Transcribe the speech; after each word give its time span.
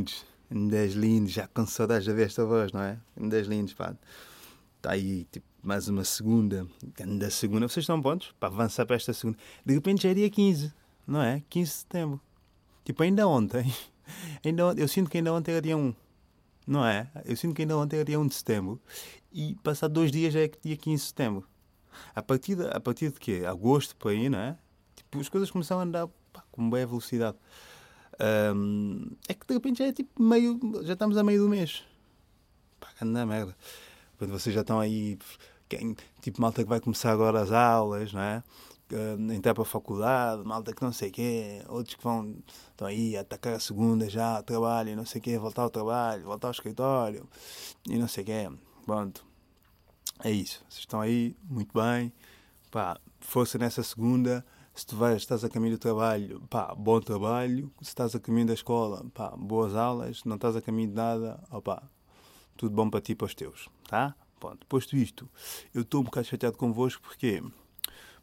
lindos? 0.00 0.24
Ainda 0.50 0.76
és 0.78 0.94
lindo, 0.94 1.28
já 1.28 1.46
com 1.46 1.66
saudades 1.66 2.04
de 2.04 2.12
ver 2.12 2.26
esta 2.26 2.44
voz, 2.44 2.72
não 2.72 2.80
é? 2.80 2.98
Ainda 3.18 3.36
és 3.36 3.46
lindo, 3.46 3.74
pá. 3.76 3.94
Está 4.76 4.92
aí, 4.92 5.24
tipo, 5.30 5.46
mais 5.62 5.88
uma 5.88 6.04
segunda. 6.04 6.66
Ainda 6.98 7.30
segunda. 7.30 7.68
Vocês 7.68 7.84
estão 7.84 8.00
pontos 8.00 8.34
para 8.40 8.48
avançar 8.48 8.84
para 8.86 8.96
esta 8.96 9.12
segunda. 9.12 9.38
De 9.64 9.74
repente 9.74 10.02
já 10.02 10.10
é 10.10 10.14
dia 10.14 10.30
15, 10.30 10.72
não 11.06 11.22
é? 11.22 11.42
15 11.48 11.70
de 11.70 11.76
setembro. 11.76 12.20
Tipo, 12.84 13.02
ainda 13.02 13.28
ontem. 13.28 13.72
Ainda 14.44 14.66
ontem, 14.66 14.82
eu 14.82 14.88
sinto 14.88 15.08
que 15.08 15.18
ainda 15.18 15.32
ontem 15.32 15.52
era 15.52 15.62
dia 15.62 15.76
1. 15.76 15.94
Não 16.66 16.84
é? 16.84 17.08
Eu 17.24 17.36
sinto 17.36 17.54
que 17.54 17.62
ainda 17.62 17.76
ontem 17.76 17.94
era 17.94 18.04
dia 18.04 18.18
1 18.18 18.26
de 18.26 18.34
setembro. 18.34 18.80
E 19.32 19.54
passado 19.62 19.92
dois 19.92 20.10
dias 20.10 20.34
já 20.34 20.40
é 20.40 20.50
dia 20.60 20.76
15 20.76 21.00
de 21.00 21.08
setembro. 21.08 21.46
A 22.12 22.20
partir 22.20 22.56
de, 22.56 22.66
a 22.66 22.80
partir 22.80 23.12
de 23.12 23.20
quê? 23.20 23.44
Agosto, 23.46 23.94
por 23.94 24.10
aí, 24.10 24.28
não 24.28 24.40
é? 24.40 24.58
Tipo, 24.96 25.20
as 25.20 25.28
coisas 25.28 25.48
começaram 25.48 25.82
a 25.82 25.84
andar 25.84 26.08
pá, 26.32 26.42
com 26.50 26.68
boa 26.68 26.84
velocidade. 26.84 27.36
Um, 28.20 29.10
é 29.26 29.34
que 29.34 29.46
de 29.46 29.54
repente 29.54 29.78
já 29.78 29.86
é 29.86 29.92
tipo 29.92 30.22
meio. 30.22 30.60
Já 30.82 30.92
estamos 30.92 31.16
a 31.16 31.24
meio 31.24 31.42
do 31.42 31.48
mês. 31.48 31.82
Pá, 32.78 32.88
anda 33.00 33.24
merda. 33.24 33.56
Quando 34.18 34.30
vocês 34.30 34.54
já 34.54 34.60
estão 34.60 34.78
aí. 34.78 35.18
Quem, 35.68 35.96
tipo, 36.20 36.40
malta 36.40 36.62
que 36.62 36.68
vai 36.68 36.80
começar 36.80 37.12
agora 37.12 37.40
as 37.40 37.52
aulas, 37.52 38.12
não 38.12 38.20
é? 38.20 38.42
Uh, 38.92 39.32
entrar 39.32 39.54
para 39.54 39.62
a 39.62 39.66
faculdade, 39.66 40.44
malta 40.44 40.74
que 40.74 40.82
não 40.82 40.92
sei 40.92 41.10
o 41.10 41.12
quê, 41.12 41.62
outros 41.68 41.94
que 41.94 42.02
vão 42.02 42.34
estão 42.72 42.88
aí 42.88 43.16
a 43.16 43.20
atacar 43.20 43.54
a 43.54 43.60
segunda 43.60 44.10
já, 44.10 44.42
trabalho 44.42 44.96
não 44.96 45.06
sei 45.06 45.20
o 45.20 45.22
quê, 45.22 45.38
voltar 45.38 45.62
ao 45.62 45.70
trabalho, 45.70 46.24
voltar 46.24 46.48
ao 46.48 46.52
escritório 46.52 47.24
e 47.88 47.96
não 47.96 48.08
sei 48.08 48.24
o 48.24 48.26
quê. 48.26 48.50
Pronto. 48.84 49.24
É 50.24 50.30
isso. 50.30 50.64
Vocês 50.68 50.80
estão 50.80 51.00
aí, 51.00 51.36
muito 51.48 51.72
bem. 51.72 52.12
Pá, 52.70 52.98
força 53.20 53.58
nessa 53.58 53.82
segunda 53.84 54.44
se 54.74 54.86
tu 54.86 54.96
vais, 54.96 55.16
estás 55.16 55.44
a 55.44 55.48
caminho 55.48 55.76
do 55.76 55.80
trabalho, 55.80 56.40
pá, 56.48 56.74
bom 56.74 57.00
trabalho. 57.00 57.72
Se 57.82 57.88
estás 57.88 58.14
a 58.14 58.20
caminho 58.20 58.46
da 58.46 58.54
escola, 58.54 59.04
pá, 59.12 59.30
boas 59.36 59.74
aulas. 59.74 60.24
Não 60.24 60.36
estás 60.36 60.56
a 60.56 60.62
caminho 60.62 60.88
de 60.88 60.94
nada, 60.94 61.42
opá, 61.50 61.82
tudo 62.56 62.74
bom 62.74 62.88
para 62.88 63.00
ti 63.00 63.12
e 63.12 63.14
para 63.14 63.26
os 63.26 63.34
teus, 63.34 63.68
tá? 63.88 64.14
Pronto, 64.38 64.66
posto 64.66 64.96
isto, 64.96 65.28
eu 65.74 65.82
estou 65.82 66.00
um 66.00 66.04
bocado 66.04 66.26
chateado 66.26 66.56
convosco 66.56 67.02
porque 67.02 67.42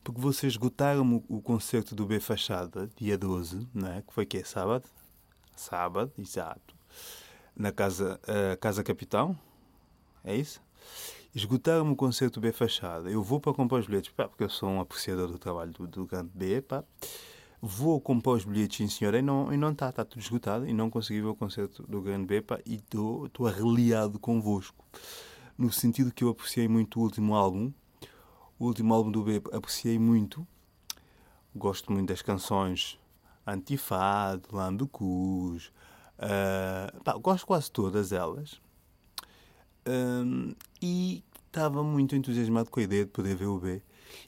porque 0.03 0.21
vocês 0.21 0.53
esgotaram 0.53 1.21
o, 1.27 1.41
concerto 1.41 1.93
do 1.93 2.05
B 2.05 2.19
Fachada, 2.21 2.89
dia 2.95 3.17
12, 3.17 3.67
né? 3.73 4.01
que 4.07 4.13
foi 4.13 4.25
que 4.25 4.37
é 4.37 4.43
sábado? 4.43 4.85
Sábado, 5.53 6.13
exato. 6.17 6.73
Na 7.53 7.73
Casa, 7.73 8.17
uh, 8.23 8.57
casa 8.57 8.85
Capitão, 8.85 9.37
é 10.23 10.33
isso? 10.33 10.61
Esgotaram 11.37 11.91
o 11.91 11.95
concerto 11.95 12.41
B 12.41 12.51
Fachada. 12.51 13.11
Eu 13.11 13.21
vou 13.21 13.39
para 13.39 13.53
comprar 13.53 13.77
os 13.77 13.85
bilhetes, 13.85 14.11
pá, 14.11 14.27
porque 14.27 14.43
eu 14.43 14.49
sou 14.49 14.67
um 14.69 14.81
apreciador 14.81 15.27
do 15.27 15.37
trabalho 15.37 15.71
do, 15.71 15.87
do 15.87 16.05
grande 16.05 16.31
B, 16.33 16.61
pá. 16.61 16.83
Vou 17.61 18.01
comprar 18.01 18.33
os 18.33 18.43
bilhetes, 18.43 18.77
sim 18.77 18.87
senhor, 18.87 19.13
e 19.13 19.21
não 19.21 19.53
e 19.53 19.57
não 19.57 19.71
está, 19.71 19.89
está 19.89 20.03
tudo 20.03 20.19
esgotado 20.21 20.67
e 20.67 20.73
não 20.73 20.89
consegui 20.89 21.21
ver 21.21 21.27
o 21.27 21.35
concerto 21.35 21.83
do 21.83 22.01
grande 22.01 22.25
B, 22.25 22.41
pá, 22.41 22.59
e 22.65 22.75
estou 22.75 23.29
arreliado 23.45 24.19
convosco. 24.19 24.83
No 25.55 25.71
sentido 25.71 26.11
que 26.11 26.23
eu 26.23 26.29
apreciei 26.29 26.67
muito 26.67 26.99
o 26.99 27.03
último 27.03 27.35
álbum, 27.35 27.71
o 28.57 28.65
último 28.65 28.93
álbum 28.93 29.11
do 29.11 29.23
B 29.23 29.41
apreciei 29.51 29.99
muito, 29.99 30.45
gosto 31.55 31.91
muito 31.91 32.09
das 32.09 32.21
canções 32.23 32.99
Antifado, 33.45 34.49
Lambecus, 34.51 35.71
uh, 36.17 37.03
pá, 37.03 37.13
gosto 37.13 37.45
quase 37.45 37.71
todas 37.71 38.11
elas. 38.11 38.59
Um, 39.87 40.53
e 40.81 41.23
estava 41.57 41.83
muito 41.83 42.15
entusiasmado 42.15 42.69
com 42.69 42.79
a 42.79 42.83
ideia 42.83 43.05
de 43.05 43.11
poder 43.11 43.35
ver 43.35 43.47
o 43.47 43.59
B 43.59 43.81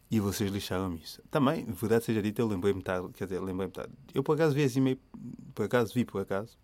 e 0.09 0.19
vocês 0.19 0.51
lixaram 0.51 0.95
isso. 0.95 1.22
Também, 1.29 1.63
verdade 1.66 2.06
seja 2.06 2.22
dita, 2.22 2.41
eu 2.41 2.47
lembrei-me 2.47 2.81
tarde, 2.81 3.09
quer 3.13 3.25
dizer, 3.25 3.40
lembrei-me 3.40 3.72
tarde. 3.72 3.94
Eu 4.13 4.23
por 4.23 4.34
acaso 4.34 4.56
vi 4.56 4.63
assim 4.63 4.81
meio, 4.81 5.00
por 5.53 5.66
acaso 5.66 5.94
vi 5.94 6.03
por 6.03 6.22
acaso, 6.22 6.57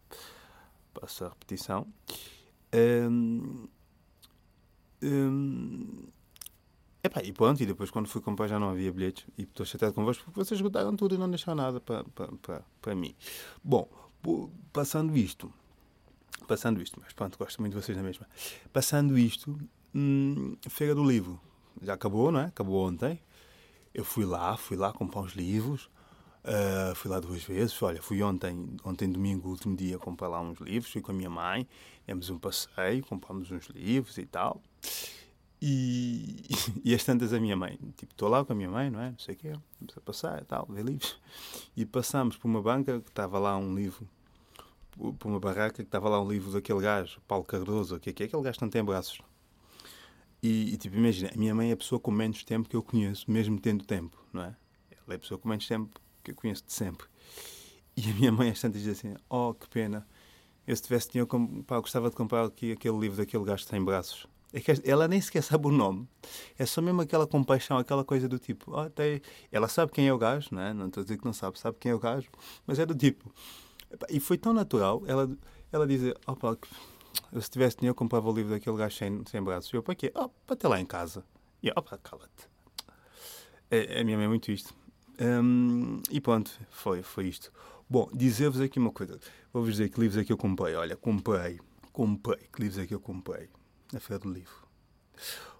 passo 0.93 1.25
a 1.25 1.29
repetição. 1.29 1.87
Um, 2.73 3.67
um, 5.03 6.07
epá, 7.03 7.21
e 7.23 7.31
pronto, 7.31 7.61
e 7.61 7.65
depois 7.67 7.91
quando 7.91 8.07
fui 8.07 8.21
comprar 8.21 8.47
já 8.47 8.59
não 8.59 8.69
havia 8.69 8.91
bilhetes 8.91 9.25
e 9.37 9.43
estou 9.43 9.65
chateado 9.65 9.93
convosco 9.93 10.23
porque 10.25 10.43
vocês 10.43 10.59
esgotaram 10.59 10.95
tudo 10.95 11.13
e 11.13 11.17
não 11.17 11.29
deixaram 11.29 11.55
nada 11.55 11.79
para, 11.79 12.03
para, 12.05 12.31
para, 12.37 12.65
para 12.81 12.95
mim. 12.95 13.15
Bom, 13.63 13.87
passando 14.73 15.15
isto, 15.15 15.53
passando 16.47 16.81
isto, 16.81 16.99
mas 17.01 17.13
pronto, 17.13 17.37
gosto 17.37 17.61
muito 17.61 17.75
de 17.75 17.81
vocês 17.83 17.95
na 17.95 18.03
mesma. 18.03 18.27
Passando 18.73 19.15
isto, 19.15 19.57
hum, 19.95 20.57
Feira 20.69 20.93
do 20.93 21.03
Livro. 21.03 21.39
Já 21.81 21.93
acabou, 21.93 22.31
não 22.31 22.41
é? 22.41 22.45
Acabou 22.45 22.87
ontem. 22.87 23.19
Eu 23.93 24.03
fui 24.03 24.25
lá, 24.25 24.57
fui 24.57 24.75
lá 24.75 24.91
comprar 24.91 25.21
uns 25.21 25.33
livros. 25.33 25.89
Uh, 26.43 26.93
fui 26.95 27.09
lá 27.09 27.19
duas 27.19 27.43
vezes. 27.43 27.81
Olha, 27.81 28.01
fui 28.01 28.21
ontem, 28.21 28.75
ontem 28.83 29.09
domingo, 29.09 29.49
último 29.49 29.75
dia, 29.75 29.97
comprar 29.97 30.27
lá 30.27 30.41
uns 30.41 30.59
livros. 30.59 30.91
Fui 30.91 31.01
com 31.01 31.11
a 31.11 31.15
minha 31.15 31.29
mãe, 31.29 31.67
demos 32.05 32.29
um 32.29 32.37
passeio, 32.37 33.03
compramos 33.05 33.49
uns 33.49 33.67
livros 33.67 34.17
e 34.17 34.25
tal. 34.25 34.61
E, 35.61 36.43
e 36.83 36.93
as 36.93 37.03
tantas 37.03 37.33
a 37.33 37.39
minha 37.39 37.55
mãe, 37.55 37.79
tipo, 37.97 38.11
estou 38.11 38.29
lá 38.29 38.43
com 38.43 38.53
a 38.53 38.55
minha 38.55 38.69
mãe, 38.69 38.89
não 38.89 39.01
é? 39.01 39.11
Não 39.11 39.19
sei 39.19 39.33
o 39.35 39.37
quê, 39.37 39.53
vamos 39.79 39.97
a 39.97 40.01
passar 40.01 40.41
e 40.41 40.45
tal, 40.45 40.67
ver 40.69 40.83
livros. 40.83 41.17
E 41.75 41.85
passamos 41.85 42.37
por 42.37 42.47
uma 42.47 42.61
banca 42.61 42.99
que 42.99 43.09
estava 43.09 43.39
lá 43.39 43.57
um 43.57 43.73
livro 43.73 44.07
por 45.19 45.27
uma 45.27 45.39
barraca 45.39 45.73
que 45.73 45.81
estava 45.81 46.07
lá 46.07 46.21
um 46.21 46.29
livro 46.29 46.51
daquele 46.51 46.79
gajo, 46.79 47.19
Paulo 47.27 47.43
Cardoso, 47.43 47.99
que 47.99 48.09
é, 48.09 48.13
que 48.13 48.23
é 48.23 48.25
aquele 48.27 48.41
gajo 48.41 48.57
que 48.57 48.63
não 48.63 48.69
tem 48.69 48.83
braços. 48.83 49.19
E, 50.45 50.75
e, 50.75 50.77
tipo, 50.77 50.95
imagina, 50.95 51.31
a 51.33 51.37
minha 51.37 51.55
mãe 51.55 51.71
é 51.71 51.73
a 51.73 51.77
pessoa 51.77 51.99
com 51.99 52.11
menos 52.11 52.43
tempo 52.43 52.69
que 52.69 52.75
eu 52.75 52.83
conheço, 52.83 53.25
mesmo 53.31 53.59
tendo 53.59 53.83
tempo, 53.83 54.15
não 54.31 54.43
é? 54.43 54.55
Ela 54.91 55.13
é 55.13 55.15
a 55.15 55.19
pessoa 55.19 55.39
com 55.39 55.49
menos 55.49 55.67
tempo 55.67 55.99
que 56.23 56.29
eu 56.29 56.35
conheço 56.35 56.63
de 56.63 56.71
sempre. 56.71 57.07
E 57.97 58.11
a 58.11 58.13
minha 58.13 58.31
mãe 58.31 58.51
às 58.51 58.61
tantas 58.61 58.83
diz 58.83 58.99
assim: 58.99 59.15
Oh, 59.27 59.55
que 59.55 59.67
pena, 59.67 60.07
eu 60.67 60.75
se 60.75 60.83
tivesse 60.83 61.09
dinheiro, 61.09 61.27
pá, 61.65 61.79
gostava 61.79 62.11
de 62.11 62.15
comprar 62.15 62.45
aqui 62.45 62.73
aquele 62.73 62.95
livro 62.95 63.17
daquele 63.17 63.43
gajo 63.43 63.63
que 63.63 63.71
tem 63.71 63.83
braços. 63.83 64.27
É 64.53 64.59
que 64.59 64.71
ela 64.83 65.07
nem 65.07 65.19
sequer 65.19 65.41
sabe 65.43 65.65
o 65.65 65.71
nome. 65.71 66.07
É 66.59 66.65
só 66.67 66.79
mesmo 66.79 67.01
aquela 67.01 67.25
compaixão, 67.25 67.79
aquela 67.79 68.05
coisa 68.05 68.29
do 68.29 68.37
tipo. 68.37 68.71
Oh. 68.71 68.85
Ela 69.51 69.67
sabe 69.67 69.93
quem 69.93 70.07
é 70.07 70.13
o 70.13 70.17
gajo, 70.19 70.49
não 70.51 70.61
é? 70.61 70.73
Não 70.75 70.87
estou 70.87 71.01
a 71.01 71.03
dizer 71.05 71.17
que 71.17 71.25
não 71.25 71.33
sabe, 71.33 71.57
sabe 71.57 71.77
quem 71.79 71.91
é 71.91 71.95
o 71.95 71.99
gajo, 71.99 72.29
mas 72.67 72.77
é 72.77 72.85
do 72.85 72.93
tipo 72.93 73.33
e 74.09 74.19
foi 74.19 74.37
tão 74.37 74.53
natural 74.53 75.03
ela, 75.07 75.29
ela 75.71 75.87
dizer: 75.87 76.17
oh, 76.27 76.35
pá, 76.35 76.57
se 77.39 77.49
tivesse 77.49 77.77
dinheiro, 77.77 77.95
comprava 77.95 78.29
o 78.29 78.33
livro 78.33 78.51
daquele 78.51 78.77
gajo 78.77 78.95
sem, 78.95 79.23
sem 79.25 79.41
braços. 79.41 79.71
E 79.71 79.75
eu, 79.75 79.83
para 79.83 79.95
quê? 79.95 80.11
Oh, 80.15 80.29
para 80.29 80.55
ter 80.55 80.67
lá 80.67 80.79
em 80.79 80.85
casa. 80.85 81.23
E 81.61 81.67
eu, 81.67 81.73
oh, 81.75 81.81
pá, 81.81 81.97
cala-te. 81.97 82.49
É, 83.69 84.01
a 84.01 84.03
minha 84.03 84.17
mãe 84.17 84.25
é 84.25 84.29
muito 84.29 84.51
isto. 84.51 84.73
Um, 85.19 86.01
e 86.09 86.19
pronto, 86.19 86.51
foi, 86.69 87.01
foi 87.01 87.27
isto. 87.27 87.51
Bom, 87.89 88.09
dizer-vos 88.13 88.61
aqui 88.61 88.79
uma 88.79 88.91
coisa. 88.91 89.19
Vou-vos 89.53 89.71
dizer 89.71 89.89
que 89.89 89.99
livros 89.99 90.21
é 90.21 90.23
que 90.23 90.31
eu 90.31 90.37
comprei. 90.37 90.75
Olha, 90.75 90.95
comprei, 90.95 91.59
comprei. 91.91 92.47
Que 92.51 92.61
livros 92.61 92.79
é 92.79 92.87
que 92.87 92.93
eu 92.93 92.99
comprei? 92.99 93.49
Na 93.91 93.99
Feira 93.99 94.19
do 94.19 94.31
Livro. 94.31 94.65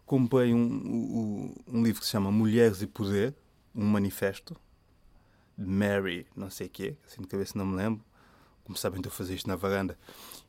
Comprei 0.05 0.53
um, 0.53 0.59
um, 0.59 1.55
um 1.67 1.83
livro 1.83 1.99
que 1.99 2.05
se 2.05 2.11
chama 2.11 2.31
Mulheres 2.31 2.81
e 2.81 2.87
Poder, 2.87 3.35
um 3.73 3.85
manifesto, 3.85 4.55
Mary, 5.57 6.27
não 6.35 6.49
sei 6.49 6.67
o 6.67 6.69
quê, 6.69 6.97
assim 7.05 7.21
de 7.21 7.27
cabeça 7.27 7.57
não 7.57 7.65
me 7.65 7.75
lembro 7.75 8.03
como 8.65 8.77
sabem, 8.77 8.99
estou 8.99 9.11
a 9.11 9.13
fazer 9.13 9.35
isto 9.35 9.47
na 9.47 9.55
varanda. 9.55 9.97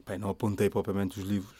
Bem, 0.04 0.18
não 0.18 0.30
apontei 0.30 0.68
propriamente 0.68 1.20
os 1.20 1.26
livros. 1.26 1.54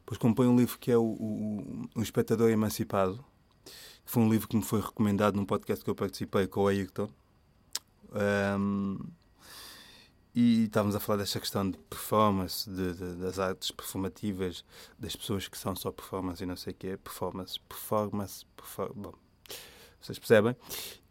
Depois 0.00 0.18
comprei 0.18 0.46
um 0.46 0.56
livro 0.56 0.78
que 0.78 0.92
é 0.92 0.96
o, 0.96 1.02
o, 1.02 1.88
o 1.96 2.02
Espectador 2.02 2.50
Emancipado, 2.50 3.24
que 3.64 4.12
foi 4.12 4.22
um 4.22 4.30
livro 4.30 4.46
que 4.46 4.56
me 4.56 4.62
foi 4.62 4.80
recomendado 4.80 5.34
num 5.34 5.44
podcast 5.44 5.82
que 5.82 5.90
eu 5.90 5.94
participei 5.94 6.46
com 6.46 6.62
o 6.62 6.68
Ayrton. 6.68 7.08
Um, 8.58 8.98
e 10.34 10.64
estávamos 10.64 10.94
a 10.94 11.00
falar 11.00 11.18
desta 11.18 11.40
questão 11.40 11.68
de 11.68 11.78
performance, 11.78 12.68
de, 12.68 12.92
de, 12.92 13.14
das 13.16 13.38
artes 13.38 13.70
performativas, 13.70 14.64
das 14.98 15.16
pessoas 15.16 15.48
que 15.48 15.56
são 15.56 15.74
só 15.74 15.90
performance 15.90 16.42
e 16.42 16.46
não 16.46 16.56
sei 16.56 16.74
o 16.74 16.76
quê. 16.76 16.98
Performance, 16.98 17.58
performance, 17.66 18.44
performance. 18.54 19.00
Bom, 19.00 19.14
vocês 19.98 20.18
percebem? 20.18 20.54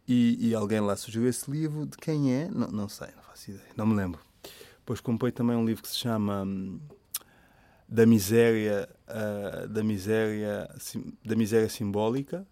E, 0.07 0.49
e, 0.49 0.53
alguém 0.53 0.79
lá 0.79 0.95
sugeriu 0.95 1.27
esse 1.27 1.49
livro. 1.49 1.87
De 1.87 1.97
quem 1.97 2.31
é? 2.31 2.47
Não, 2.49 2.67
não 2.67 2.87
sei, 2.87 3.07
não 3.15 3.23
faço 3.23 3.49
ideia. 3.49 3.73
Não 3.75 3.87
me 3.87 3.95
lembro. 3.95 4.21
Depois 4.85 5.01
comprei 5.01 5.31
também 5.31 5.57
um 5.57 5.65
livro 5.65 5.81
que 5.81 5.89
se 5.89 5.97
chama 5.97 6.43
hum, 6.43 6.79
Da 7.89 8.05
Miséria, 8.05 8.87
uh, 9.07 9.67
da, 9.67 9.83
miséria 9.83 10.69
da 11.25 11.35
Miséria 11.35 11.67
Simbólica. 11.67 12.45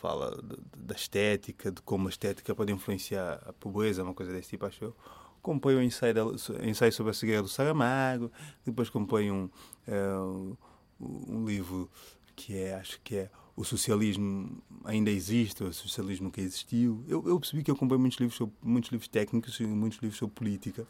Fala 0.00 0.42
de, 0.42 0.56
de, 0.56 0.86
da 0.86 0.96
estética, 0.96 1.70
de 1.70 1.80
como 1.82 2.08
a 2.08 2.10
estética 2.10 2.52
pode 2.52 2.72
influenciar 2.72 3.40
a 3.46 3.52
pobreza, 3.52 4.02
uma 4.02 4.12
coisa 4.12 4.32
desse 4.32 4.50
tipo, 4.50 4.66
acho 4.66 4.82
eu. 4.82 4.96
Comprei 5.40 5.76
um 5.76 5.82
ensaio, 5.82 6.34
ensaio 6.64 6.92
sobre 6.92 7.10
a 7.10 7.14
cegueira 7.14 7.42
do 7.42 7.48
Saramago. 7.48 8.32
Depois 8.66 8.90
comprei 8.90 9.30
um, 9.30 9.48
uh, 9.86 10.58
um 10.98 11.44
livro 11.46 11.88
que 12.34 12.56
é, 12.56 12.74
acho 12.74 13.00
que 13.02 13.18
é 13.18 13.30
o 13.56 13.64
socialismo 13.64 14.62
ainda 14.84 15.10
existe, 15.10 15.62
o 15.62 15.72
socialismo 15.72 16.24
nunca 16.24 16.40
existiu. 16.40 17.04
Eu, 17.08 17.22
eu 17.26 17.38
percebi 17.38 17.62
que 17.62 17.70
eu 17.70 17.76
comprei 17.76 17.98
muitos 17.98 18.18
livros, 18.18 18.36
sobre, 18.36 18.54
muitos 18.62 18.90
livros 18.90 19.08
técnicos 19.08 19.58
e 19.60 19.66
muitos 19.66 19.98
livros 20.00 20.18
sobre 20.18 20.34
política. 20.34 20.86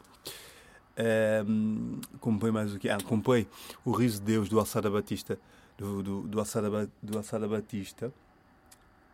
Um, 1.47 1.99
comprei 2.19 2.51
mais 2.51 2.73
o 2.73 2.79
que? 2.79 2.89
Ah, 2.89 2.97
comprei 3.03 3.47
O 3.83 3.91
Riso 3.91 4.19
de 4.19 4.25
Deus 4.25 4.49
do 4.49 4.59
Alçada 4.59 4.89
Batista, 4.89 5.39
do, 5.77 6.03
do, 6.03 6.21
do, 6.23 6.39
Alçada, 6.39 6.89
do 7.01 7.17
Alçada 7.17 7.47
Batista. 7.47 8.13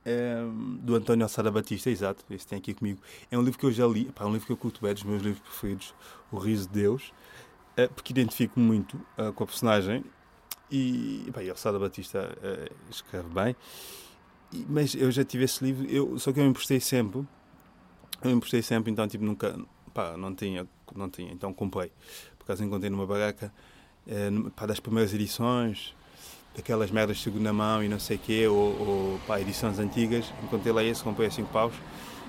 um, 0.05 0.77
do 0.77 0.95
António 0.95 1.23
Alçada 1.23 1.51
Batista, 1.51 1.89
exato, 1.89 2.23
esse 2.29 2.47
tem 2.47 2.57
aqui 2.57 2.73
comigo. 2.73 2.99
É 3.29 3.37
um 3.37 3.41
livro 3.41 3.59
que 3.59 3.65
eu 3.65 3.71
já 3.71 3.87
li, 3.87 4.11
é 4.15 4.25
um 4.25 4.33
livro 4.33 4.45
que 4.45 4.51
eu 4.51 4.57
curto 4.57 4.81
bem, 4.81 4.93
dos 4.93 5.03
meus 5.03 5.21
livros 5.21 5.41
preferidos, 5.41 5.93
O 6.31 6.37
Riso 6.37 6.67
de 6.67 6.73
Deus, 6.73 7.13
uh, 7.77 7.93
porque 7.93 8.11
identifico 8.11 8.59
muito 8.59 8.97
uh, 9.17 9.31
com 9.33 9.43
a 9.43 9.47
personagem 9.47 10.03
e, 10.71 11.29
pá, 11.33 11.43
e 11.43 11.49
Alçada 11.49 11.79
Batista 11.79 12.37
uh, 12.37 12.75
escreve 12.89 13.29
bem. 13.29 13.55
E, 14.51 14.65
mas 14.67 14.95
eu 14.95 15.11
já 15.11 15.23
tive 15.23 15.43
esse 15.45 15.63
livro, 15.63 15.85
eu, 15.89 16.17
só 16.19 16.31
que 16.31 16.39
eu 16.39 16.45
emprestei 16.45 16.79
sempre, 16.79 17.25
eu 18.23 18.31
emprestei 18.31 18.61
sempre, 18.61 18.91
então 18.91 19.07
tipo 19.07 19.23
nunca, 19.23 19.57
pá, 19.93 20.15
não 20.17 20.33
tinha, 20.33 20.67
não 20.95 21.09
tinha, 21.09 21.31
então 21.31 21.53
comprei. 21.53 21.91
Por 22.37 22.45
acaso 22.45 22.63
encontrei 22.63 22.89
numa 22.89 23.05
baraca, 23.05 23.51
pá, 24.55 24.65
das 24.65 24.79
primeiras 24.79 25.13
edições, 25.13 25.95
daquelas 26.55 26.89
merdas 26.91 27.17
de 27.17 27.23
segunda 27.23 27.53
mão 27.53 27.83
e 27.83 27.87
não 27.87 27.99
sei 27.99 28.17
o 28.17 28.19
quê, 28.19 28.47
ou, 28.47 28.57
ou 28.57 29.19
pá, 29.27 29.39
edições 29.39 29.79
antigas. 29.79 30.33
Encontrei 30.43 30.73
lá 30.73 30.83
esse, 30.83 31.03
comprei 31.03 31.27
a 31.27 31.31
5 31.31 31.49
paus, 31.51 31.73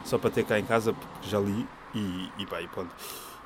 só 0.04 0.18
para 0.18 0.30
ter 0.30 0.44
cá 0.44 0.58
em 0.58 0.64
casa, 0.64 0.92
porque 0.92 1.28
já 1.28 1.40
li 1.40 1.66
e, 1.94 2.30
e 2.38 2.46
pá, 2.46 2.60
e 2.60 2.68
pronto. 2.68 2.94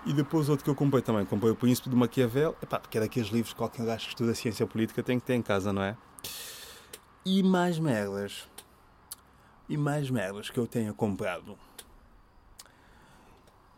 E 0.05 0.13
depois 0.13 0.49
outro 0.49 0.65
que 0.65 0.71
eu 0.71 0.75
comprei 0.75 1.01
também, 1.01 1.25
comprei 1.25 1.53
o 1.53 1.57
Príncipe 1.57 1.89
de 1.89 1.95
Maquiavel, 1.95 2.57
epá, 2.61 2.81
porque 2.81 2.99
é 2.99 3.01
daqueles 3.03 3.29
livros 3.29 3.53
que 3.53 3.59
qualquer 3.59 3.87
gajo 3.87 4.05
que 4.05 4.11
estuda 4.11 4.35
ciência 4.35 4.67
política 4.67 5.03
tem 5.03 5.21
que 5.21 5.25
ter 5.25 5.35
em 5.35 5.43
casa, 5.43 5.73
não 5.73 5.83
é? 5.83 5.97
E 7.25 7.41
mais 7.43 7.79
merdas. 7.79 8.49
E 9.69 9.77
mais 9.77 10.11
merdas 10.11 10.51
que 10.51 10.59
eu 10.59 10.67
tenha 10.67 10.93
comprado. 10.93 11.57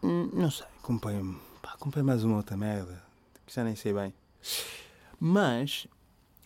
Hum, 0.02 0.30
não 0.32 0.50
sei, 0.50 0.66
comprei, 0.82 1.18
pá, 1.60 1.76
comprei 1.78 2.02
mais 2.02 2.24
uma 2.24 2.36
outra 2.36 2.56
merda, 2.56 3.02
que 3.46 3.54
já 3.54 3.62
nem 3.62 3.76
sei 3.76 3.92
bem. 3.92 4.14
Mas 5.20 5.86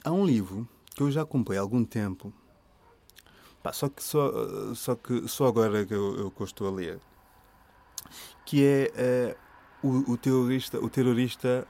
há 0.05 0.11
um 0.11 0.25
livro 0.25 0.69
que 0.95 1.03
eu 1.03 1.11
já 1.11 1.25
comprei 1.25 1.59
há 1.59 1.63
algum 1.63 1.85
tempo, 1.85 2.33
pá, 3.63 3.73
só 3.73 3.89
que 3.89 4.03
só, 4.03 4.75
só 4.75 4.97
que 4.97 5.29
só 5.29 5.47
agora 5.47 5.87
que 5.87 5.95
eu, 5.95 6.33
eu, 6.39 6.45
estou 6.45 6.69
a 6.69 6.71
ler, 6.71 7.01
que 8.45 8.65
é 8.65 9.35
uh, 9.35 9.48
o, 9.89 10.13
o, 10.13 10.17
terrorista, 10.17 10.79
o 10.79 10.89
terrorista, 10.89 11.67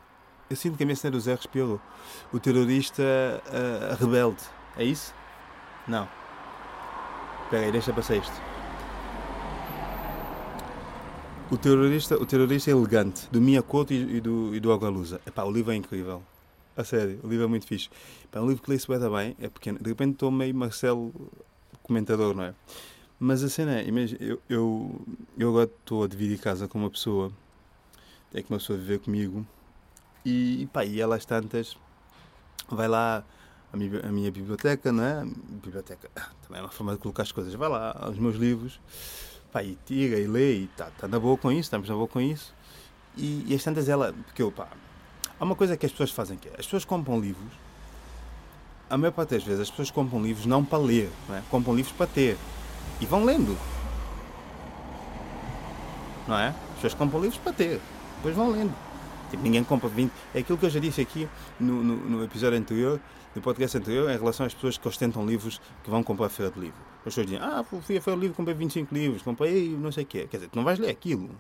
eu 0.51 0.57
sinto 0.57 0.77
que 0.77 0.83
a 0.83 0.87
minha 0.87 0.97
cena 0.97 1.13
do 1.13 1.21
Zé 1.21 1.35
respirou, 1.35 1.81
o 2.33 2.39
terrorista 2.39 3.03
uh, 3.03 3.95
rebelde, 4.03 4.43
é 4.77 4.85
isso? 4.85 5.15
Não. 5.87 6.09
Espera 7.45 7.67
aí, 7.67 7.73
deixa 7.73 7.93
passar 7.93 8.17
isto. 8.17 8.49
O 11.51 11.57
terrorista, 11.57 12.17
o 12.17 12.27
terrorista 12.27 12.71
elegante, 12.71 13.27
do 13.31 13.41
Miyakoto 13.41 13.95
e, 13.95 14.17
e 14.17 14.21
do, 14.21 14.55
e 14.55 14.61
do 14.61 14.71
Agalusa. 14.71 15.19
Epá, 15.27 15.45
o 15.45 15.51
livro 15.51 15.73
é 15.73 15.77
incrível. 15.77 16.23
A 16.77 16.85
sério, 16.85 17.19
o 17.25 17.29
livro 17.29 17.45
é 17.45 17.49
muito 17.49 17.67
fixe. 17.67 17.89
É 18.31 18.41
um 18.41 18.47
livro 18.47 18.63
que 18.63 18.71
lê-se 18.71 18.87
bem, 18.87 19.35
é 19.41 19.49
pequeno. 19.49 19.79
De 19.81 19.89
repente 19.89 20.13
estou 20.13 20.31
meio 20.31 20.55
Marcelo 20.55 21.13
comentador, 21.83 22.35
não 22.35 22.45
é? 22.45 22.55
Mas 23.19 23.43
a 23.43 23.49
cena 23.49 23.81
é, 23.81 23.87
eu, 24.21 24.41
eu, 24.49 25.01
eu 25.37 25.49
agora 25.49 25.65
estou 25.65 26.05
a 26.05 26.07
dividir 26.07 26.39
casa 26.39 26.69
com 26.69 26.79
uma 26.79 26.91
pessoa, 26.91 27.33
é 28.35 28.43
que 28.43 28.53
uma 28.53 28.59
pessoa 28.59 28.79
viver 28.79 29.01
comigo, 29.01 29.47
e 30.25 30.69
pá, 30.73 30.85
e 30.85 31.01
elas 31.01 31.25
tantas, 31.25 31.77
vai 32.69 32.89
lá 32.89 33.25
a 33.73 33.77
minha, 33.77 34.03
minha 34.11 34.31
biblioteca, 34.31 34.93
não 34.93 35.05
é? 35.05 35.25
Biblioteca 35.63 36.11
também 36.43 36.61
é 36.61 36.63
uma 36.63 36.71
forma 36.71 36.93
de 36.93 36.99
colocar 36.99 37.23
as 37.23 37.33
coisas, 37.33 37.55
vai 37.55 37.69
lá 37.69 37.97
aos 38.01 38.19
meus 38.19 38.37
livros, 38.37 38.81
pá, 39.53 39.63
e 39.63 39.79
tira 39.87 40.19
e 40.19 40.27
lê, 40.27 40.55
e 40.57 40.65
está 40.65 40.91
tá 40.91 41.09
na 41.09 41.19
boa 41.19 41.37
com 41.37 41.51
isso, 41.51 41.63
estamos 41.63 41.89
na 41.89 41.95
boa 41.95 42.09
com 42.09 42.21
isso, 42.21 42.55
e, 43.17 43.45
e 43.47 43.55
as 43.55 43.63
tantas 43.63 43.89
ela, 43.89 44.13
porque 44.13 44.43
eu, 44.43 44.53
pá, 44.53 44.69
Há 45.41 45.45
uma 45.45 45.55
coisa 45.55 45.77
que 45.77 45.87
as 45.87 45.93
pessoas 45.93 46.11
fazem 46.11 46.37
que 46.37 46.49
é, 46.49 46.53
as 46.59 46.67
pessoas 46.67 46.85
compram 46.85 47.21
livros, 47.21 47.53
a 48.91 48.99
maior 48.99 49.13
parte 49.13 49.31
das 49.31 49.45
vezes 49.45 49.61
as 49.61 49.71
pessoas 49.71 49.91
compram 49.91 50.21
livros 50.21 50.47
não 50.47 50.65
para 50.65 50.79
ler, 50.79 51.11
não 51.29 51.37
é? 51.37 51.43
compram 51.49 51.77
livros 51.77 51.95
para 51.95 52.09
ter. 52.09 52.37
E 53.01 53.07
vão 53.07 53.25
lendo. 53.25 53.57
Não 56.27 56.37
é? 56.37 56.49
As 56.49 56.75
pessoas 56.75 56.95
compram 56.95 57.21
livros 57.21 57.39
para 57.41 57.53
ter, 57.53 57.81
depois 58.19 58.35
vão 58.35 58.51
lendo. 58.51 58.75
Tipo, 59.31 59.43
ninguém 59.43 59.63
compra 59.63 59.89
20. 59.89 60.13
É 60.35 60.39
aquilo 60.41 60.59
que 60.59 60.67
eu 60.67 60.71
já 60.71 60.81
disse 60.81 61.01
aqui 61.01 61.29
no, 61.61 61.83
no, 61.83 61.97
no, 61.97 62.25
episódio 62.25 62.59
anterior, 62.59 63.01
no 63.35 63.43
podcast 63.43 63.77
anterior, 63.77 64.11
em 64.11 64.19
relação 64.19 64.47
às 64.47 64.55
pessoas 64.55 64.79
que 64.79 64.89
ostentam 64.89 65.25
livros 65.27 65.61
que 65.85 65.91
vão 65.91 66.03
comprar 66.03 66.27
a 66.27 66.29
feira 66.29 66.51
de 66.51 66.59
livro. 66.59 66.81
As 66.99 67.05
pessoas 67.05 67.27
dizem, 67.27 67.43
ah, 67.43 67.63
fui 67.63 67.97
a 67.97 68.01
feira 68.01 68.19
de 68.19 68.23
livro, 68.23 68.37
comprei 68.37 68.55
25 68.55 68.95
livros, 68.95 69.23
comprei 69.23 69.69
não 69.77 69.93
sei 69.93 70.05
o 70.05 70.07
quê. 70.07 70.27
Quer 70.31 70.39
dizer, 70.39 70.49
tu 70.49 70.57
não 70.57 70.65
vais 70.65 70.79
ler 70.79 70.91
aquilo. 70.91 71.31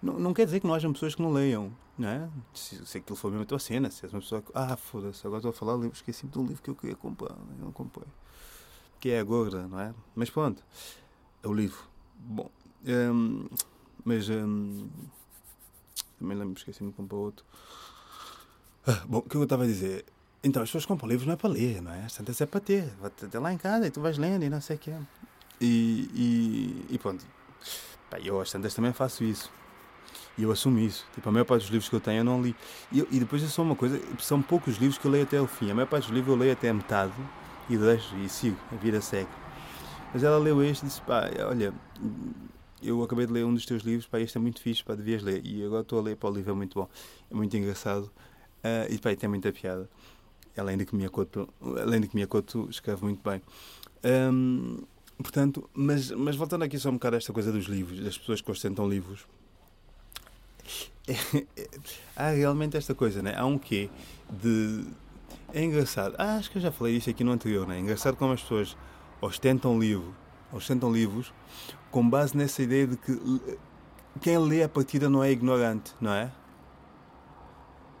Não, 0.00 0.18
não 0.18 0.32
quer 0.32 0.44
dizer 0.44 0.60
que 0.60 0.66
não 0.66 0.74
hajam 0.74 0.92
pessoas 0.92 1.14
que 1.14 1.22
não 1.22 1.32
leiam, 1.32 1.72
não 1.98 2.08
é? 2.08 2.28
Se, 2.54 2.84
se 2.86 2.98
aquilo 2.98 3.16
for 3.16 3.30
mesmo 3.30 3.42
a 3.42 3.46
tua 3.46 3.58
cena, 3.58 3.90
se 3.90 4.04
és 4.04 4.12
uma 4.12 4.20
pessoa 4.20 4.40
que, 4.42 4.50
ah, 4.54 4.76
foda-se, 4.76 5.26
agora 5.26 5.38
estou 5.38 5.50
a 5.50 5.52
falar 5.52 5.74
livro, 5.74 5.92
esqueci 5.94 6.26
do 6.26 6.42
livro 6.42 6.62
que 6.62 6.70
eu 6.70 6.74
queria 6.74 6.96
comprar, 6.96 7.36
eu 7.58 7.64
não 7.64 7.72
comprei. 7.72 8.08
Que 8.98 9.10
é 9.10 9.20
a 9.20 9.24
gorda, 9.24 9.66
não 9.68 9.78
é? 9.80 9.92
Mas 10.14 10.30
pronto, 10.30 10.64
é 11.42 11.48
o 11.48 11.52
livro. 11.52 11.80
Bom, 12.16 12.48
hum, 12.86 13.48
mas 14.04 14.28
hum, 14.28 14.88
também 16.22 16.38
lembro, 16.38 16.54
esqueci-me 16.56 16.90
de 16.90 16.96
comprar 16.96 17.18
outro. 17.18 17.44
Ah, 18.86 19.02
bom, 19.06 19.18
o 19.18 19.22
que 19.22 19.36
eu 19.36 19.42
estava 19.42 19.64
a 19.64 19.66
dizer? 19.66 20.04
Então, 20.42 20.62
as 20.62 20.68
pessoas 20.68 20.86
compram 20.86 21.08
livros 21.08 21.26
não 21.26 21.34
é 21.34 21.36
para 21.36 21.50
ler, 21.50 21.82
não 21.82 21.92
é? 21.92 22.04
As 22.04 22.14
tantas 22.14 22.40
é 22.40 22.46
para 22.46 22.60
ter. 22.60 22.84
Vai 23.00 23.10
ter 23.10 23.38
lá 23.38 23.52
em 23.52 23.58
casa 23.58 23.86
e 23.86 23.90
tu 23.90 24.00
vais 24.00 24.18
lendo 24.18 24.44
e 24.44 24.48
não 24.48 24.60
sei 24.60 24.76
o 24.76 24.78
que 24.78 24.90
é. 24.90 25.00
E, 25.60 26.08
e, 26.14 26.94
e 26.94 26.98
pronto. 26.98 27.24
Pá, 28.10 28.18
eu 28.18 28.40
às 28.40 28.50
tantas 28.50 28.74
também 28.74 28.92
faço 28.92 29.22
isso. 29.22 29.50
E 30.36 30.42
eu 30.42 30.50
assumo 30.50 30.78
isso. 30.78 31.06
Tipo, 31.14 31.28
a 31.28 31.32
maior 31.32 31.44
parte 31.44 31.62
dos 31.62 31.70
livros 31.70 31.88
que 31.88 31.94
eu 31.94 32.00
tenho 32.00 32.20
eu 32.20 32.24
não 32.24 32.42
li. 32.42 32.56
E, 32.90 33.00
e 33.10 33.20
depois 33.20 33.42
é 33.42 33.46
só 33.46 33.62
uma 33.62 33.76
coisa, 33.76 34.00
são 34.18 34.42
poucos 34.42 34.76
livros 34.76 34.98
que 34.98 35.06
eu 35.06 35.10
leio 35.10 35.24
até 35.24 35.40
o 35.40 35.46
fim. 35.46 35.70
A 35.70 35.74
maior 35.74 35.86
parte 35.86 36.04
dos 36.04 36.12
livros 36.12 36.32
eu 36.32 36.38
leio 36.38 36.52
até 36.52 36.70
a 36.70 36.74
metade 36.74 37.12
e 37.68 37.76
deixo 37.76 38.16
e 38.16 38.28
sigo, 38.28 38.58
a 38.72 38.76
vida 38.76 39.00
segue. 39.00 39.28
Mas 40.12 40.24
ela 40.24 40.38
leu 40.38 40.62
este 40.62 40.84
e 40.84 40.88
disse, 40.88 41.00
pá, 41.02 41.30
olha, 41.46 41.72
eu 42.82 43.02
acabei 43.02 43.26
de 43.26 43.32
ler 43.32 43.44
um 43.44 43.54
dos 43.54 43.64
teus 43.64 43.82
livros, 43.82 44.06
pá, 44.06 44.20
este 44.20 44.36
é 44.36 44.40
muito 44.40 44.60
fixe, 44.60 44.82
pá, 44.82 44.94
devias 44.94 45.22
ler. 45.22 45.44
E 45.44 45.64
agora 45.64 45.82
estou 45.82 45.98
a 45.98 46.02
ler, 46.02 46.16
pá, 46.16 46.28
o 46.28 46.32
livro 46.32 46.50
é 46.50 46.54
muito 46.54 46.78
bom, 46.78 46.88
é 47.30 47.34
muito 47.34 47.56
engraçado 47.56 48.04
uh, 48.04 48.92
e, 48.92 48.98
pá, 48.98 49.14
tem 49.14 49.28
muita 49.28 49.52
piada. 49.52 49.88
Além 50.56 50.76
de 50.76 50.84
que 50.84 50.94
Miyakoto, 50.94 51.48
além 51.80 52.00
de 52.00 52.08
que 52.08 52.14
Miyakoto 52.14 52.68
escreve 52.70 53.04
muito 53.04 53.22
bem. 53.22 53.40
Um, 54.04 54.78
portanto, 55.16 55.68
mas, 55.72 56.10
mas 56.10 56.36
voltando 56.36 56.64
aqui 56.64 56.78
só 56.78 56.90
um 56.90 56.94
bocado 56.94 57.16
a 57.16 57.18
esta 57.18 57.32
coisa 57.32 57.50
dos 57.50 57.66
livros, 57.66 58.00
das 58.00 58.18
pessoas 58.18 58.40
que 58.40 58.50
ostentam 58.50 58.88
livros, 58.88 59.26
há 62.14 62.30
realmente 62.30 62.76
esta 62.76 62.94
coisa, 62.94 63.22
né? 63.22 63.34
Há 63.36 63.46
um 63.46 63.58
quê 63.58 63.88
de. 64.30 64.84
É 65.52 65.62
engraçado. 65.62 66.14
Ah, 66.18 66.36
acho 66.36 66.50
que 66.50 66.58
eu 66.58 66.62
já 66.62 66.70
falei 66.70 66.96
isso 66.96 67.10
aqui 67.10 67.24
no 67.24 67.32
anterior, 67.32 67.66
né? 67.66 67.76
É 67.76 67.80
engraçado 67.80 68.16
como 68.16 68.32
as 68.32 68.42
pessoas 68.42 68.76
ostentam 69.20 69.78
livro, 69.78 70.14
ostentam 70.52 70.92
livros 70.92 71.32
com 71.92 72.08
base 72.08 72.36
nessa 72.36 72.62
ideia 72.62 72.86
de 72.86 72.96
que 72.96 73.12
quem 74.20 74.38
lê 74.38 74.62
a 74.62 74.68
partida 74.68 75.08
não 75.08 75.22
é 75.22 75.30
ignorante, 75.30 75.94
não 76.00 76.12
é? 76.12 76.32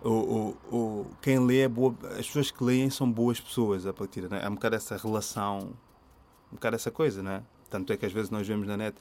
Ou, 0.02 0.28
ou, 0.28 0.58
ou, 0.70 1.10
quem 1.20 1.38
lê 1.38 1.60
é 1.60 1.68
boa. 1.68 1.94
As 2.18 2.26
pessoas 2.26 2.50
que 2.50 2.64
leem 2.64 2.90
são 2.90 3.10
boas 3.10 3.40
pessoas 3.40 3.86
a 3.86 3.92
partida, 3.92 4.28
não 4.28 4.36
é? 4.36 4.44
Há 4.44 4.50
um 4.50 4.54
bocado 4.54 4.74
essa 4.74 4.96
relação, 4.96 5.74
um 6.50 6.56
bocado 6.56 6.74
essa 6.74 6.90
coisa, 6.90 7.22
não 7.22 7.30
é? 7.30 7.42
Tanto 7.70 7.92
é 7.92 7.96
que 7.96 8.04
às 8.04 8.12
vezes 8.12 8.30
nós 8.30 8.46
vemos 8.46 8.66
na 8.66 8.76
net, 8.76 8.96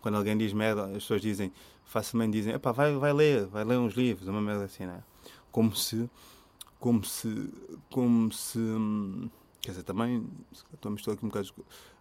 quando 0.00 0.16
alguém 0.16 0.36
diz 0.36 0.52
merda, 0.52 0.86
as 0.86 0.92
pessoas 0.94 1.20
dizem, 1.20 1.52
facilmente 1.84 2.32
dizem, 2.32 2.54
epá, 2.54 2.72
vai, 2.72 2.92
vai 2.96 3.12
ler, 3.12 3.46
vai 3.46 3.64
ler 3.64 3.78
uns 3.78 3.94
livros, 3.94 4.26
uma 4.28 4.40
merda 4.40 4.64
assim, 4.64 4.86
né? 4.86 5.02
Como 5.52 5.74
se, 5.74 6.08
como 6.80 7.04
se, 7.04 7.52
como 7.90 8.32
se, 8.32 8.58
quer 9.60 9.72
dizer, 9.72 9.82
também, 9.82 10.26
estou 10.72 10.88
a 10.88 10.92
misturar 10.92 11.16
aqui 11.16 11.24
um 11.24 11.28
bocado 11.28 11.52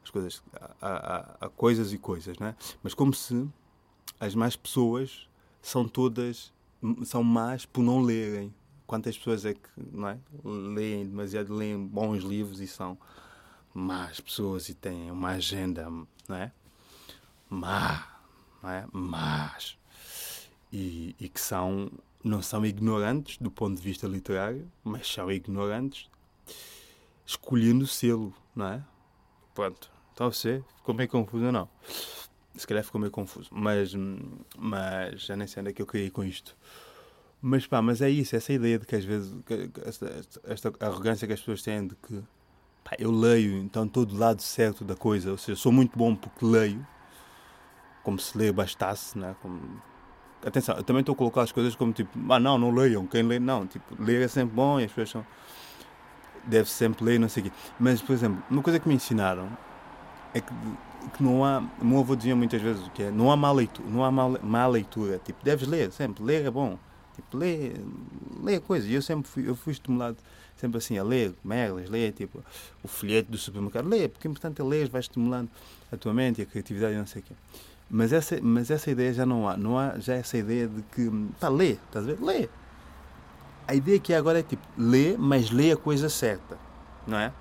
as 0.05 0.11
coisas, 0.11 0.43
há, 0.81 1.49
coisas 1.55 1.91
e 1.91 1.97
coisas, 1.97 2.37
né? 2.37 2.55
Mas 2.83 2.93
como 2.93 3.13
se 3.13 3.47
as 4.19 4.35
más 4.35 4.55
pessoas 4.55 5.27
são 5.61 5.87
todas, 5.87 6.53
são 7.03 7.23
más 7.23 7.65
por 7.65 7.83
não 7.83 8.01
lerem. 8.01 8.53
Quantas 8.85 9.17
pessoas 9.17 9.45
é 9.45 9.55
que, 9.55 9.69
não 9.75 10.09
é? 10.09 10.19
Leem 10.43 11.07
demasiado, 11.07 11.53
leem 11.53 11.87
bons 11.87 12.23
livros 12.23 12.59
e 12.59 12.67
são 12.67 12.97
más 13.73 14.19
pessoas 14.19 14.69
e 14.69 14.75
têm 14.75 15.09
uma 15.09 15.31
agenda, 15.31 15.89
não 15.89 16.35
é? 16.35 16.51
Má, 17.49 18.19
não 18.61 18.69
é? 18.69 18.85
Mas. 18.91 19.75
E, 20.71 21.15
e 21.19 21.27
que 21.27 21.41
são, 21.41 21.91
não 22.23 22.43
são 22.43 22.63
ignorantes 22.63 23.37
do 23.39 23.49
ponto 23.49 23.75
de 23.75 23.81
vista 23.81 24.07
literário, 24.07 24.71
mas 24.83 25.11
são 25.11 25.31
ignorantes 25.31 26.09
escolhendo 27.25 27.85
o 27.85 27.87
selo, 27.87 28.31
não 28.55 28.67
é? 28.67 28.83
Pronto. 29.55 29.94
Então 30.15 30.31
você 30.31 30.63
ficou 30.77 30.95
meio 30.95 31.09
confuso 31.09 31.51
não? 31.51 31.67
Se 32.55 32.65
calhar 32.65 32.85
ficou 32.85 33.01
meio 33.01 33.11
confuso, 33.11 33.49
mas, 33.51 33.93
mas 34.57 35.21
já 35.21 35.35
nem 35.35 35.45
sei 35.45 35.59
onde 35.59 35.71
é 35.71 35.73
que 35.73 35.81
eu 35.81 35.85
queria 35.85 36.07
ir 36.07 36.09
com 36.09 36.23
isto. 36.23 36.55
Mas 37.41 37.67
pá, 37.67 37.81
mas 37.81 38.01
é 38.01 38.09
isso, 38.09 38.33
essa 38.33 38.53
ideia 38.53 38.79
de 38.79 38.85
que 38.85 38.95
às 38.95 39.03
vezes 39.03 39.35
esta, 39.85 40.23
esta 40.45 40.73
arrogância 40.79 41.27
que 41.27 41.33
as 41.33 41.39
pessoas 41.39 41.61
têm 41.61 41.85
de 41.85 41.95
que 41.95 42.23
pá, 42.81 42.95
eu 42.97 43.11
leio, 43.11 43.57
então 43.57 43.83
estou 43.83 44.05
do 44.05 44.17
lado 44.17 44.41
certo 44.41 44.85
da 44.85 44.95
coisa, 44.95 45.31
ou 45.31 45.37
seja, 45.37 45.59
sou 45.59 45.71
muito 45.71 45.99
bom 45.99 46.15
porque 46.15 46.45
leio, 46.45 46.87
como 48.01 48.17
se 48.17 48.37
ler 48.37 48.53
bastasse, 48.53 49.17
né? 49.17 49.35
Como... 49.41 49.81
Atenção, 50.45 50.77
eu 50.77 50.83
também 50.83 51.01
estou 51.01 51.11
a 51.13 51.17
colocar 51.17 51.41
as 51.41 51.51
coisas 51.51 51.75
como 51.75 51.91
tipo, 51.91 52.17
ah 52.31 52.39
não, 52.39 52.57
não 52.57 52.71
leiam, 52.71 53.05
quem 53.05 53.21
lê, 53.21 53.37
não, 53.37 53.67
tipo, 53.67 54.01
ler 54.01 54.21
é 54.21 54.29
sempre 54.29 54.55
bom 54.55 54.79
e 54.79 54.85
as 54.85 54.91
pessoas 54.91 55.09
são... 55.09 55.27
deve 56.45 56.69
sempre 56.69 57.03
ler, 57.03 57.19
não 57.19 57.27
sei 57.27 57.43
o 57.43 57.45
quê. 57.47 57.51
Mas, 57.77 58.01
por 58.01 58.13
exemplo, 58.13 58.41
uma 58.49 58.61
coisa 58.61 58.79
que 58.79 58.87
me 58.87 58.95
ensinaram 58.95 59.49
é 60.35 60.41
que, 60.41 60.53
que 61.15 61.23
não 61.23 61.45
há. 61.45 61.63
O 61.81 61.85
meu 61.85 61.99
avô 61.99 62.15
dizia 62.15 62.35
muitas 62.35 62.61
vezes 62.61 62.85
que 62.93 63.03
é, 63.03 63.09
não 63.09 63.31
há 63.31 63.37
má 63.37 63.51
leitura, 63.51 63.89
não 63.89 64.03
há 64.03 64.11
má, 64.11 64.29
má 64.43 64.67
leitura. 64.67 65.19
Tipo, 65.23 65.43
deves 65.43 65.67
ler, 65.67 65.91
sempre. 65.93 66.23
Ler 66.23 66.45
é 66.45 66.51
bom. 66.51 66.77
Tipo, 67.15 67.37
lê, 67.37 67.71
lê 68.43 68.59
coisas. 68.59 68.89
E 68.89 68.93
eu 68.93 69.01
sempre 69.01 69.29
fui, 69.29 69.47
eu 69.47 69.55
fui 69.55 69.71
estimulado 69.71 70.17
sempre 70.57 70.77
assim 70.77 70.97
a 70.97 71.03
ler 71.03 71.33
merdas, 71.43 71.89
ler 71.89 72.11
tipo 72.13 72.43
o 72.81 72.87
folheto 72.87 73.29
do 73.29 73.37
supermercado, 73.37 73.87
lê, 73.87 74.07
porque 74.07 74.27
o 74.27 74.31
importante 74.31 74.61
é 74.61 74.63
ler, 74.63 74.89
vai 74.89 75.01
estimulando 75.01 75.49
a 75.91 75.97
tua 75.97 76.13
mente 76.13 76.39
e 76.39 76.43
a 76.43 76.45
criatividade 76.45 76.93
e 76.93 76.97
não 76.97 77.05
sei 77.05 77.21
o 77.21 77.25
quê. 77.25 77.33
Mas 77.89 78.11
essa, 78.11 78.39
mas 78.41 78.71
essa 78.71 78.91
ideia 78.91 79.13
já 79.13 79.25
não 79.25 79.47
há. 79.47 79.55
Não 79.55 79.77
há 79.79 79.97
já 79.99 80.15
essa 80.15 80.37
ideia 80.37 80.67
de 80.67 80.81
que. 80.81 81.09
Pá, 81.39 81.47
lê, 81.47 81.71
estás 81.71 82.03
a 82.09 82.13
ver? 82.13 82.21
Lê. 82.21 82.49
A 83.67 83.73
ideia 83.73 83.99
que 83.99 84.13
agora 84.13 84.39
é 84.39 84.43
tipo, 84.43 84.63
lê, 84.77 85.15
mas 85.17 85.49
lê 85.49 85.71
a 85.71 85.77
coisa 85.77 86.09
certa. 86.09 86.57
Não 87.07 87.17
é? 87.17 87.31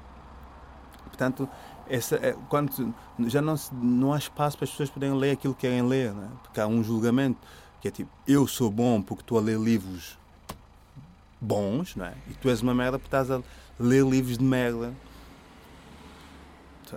Portanto, 1.07 1.49
essa, 1.89 2.17
é, 2.17 2.37
quando 2.49 2.95
já 3.27 3.41
não, 3.41 3.55
não 3.73 4.13
há 4.13 4.19
espaço 4.19 4.57
para 4.57 4.65
as 4.65 4.71
pessoas 4.71 4.91
poderem 4.91 5.17
ler 5.17 5.33
aquilo 5.33 5.55
que 5.55 5.63
querem 5.63 5.83
ler, 5.87 6.13
não 6.13 6.25
é? 6.25 6.29
Porque 6.43 6.61
há 6.61 6.67
um 6.67 6.83
julgamento 6.83 7.39
que 7.81 7.89
é 7.89 7.91
tipo, 7.91 8.11
eu 8.27 8.47
sou 8.47 8.71
bom 8.71 9.03
porque 9.03 9.23
estou 9.23 9.39
a 9.39 9.41
ler 9.41 9.59
livros 9.59 10.19
bons, 11.41 11.95
não 11.97 12.07
é? 12.07 12.15
E 12.31 12.35
tu 12.35 12.49
és 12.49 12.63
uma 12.63 12.75
merda 12.75 12.99
porque 12.99 13.09
estás 13.09 13.31
a 13.31 13.43
ler 13.79 14.05
livros 14.05 14.39
de 14.39 14.45
merda 14.45 14.93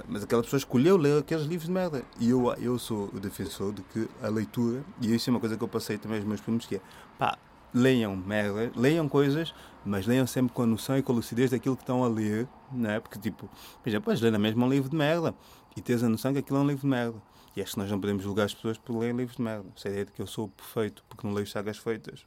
mas 0.08 0.24
aquela 0.24 0.44
pessoa 0.44 0.58
escolheu 0.58 0.98
ler 0.98 1.20
aqueles 1.20 1.46
livros 1.46 1.68
de 1.68 1.72
merda. 1.72 2.04
E 2.20 2.30
eu, 2.30 2.54
eu 2.56 2.78
sou 2.78 3.10
o 3.14 3.20
defensor 3.20 3.74
de 3.74 3.82
que 3.84 4.08
a 4.22 4.28
leitura, 4.28 4.84
e 5.02 5.14
isso 5.14 5.30
é 5.30 5.32
uma 5.32 5.40
coisa 5.40 5.58
que 5.58 5.64
eu 5.64 5.68
passei 5.68 5.98
também 5.98 6.18
aos 6.18 6.28
meus 6.28 6.42
primos, 6.42 6.66
que 6.66 6.76
é 6.76 6.82
pá, 7.18 7.38
leiam 7.74 8.16
merda, 8.16 8.72
leiam 8.76 9.08
coisas, 9.08 9.54
mas 9.88 10.06
leiam 10.06 10.28
sempre 10.28 10.54
com 10.54 10.64
a 10.64 10.66
noção 10.66 10.98
e 10.98 11.02
com 11.02 11.12
a 11.12 11.16
lucidez 11.16 11.52
daquilo 11.52 11.76
que 11.76 11.84
estão 11.84 12.04
a 12.04 12.08
ler, 12.08 12.48
não 12.72 12.90
é? 12.90 13.00
Porque, 13.00 13.18
tipo, 13.20 13.50
por 13.82 13.90
exemplo, 13.90 14.06
podes 14.06 14.22
ler 14.22 14.32
na 14.32 14.40
mesma 14.40 14.66
um 14.66 14.70
livro 14.70 14.90
de 14.90 14.96
merda 14.96 15.34
e 15.76 15.82
tens 15.82 16.04
a 16.04 16.10
noção 16.10 16.34
que 16.34 16.40
aquilo 16.40 16.58
é 16.60 16.62
um 16.62 16.68
livro 16.68 16.82
de 16.82 16.88
merda. 16.88 17.22
E 17.56 17.62
acho 17.62 17.74
que 17.74 17.80
nós 17.80 17.90
não 17.90 18.00
podemos 18.00 18.24
julgar 18.24 18.46
as 18.46 18.54
pessoas 18.54 18.78
por 18.78 18.98
lerem 18.98 19.18
livros 19.18 19.38
de 19.38 19.42
merda. 19.42 19.66
Essa 19.76 19.90
ideia 19.90 20.06
de 20.06 20.12
que 20.12 20.22
eu 20.22 20.28
sou 20.28 20.50
perfeito 20.50 21.04
porque 21.10 21.26
não 21.26 21.34
leio 21.34 21.48
sagas 21.48 21.78
feitas 21.78 22.26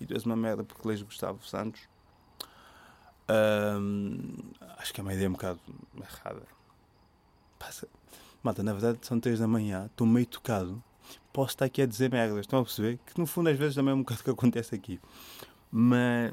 e 0.00 0.06
tu 0.06 0.14
és 0.14 0.24
uma 0.24 0.36
merda 0.36 0.64
porque 0.64 0.86
lês 0.86 1.02
Gustavo 1.02 1.44
Santos. 1.46 1.82
acho 4.78 4.92
que 4.92 5.00
é 5.00 5.02
uma 5.02 5.12
ideia 5.12 5.28
um 5.28 5.32
bocado 5.32 5.60
errada. 5.96 6.42
Passa. 7.58 7.88
Malta, 8.42 8.62
na 8.62 8.72
verdade 8.72 8.98
são 9.02 9.18
três 9.18 9.38
da 9.38 9.48
manhã, 9.48 9.86
estou 9.86 10.06
meio 10.06 10.26
tocado. 10.26 10.82
Posso 11.32 11.50
estar 11.50 11.64
aqui 11.64 11.82
a 11.82 11.86
dizer 11.86 12.10
merdas, 12.10 12.40
estão 12.40 12.60
a 12.60 12.64
perceber? 12.64 12.98
Que 13.06 13.18
no 13.18 13.26
fundo 13.26 13.48
às 13.48 13.58
vezes 13.58 13.74
também 13.74 13.92
é 13.92 13.94
um 13.94 14.00
bocado 14.00 14.20
o 14.20 14.24
que 14.24 14.30
acontece 14.30 14.74
aqui. 14.74 15.00
Mas. 15.70 16.32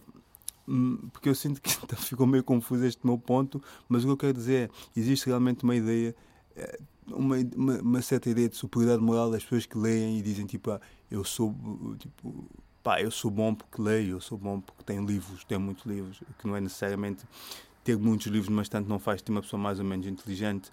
Hum, 0.68 1.10
porque 1.12 1.30
eu 1.30 1.36
sinto 1.36 1.62
que 1.62 1.70
ficou 1.98 2.25
meio 2.27 2.44
confuso 2.44 2.86
este 2.86 3.06
meu 3.06 3.18
ponto, 3.18 3.62
mas 3.89 4.03
o 4.03 4.08
que 4.08 4.12
eu 4.12 4.18
quero 4.18 4.34
dizer 4.34 4.70
é: 4.70 5.00
existe 5.00 5.27
realmente 5.27 5.63
uma 5.63 5.75
ideia, 5.75 6.15
eh, 6.56 6.80
uma, 7.08 7.36
uma, 7.56 7.82
uma 7.82 8.01
certa 8.01 8.30
ideia 8.30 8.48
de 8.48 8.56
superioridade 8.56 9.03
moral 9.03 9.32
das 9.32 9.44
pessoas 9.44 9.65
que 9.65 9.77
leem 9.77 10.20
e 10.20 10.22
dizem 10.22 10.46
tipo, 10.46 10.72
ah, 10.72 10.82
eu 11.10 11.24
sou 11.24 11.56
tipo, 11.98 12.46
pá, 12.84 13.01
eu 13.01 13.12
sou 13.12 13.32
bom 13.32 13.53
porque 13.53 13.82
leio, 13.82 14.18
eu 14.18 14.22
sou 14.22 14.38
bom 14.38 14.62
porque 14.62 14.84
tenho 14.84 15.06
livros, 15.06 15.44
tenho 15.44 15.60
muitos 15.62 15.86
livros, 15.86 16.22
que 16.38 16.48
não 16.48 16.56
é 16.56 16.62
necessariamente 16.62 17.25
ter 17.84 17.98
muitos 17.98 18.27
livros, 18.27 18.50
mas 18.50 18.70
tanto 18.70 18.88
não 18.88 19.00
faz 19.00 19.22
de 19.22 19.32
uma 19.32 19.41
pessoa 19.41 19.60
mais 19.60 19.80
ou 19.80 19.86
menos 19.86 20.06
inteligente 20.06 20.72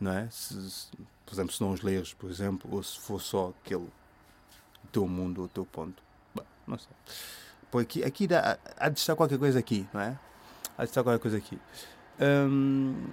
não 0.00 0.12
é? 0.12 0.28
Se, 0.30 0.70
se, 0.70 0.88
por 1.24 1.34
exemplo, 1.34 1.52
se 1.52 1.60
não 1.60 1.72
os 1.72 1.82
leres, 1.82 2.12
por 2.14 2.30
exemplo, 2.30 2.70
ou 2.72 2.82
se 2.82 2.98
for 2.98 3.20
só 3.20 3.52
aquele 3.62 3.88
teu 4.92 5.06
mundo, 5.06 5.44
o 5.44 5.48
teu 5.48 5.64
ponto. 5.66 6.02
Não 6.66 6.78
sei. 6.78 6.92
Por 7.76 7.82
aqui, 7.82 8.02
aqui 8.02 8.26
dá, 8.26 8.58
há 8.78 8.88
de 8.88 8.98
estar 8.98 9.14
qualquer 9.14 9.38
coisa 9.38 9.58
aqui, 9.58 9.86
não 9.92 10.00
é? 10.00 10.18
Há 10.78 10.84
de 10.84 10.88
estar 10.88 11.02
qualquer 11.02 11.20
coisa 11.20 11.36
aqui. 11.36 11.58
Hum, 12.18 13.04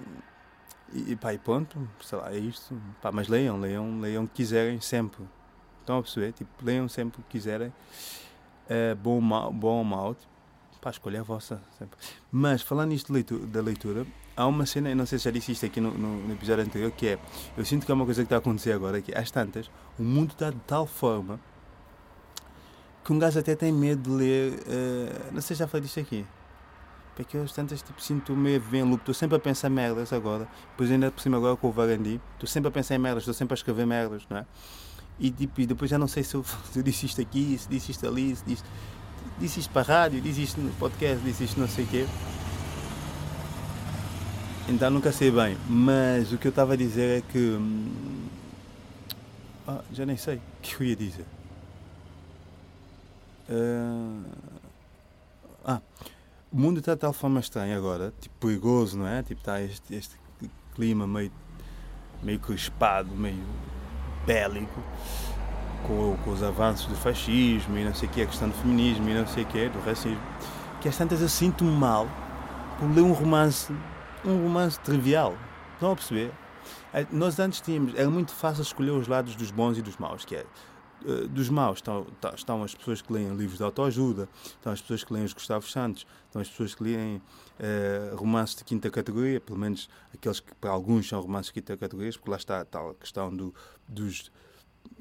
e, 0.93 1.17
pá, 1.17 1.34
e 1.34 1.38
ponto, 1.38 1.86
sei 2.00 2.17
lá, 2.17 2.34
é 2.34 2.38
isto. 2.38 2.82
Pá, 3.01 3.12
mas 3.12 3.27
leiam, 3.27 3.60
leiam, 3.60 4.00
leiam 4.00 4.24
o 4.24 4.27
que 4.27 4.36
quiserem 4.36 4.79
sempre. 4.79 5.22
Estão 5.82 5.98
a 5.98 6.01
perceber? 6.01 6.32
Tipo, 6.32 6.50
leiam 6.63 6.88
sempre 6.88 7.20
o 7.20 7.24
que 7.25 7.32
quiserem. 7.32 7.74
É, 8.70 8.96
bom 8.96 9.20
mau, 9.20 9.51
bom 9.51 9.79
ou 9.79 9.84
mau 9.84 10.15
tipo, 10.15 10.32
pá, 10.79 10.91
escolha 10.91 11.20
a 11.20 11.24
vossa. 11.24 11.62
Sempre. 11.77 12.00
Mas, 12.32 12.62
falando 12.62 12.91
nisto 12.91 13.12
da 13.46 13.60
leitura, 13.60 14.08
há 14.34 14.48
uma 14.48 14.65
cena, 14.65 14.91
eu 14.91 14.96
não 14.96 15.05
sei 15.05 15.20
se 15.20 15.25
já 15.25 15.32
disse 15.32 15.51
isto 15.51 15.65
aqui 15.65 15.82
no, 15.82 15.91
no, 15.91 16.25
no, 16.25 16.34
episódio 16.34 16.63
anterior, 16.63 16.89
que 16.91 17.08
é, 17.10 17.20
eu 17.58 17.65
sinto 17.65 17.86
que 17.86 17.91
é 17.91 17.96
uma 17.96 18.05
coisa 18.05 18.22
que 18.22 18.27
está 18.27 18.38
a 18.38 18.39
acontecer 18.39 18.72
agora, 18.72 19.01
que 19.01 19.13
às 19.13 19.29
tantas, 19.29 19.70
o 20.00 20.03
mundo 20.03 20.32
está 20.32 20.51
de 20.51 20.60
tal 20.65 20.88
forma 20.88 21.38
que 23.04 23.12
um 23.12 23.20
gajo 23.20 23.40
até 23.40 23.56
tem 23.56 23.72
medo 23.72 24.10
de 24.10 24.10
ler, 24.10 24.54
uh, 24.54 25.34
não 25.34 25.42
sei 25.42 25.56
se 25.56 25.60
já 25.60 25.68
falei 25.68 25.84
disto 25.84 26.00
aqui, 26.00 26.26
porque 27.16 27.38
eu 27.38 27.46
tantas 27.48 27.82
tipo, 27.82 28.02
sinto 28.02 28.36
meio 28.36 28.62
a 28.62 28.78
em 28.78 28.84
loop, 28.84 29.02
estou 29.02 29.14
sempre 29.14 29.38
a 29.38 29.40
pensar 29.40 29.70
merdas 29.70 30.14
agora, 30.14 30.48
depois 30.72 30.90
ainda 30.92 31.12
por 31.12 31.22
cima 31.22 31.38
agora 31.38 31.56
com 31.56 31.68
o 31.68 31.72
Varandi, 31.72 32.20
estou 32.34 32.48
sempre 32.48 32.70
a 32.70 32.72
pensar 32.72 32.96
em 32.96 33.00
merdas, 33.00 33.24
estou 33.24 33.34
sempre 33.34 33.54
a 33.54 33.56
escrever 33.56 33.86
merdas, 33.86 34.24
não 34.30 34.38
é? 34.38 34.46
E, 35.20 35.30
tipo, 35.30 35.62
e 35.62 35.66
depois 35.66 35.92
já 35.92 35.98
não 35.98 36.08
sei 36.08 36.24
se 36.24 36.36
eu, 36.36 36.44
se 36.72 36.80
eu 36.80 36.84
disse 36.84 37.06
isto 37.06 37.22
aqui, 37.22 37.58
se 37.58 37.68
disse 37.70 37.92
isto 37.92 38.08
ali, 38.08 38.36
se 38.36 38.44
disse, 38.46 38.64
disse 39.40 39.60
isto 39.60 39.72
para 39.72 39.82
a 39.82 40.00
rádio, 40.00 40.22
disse 40.22 40.44
isto 40.44 40.62
no 40.62 40.72
podcast, 40.74 41.24
disse 41.24 41.44
isto 41.44 41.60
não 41.60 41.68
sei 41.68 41.84
o 41.84 41.88
quê. 41.88 42.06
Então 44.68 44.90
nunca 44.90 45.12
sei 45.12 45.30
bem. 45.30 45.58
Mas 45.68 46.32
o 46.32 46.38
que 46.38 46.48
eu 46.48 46.50
estava 46.50 46.74
a 46.74 46.76
dizer 46.76 47.20
é 47.20 47.22
que. 47.22 47.38
Hum, 47.38 48.28
ah, 49.68 49.82
já 49.92 50.06
nem 50.06 50.16
sei 50.18 50.38
o 50.38 50.42
que 50.62 50.82
eu 50.82 50.88
ia 50.88 50.96
dizer. 50.96 51.26
Uh, 53.50 54.24
ah, 55.66 55.82
o 56.52 56.58
mundo 56.58 56.80
está 56.80 56.94
de 56.94 57.00
tal 57.00 57.14
forma 57.14 57.40
estranha 57.40 57.78
agora, 57.78 58.14
tipo 58.20 58.36
perigoso, 58.40 58.98
não 58.98 59.08
é? 59.08 59.24
Tipo, 59.24 59.42
está 59.42 59.62
este, 59.62 59.96
este 59.96 60.16
clima 60.76 61.08
meio, 61.08 61.32
meio 62.22 62.40
crispado, 62.40 63.10
meio 63.16 63.44
bélico, 64.26 64.82
com, 65.88 66.18
com, 66.24 66.32
os 66.32 66.44
avanços 66.44 66.88
do 66.88 66.96
fascismo 66.96 67.78
e 67.78 67.84
não 67.84 67.94
sei 67.94 68.08
o 68.08 68.12
que, 68.12 68.22
a 68.22 68.26
questão 68.26 68.50
do 68.50 68.56
feminismo 68.56 69.10
e 69.10 69.14
não 69.14 69.28
sei 69.28 69.44
o 69.44 69.48
que, 69.48 69.70
do 69.70 69.80
racismo, 69.80 70.22
que 70.82 70.88
às 70.88 70.98
tantas 70.98 71.22
eu 71.22 71.30
sinto-me 71.30 71.72
mal 71.72 72.08
por 72.80 72.90
ler 72.90 73.02
um 73.02 73.14
romance 73.14 73.74
um 74.26 74.44
romance 74.44 74.80
trivial. 74.80 75.36
Estão 75.74 75.92
a 75.92 75.96
perceber? 75.96 76.32
É, 76.94 77.06
nós 77.12 77.40
antes 77.40 77.60
tínhamos, 77.60 77.94
era 77.96 78.10
muito 78.10 78.32
fácil 78.32 78.62
escolher 78.62 78.92
os 78.92 79.08
lados 79.08 79.36
dos 79.36 79.52
bons 79.52 79.78
e 79.78 79.82
dos 79.82 79.98
maus, 79.98 80.24
que 80.24 80.36
é 80.36 80.46
eh, 81.06 81.28
dos 81.28 81.50
maus 81.50 81.80
estão, 81.80 82.06
tá, 82.22 82.34
estão 82.36 82.64
as 82.64 82.74
pessoas 82.74 83.02
que 83.02 83.12
leem 83.12 83.36
livros 83.36 83.58
de 83.58 83.64
autoajuda, 83.64 84.28
estão 84.46 84.72
as 84.72 84.82
pessoas 84.82 85.04
que 85.04 85.14
leem 85.14 85.26
os 85.26 85.34
Gustavo 85.34 85.68
Santos, 85.68 86.06
estão 86.26 86.42
as 86.42 86.50
pessoas 86.50 86.74
que 86.74 86.84
leem 86.84 87.18
uh, 87.18 88.16
romances 88.16 88.56
de 88.56 88.64
quinta 88.64 88.90
categoria, 88.90 89.42
pelo 89.42 89.60
menos 89.60 89.90
aqueles 90.14 90.40
que 90.40 90.54
para 90.56 90.72
alguns 90.72 91.08
são 91.08 91.20
romances 91.22 91.48
de 91.48 91.54
quinta 91.54 91.78
categoria, 91.78 92.12
porque 92.12 92.30
lá 92.30 92.38
está 92.38 92.62
a 92.62 92.66
tal 92.66 92.94
questão 92.96 93.36
do, 93.36 93.54
dos, 93.88 94.32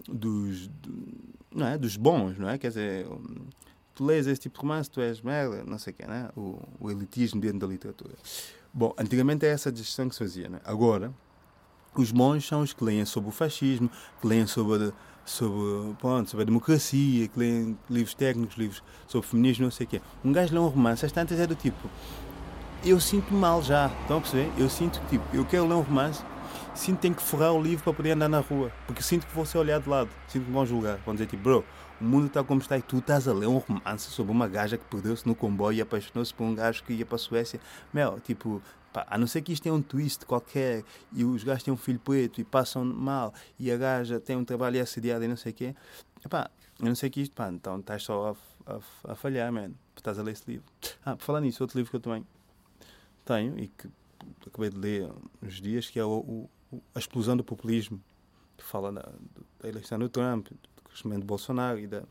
dos, 0.08 0.68
do, 0.68 1.08
não 1.50 1.66
é? 1.66 1.78
dos 1.78 1.96
bons, 1.96 2.38
não 2.38 2.48
é? 2.48 2.58
Quer 2.58 2.68
dizer, 2.68 3.06
tu 3.94 4.04
lês 4.04 4.26
esse 4.26 4.40
tipo 4.40 4.56
de 4.56 4.62
romance, 4.62 4.90
tu 4.90 5.00
és 5.00 5.20
merda, 5.20 5.64
não 5.64 5.78
sei 5.78 5.92
o 5.92 5.96
quê, 5.96 6.06
não 6.06 6.14
é? 6.14 6.30
o, 6.36 6.60
o 6.80 6.90
elitismo 6.90 7.40
dentro 7.40 7.60
da 7.60 7.66
literatura. 7.66 8.14
Bom, 8.72 8.94
antigamente 8.98 9.46
é 9.46 9.50
essa 9.50 9.68
a 9.68 9.72
distinção 9.72 10.08
que 10.08 10.14
se 10.14 10.18
fazia. 10.18 10.48
Né? 10.48 10.60
Agora, 10.64 11.12
os 11.94 12.10
bons 12.10 12.46
são 12.46 12.62
os 12.62 12.72
que 12.72 12.82
leem 12.82 13.04
sobre 13.04 13.28
o 13.28 13.32
fascismo, 13.32 13.90
que 14.20 14.26
leem 14.26 14.46
sobre, 14.46 14.92
sobre, 15.24 15.94
pronto, 15.94 16.30
sobre 16.30 16.42
a 16.42 16.46
democracia, 16.46 17.28
que 17.28 17.38
leem 17.38 17.78
livros 17.88 18.14
técnicos, 18.14 18.56
livros 18.56 18.82
sobre 19.06 19.28
feminismo, 19.28 19.64
não 19.64 19.70
sei 19.70 19.86
o 19.86 19.88
quê. 19.88 20.00
Um 20.24 20.32
gajo 20.32 20.52
lê 20.54 20.60
um 20.60 20.68
romance, 20.68 21.04
às 21.04 21.12
tantas 21.12 21.38
é 21.38 21.46
do 21.46 21.54
tipo, 21.54 21.88
eu 22.84 22.98
sinto 23.00 23.32
mal 23.32 23.62
já, 23.62 23.86
estão 24.00 24.18
a 24.18 24.20
perceber? 24.20 24.50
Eu 24.58 24.68
sinto 24.68 25.00
que, 25.02 25.06
tipo, 25.18 25.24
eu 25.36 25.44
quero 25.44 25.66
ler 25.66 25.74
um 25.74 25.80
romance, 25.80 26.22
sinto 26.74 26.96
que 26.96 27.02
tenho 27.02 27.14
que 27.14 27.22
forrar 27.22 27.52
o 27.52 27.62
livro 27.62 27.84
para 27.84 27.92
poder 27.92 28.10
andar 28.12 28.28
na 28.28 28.40
rua, 28.40 28.72
porque 28.86 29.02
sinto 29.02 29.26
que 29.26 29.34
vou 29.34 29.46
ser 29.46 29.58
olhado 29.58 29.84
de 29.84 29.88
lado, 29.90 30.10
sinto 30.26 30.46
que 30.46 30.50
vão 30.50 30.66
julgar, 30.66 30.98
vão 31.04 31.14
dizer 31.14 31.26
tipo, 31.26 31.42
bro, 31.42 31.64
o 32.00 32.04
mundo 32.04 32.26
está 32.26 32.42
como 32.42 32.60
está 32.60 32.76
e 32.76 32.82
tu 32.82 32.98
estás 32.98 33.28
a 33.28 33.32
ler 33.32 33.46
um 33.46 33.58
romance 33.58 34.10
sobre 34.10 34.32
uma 34.32 34.48
gaja 34.48 34.76
que 34.76 34.84
perdeu-se 34.86 35.24
no 35.26 35.36
comboio 35.36 35.78
e 35.78 35.80
apaixonou-se 35.80 36.34
por 36.34 36.42
um 36.42 36.54
gajo 36.54 36.82
que 36.82 36.92
ia 36.92 37.06
para 37.06 37.14
a 37.14 37.18
Suécia. 37.18 37.60
Meu, 37.94 38.18
tipo, 38.18 38.60
pá, 38.92 39.06
a 39.08 39.18
não 39.18 39.26
ser 39.26 39.42
que 39.42 39.52
isto 39.52 39.62
tenha 39.62 39.74
um 39.74 39.82
twist 39.82 40.26
qualquer 40.26 40.84
e 41.12 41.24
os 41.24 41.42
gajos 41.42 41.62
têm 41.62 41.72
um 41.72 41.76
filho 41.76 41.98
preto 41.98 42.40
e 42.40 42.44
passam 42.44 42.84
mal 42.84 43.32
e 43.58 43.70
a 43.70 43.76
gaja 43.76 44.20
tem 44.20 44.36
um 44.36 44.44
trabalho 44.44 44.80
assediado 44.80 45.24
e 45.24 45.28
não 45.28 45.36
sei 45.36 45.52
o 45.52 45.54
quê. 45.54 45.74
Epá, 46.24 46.50
eu 46.78 46.86
não 46.86 46.94
sei 46.94 47.10
que 47.10 47.20
isto, 47.20 47.34
pá, 47.34 47.48
então 47.48 47.80
estás 47.80 48.02
só 48.02 48.36
a, 48.66 48.74
a, 48.74 49.12
a 49.12 49.14
falhar, 49.14 49.52
man. 49.52 49.70
Estás 49.96 50.18
a 50.18 50.22
ler 50.22 50.32
esse 50.32 50.44
livro. 50.50 50.64
Ah, 51.04 51.16
por 51.16 51.24
falar 51.24 51.40
nisso, 51.40 51.62
outro 51.62 51.78
livro 51.78 51.90
que 51.90 51.96
eu 51.96 52.00
também 52.00 52.26
tenho 53.24 53.58
e 53.58 53.68
que 53.68 53.88
acabei 54.46 54.70
de 54.70 54.78
ler 54.78 55.10
uns 55.42 55.60
dias, 55.60 55.88
que 55.88 55.98
é 55.98 56.04
o, 56.04 56.48
o 56.72 56.82
A 56.94 56.98
Explosão 56.98 57.36
do 57.36 57.44
Populismo, 57.44 58.00
que 58.56 58.64
fala 58.64 58.92
da, 58.92 59.08
da 59.60 59.68
eleição 59.68 59.98
do 59.98 60.08
Trump, 60.08 60.48
crescimento 60.84 61.20
de 61.20 61.26
Bolsonaro 61.26 61.78
e 61.78 61.86
da 61.86 62.02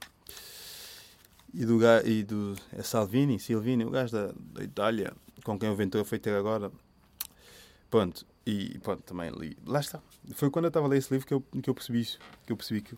e 1.53 1.65
do, 1.65 1.79
e 2.05 2.23
do 2.23 2.55
é 2.71 2.81
Salvini, 2.81 3.37
Silvini, 3.37 3.83
o 3.83 3.89
gajo 3.89 4.13
da, 4.13 4.33
da 4.53 4.63
Itália, 4.63 5.13
com 5.43 5.57
quem 5.57 5.69
o 5.69 5.75
Ventura 5.75 6.03
foi 6.03 6.19
ter 6.19 6.35
agora. 6.35 6.71
Pronto, 7.89 8.25
e 8.45 8.79
pronto, 8.79 9.03
também 9.03 9.29
li. 9.31 9.57
Lá 9.65 9.79
está. 9.79 10.01
Foi 10.33 10.49
quando 10.49 10.65
eu 10.65 10.69
estava 10.69 10.85
a 10.85 10.89
ler 10.89 10.97
esse 10.97 11.13
livro 11.13 11.27
que 11.27 11.33
eu, 11.33 11.41
que 11.41 11.69
eu 11.69 11.73
percebi 11.73 12.01
isso. 12.01 12.19
Que 12.45 12.51
eu 12.51 12.57
percebi 12.57 12.81
que. 12.81 12.97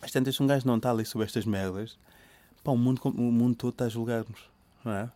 Às 0.00 0.10
tantas, 0.10 0.40
um 0.40 0.46
gajo 0.46 0.66
não 0.66 0.76
está 0.76 0.90
a 0.90 0.92
ler 0.92 1.04
sobre 1.04 1.26
estas 1.26 1.44
merdas, 1.44 1.98
pá, 2.64 2.72
o 2.72 2.76
mundo, 2.76 3.00
o 3.04 3.10
mundo 3.10 3.54
todo 3.54 3.72
está 3.72 3.84
a 3.84 3.88
julgar-nos, 3.88 4.50
não 4.82 4.92
é? 4.92 5.12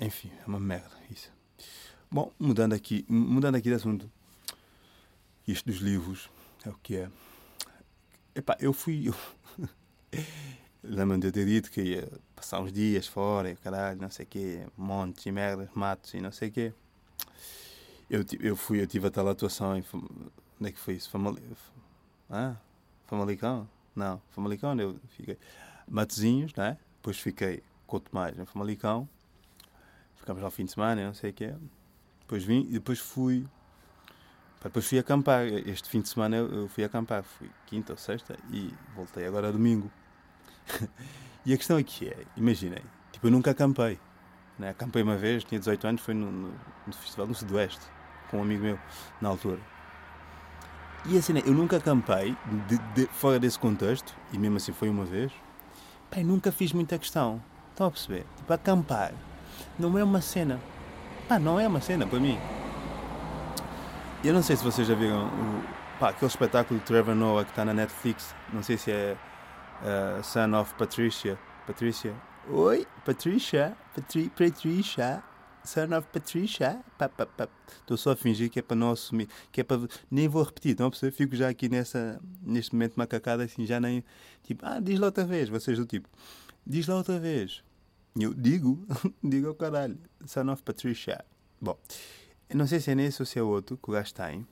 Enfim, 0.00 0.30
é 0.40 0.46
uma 0.46 0.60
merda 0.60 0.92
isso. 1.10 1.32
Bom, 2.10 2.32
mudando 2.38 2.74
aqui, 2.74 3.04
mudando 3.08 3.56
aqui 3.56 3.68
de 3.68 3.74
assunto. 3.74 4.10
isto 5.46 5.66
dos 5.66 5.80
livros 5.80 6.30
é 6.64 6.68
o 6.68 6.76
que 6.82 6.96
é. 6.96 7.10
Epá, 8.34 8.56
eu 8.60 8.72
fui. 8.72 9.08
Eu... 9.08 9.14
Lembro-me 10.84 11.20
de 11.20 11.28
eu 11.28 11.32
ter 11.32 11.46
dito 11.46 11.70
que 11.70 11.80
ia 11.80 12.08
passar 12.34 12.60
uns 12.60 12.72
dias 12.72 13.06
fora, 13.06 13.50
e 13.50 13.56
caralho, 13.56 14.00
não 14.00 14.10
sei 14.10 14.24
o 14.24 14.28
quê, 14.28 14.66
montes 14.76 15.24
e 15.24 15.30
merdas, 15.30 15.68
matos 15.74 16.12
e 16.12 16.20
não 16.20 16.32
sei 16.32 16.48
o 16.48 16.52
quê. 16.52 16.72
Eu, 18.10 18.24
eu 18.40 18.56
fui, 18.56 18.82
eu 18.82 18.86
tive 18.86 19.06
a 19.06 19.10
tal 19.10 19.28
atuação 19.28 19.76
em. 19.76 19.84
Onde 19.94 20.68
é 20.68 20.72
que 20.72 20.78
foi 20.78 20.94
isso? 20.94 21.08
Famali... 21.08 21.40
Ah? 22.28 22.56
Famalicão? 23.06 23.68
Não, 23.94 24.20
Famalicão 24.30 24.78
eu 24.78 24.98
fiquei. 25.16 25.38
Matozinhos, 25.88 26.52
né? 26.54 26.76
Depois 26.96 27.18
fiquei 27.18 27.62
com 27.86 27.98
o 27.98 28.00
Tomás 28.00 28.38
em 28.38 28.44
Famalicão. 28.44 29.08
Ficámos 30.16 30.42
lá 30.42 30.48
o 30.48 30.50
fim 30.50 30.64
de 30.64 30.72
semana, 30.72 31.06
não 31.06 31.14
sei 31.14 31.30
o 31.30 31.32
quê. 31.32 31.54
Depois 32.20 32.42
vim 32.44 32.66
e 32.68 32.72
depois 32.72 32.98
fui. 32.98 33.46
Depois 34.62 34.86
fui 34.86 34.98
acampar. 34.98 35.46
Este 35.46 35.88
fim 35.88 36.00
de 36.00 36.08
semana 36.08 36.36
eu 36.36 36.68
fui 36.68 36.84
acampar. 36.84 37.22
Fui 37.22 37.50
quinta 37.66 37.92
ou 37.92 37.98
sexta 37.98 38.36
e 38.50 38.74
voltei 38.94 39.26
agora 39.26 39.52
domingo. 39.52 39.90
e 41.44 41.52
a 41.52 41.56
questão 41.56 41.76
aqui 41.76 42.08
é, 42.08 42.16
imaginem, 42.36 42.82
tipo, 43.10 43.26
eu 43.26 43.30
nunca 43.30 43.50
acampei. 43.50 43.98
Né? 44.58 44.70
Acampei 44.70 45.02
uma 45.02 45.16
vez, 45.16 45.44
tinha 45.44 45.58
18 45.58 45.86
anos, 45.86 46.00
foi 46.02 46.14
no, 46.14 46.30
no, 46.30 46.48
no 46.86 46.92
festival 46.92 47.26
no 47.26 47.34
Sudoeste, 47.34 47.84
com 48.30 48.38
um 48.38 48.42
amigo 48.42 48.62
meu, 48.62 48.78
na 49.20 49.28
altura. 49.28 49.60
E 51.06 51.18
assim, 51.18 51.32
eu 51.44 51.52
nunca 51.52 51.78
acampei 51.78 52.36
de, 52.68 52.78
de, 52.94 53.06
fora 53.12 53.38
desse 53.38 53.58
contexto, 53.58 54.14
e 54.32 54.38
mesmo 54.38 54.56
assim 54.56 54.72
foi 54.72 54.88
uma 54.88 55.04
vez. 55.04 55.32
Pai, 56.10 56.22
nunca 56.22 56.52
fiz 56.52 56.72
muita 56.72 56.98
questão. 56.98 57.42
Estão 57.70 57.86
a 57.86 57.90
perceber? 57.90 58.24
Tipo, 58.36 58.52
acampar 58.52 59.12
não 59.78 59.98
é 59.98 60.04
uma 60.04 60.20
cena. 60.20 60.60
Pá, 61.28 61.38
não 61.38 61.58
é 61.58 61.66
uma 61.66 61.80
cena 61.80 62.06
para 62.06 62.20
mim. 62.20 62.38
Eu 64.22 64.32
não 64.32 64.42
sei 64.42 64.56
se 64.56 64.62
vocês 64.62 64.86
já 64.86 64.94
viram 64.94 65.26
o, 65.26 65.64
pá, 65.98 66.10
aquele 66.10 66.30
espetáculo 66.30 66.78
de 66.78 66.86
Trevor 66.86 67.14
Noah 67.14 67.44
que 67.44 67.50
está 67.50 67.64
na 67.64 67.74
Netflix. 67.74 68.34
Não 68.52 68.62
sei 68.62 68.76
se 68.76 68.92
é 68.92 69.16
uh, 69.82 70.22
Son 70.22 70.54
of 70.54 70.74
Patricia. 70.74 71.38
Patricia. 71.66 72.14
Oi, 72.50 72.86
Patricia. 73.04 73.76
Patri 73.94 74.30
Patricia. 74.30 75.22
Son 75.64 75.96
of 75.96 76.08
Patricia. 76.12 76.82
Estou 77.80 77.96
só 77.96 78.12
a 78.12 78.16
fingir 78.16 78.50
que 78.50 78.58
é 78.58 78.62
para 78.62 78.76
não 78.76 78.90
assumir. 78.90 79.28
Que 79.50 79.60
é 79.60 79.64
para. 79.64 79.80
Nem 80.10 80.28
vou 80.28 80.42
repetir, 80.42 80.76
não 80.78 80.90
perceber? 80.90 81.12
Fico 81.12 81.36
já 81.36 81.48
aqui 81.48 81.68
nessa, 81.68 82.20
neste 82.42 82.74
momento 82.74 82.94
macacada 82.96 83.44
assim, 83.44 83.66
já 83.66 83.80
nem. 83.80 84.04
Tipo, 84.42 84.64
ah, 84.66 84.80
diz 84.80 84.98
lá 84.98 85.06
outra 85.06 85.24
vez. 85.24 85.48
Vocês 85.48 85.78
do 85.78 85.86
tipo, 85.86 86.08
diz 86.66 86.86
lá 86.86 86.96
outra 86.96 87.18
vez. 87.18 87.62
Eu 88.18 88.34
digo, 88.34 88.84
digo 89.22 89.48
ao 89.48 89.54
caralho. 89.54 89.98
Son 90.26 90.50
of 90.50 90.62
Patricia. 90.62 91.24
Bom, 91.60 91.78
não 92.52 92.66
sei 92.66 92.80
se 92.80 92.90
é 92.90 92.94
nesse 92.94 93.22
ou 93.22 93.26
se 93.26 93.38
é 93.38 93.42
outro 93.42 93.76
que 93.76 93.88
o 93.88 93.92
gajo 93.92 94.12
tem 94.12 94.46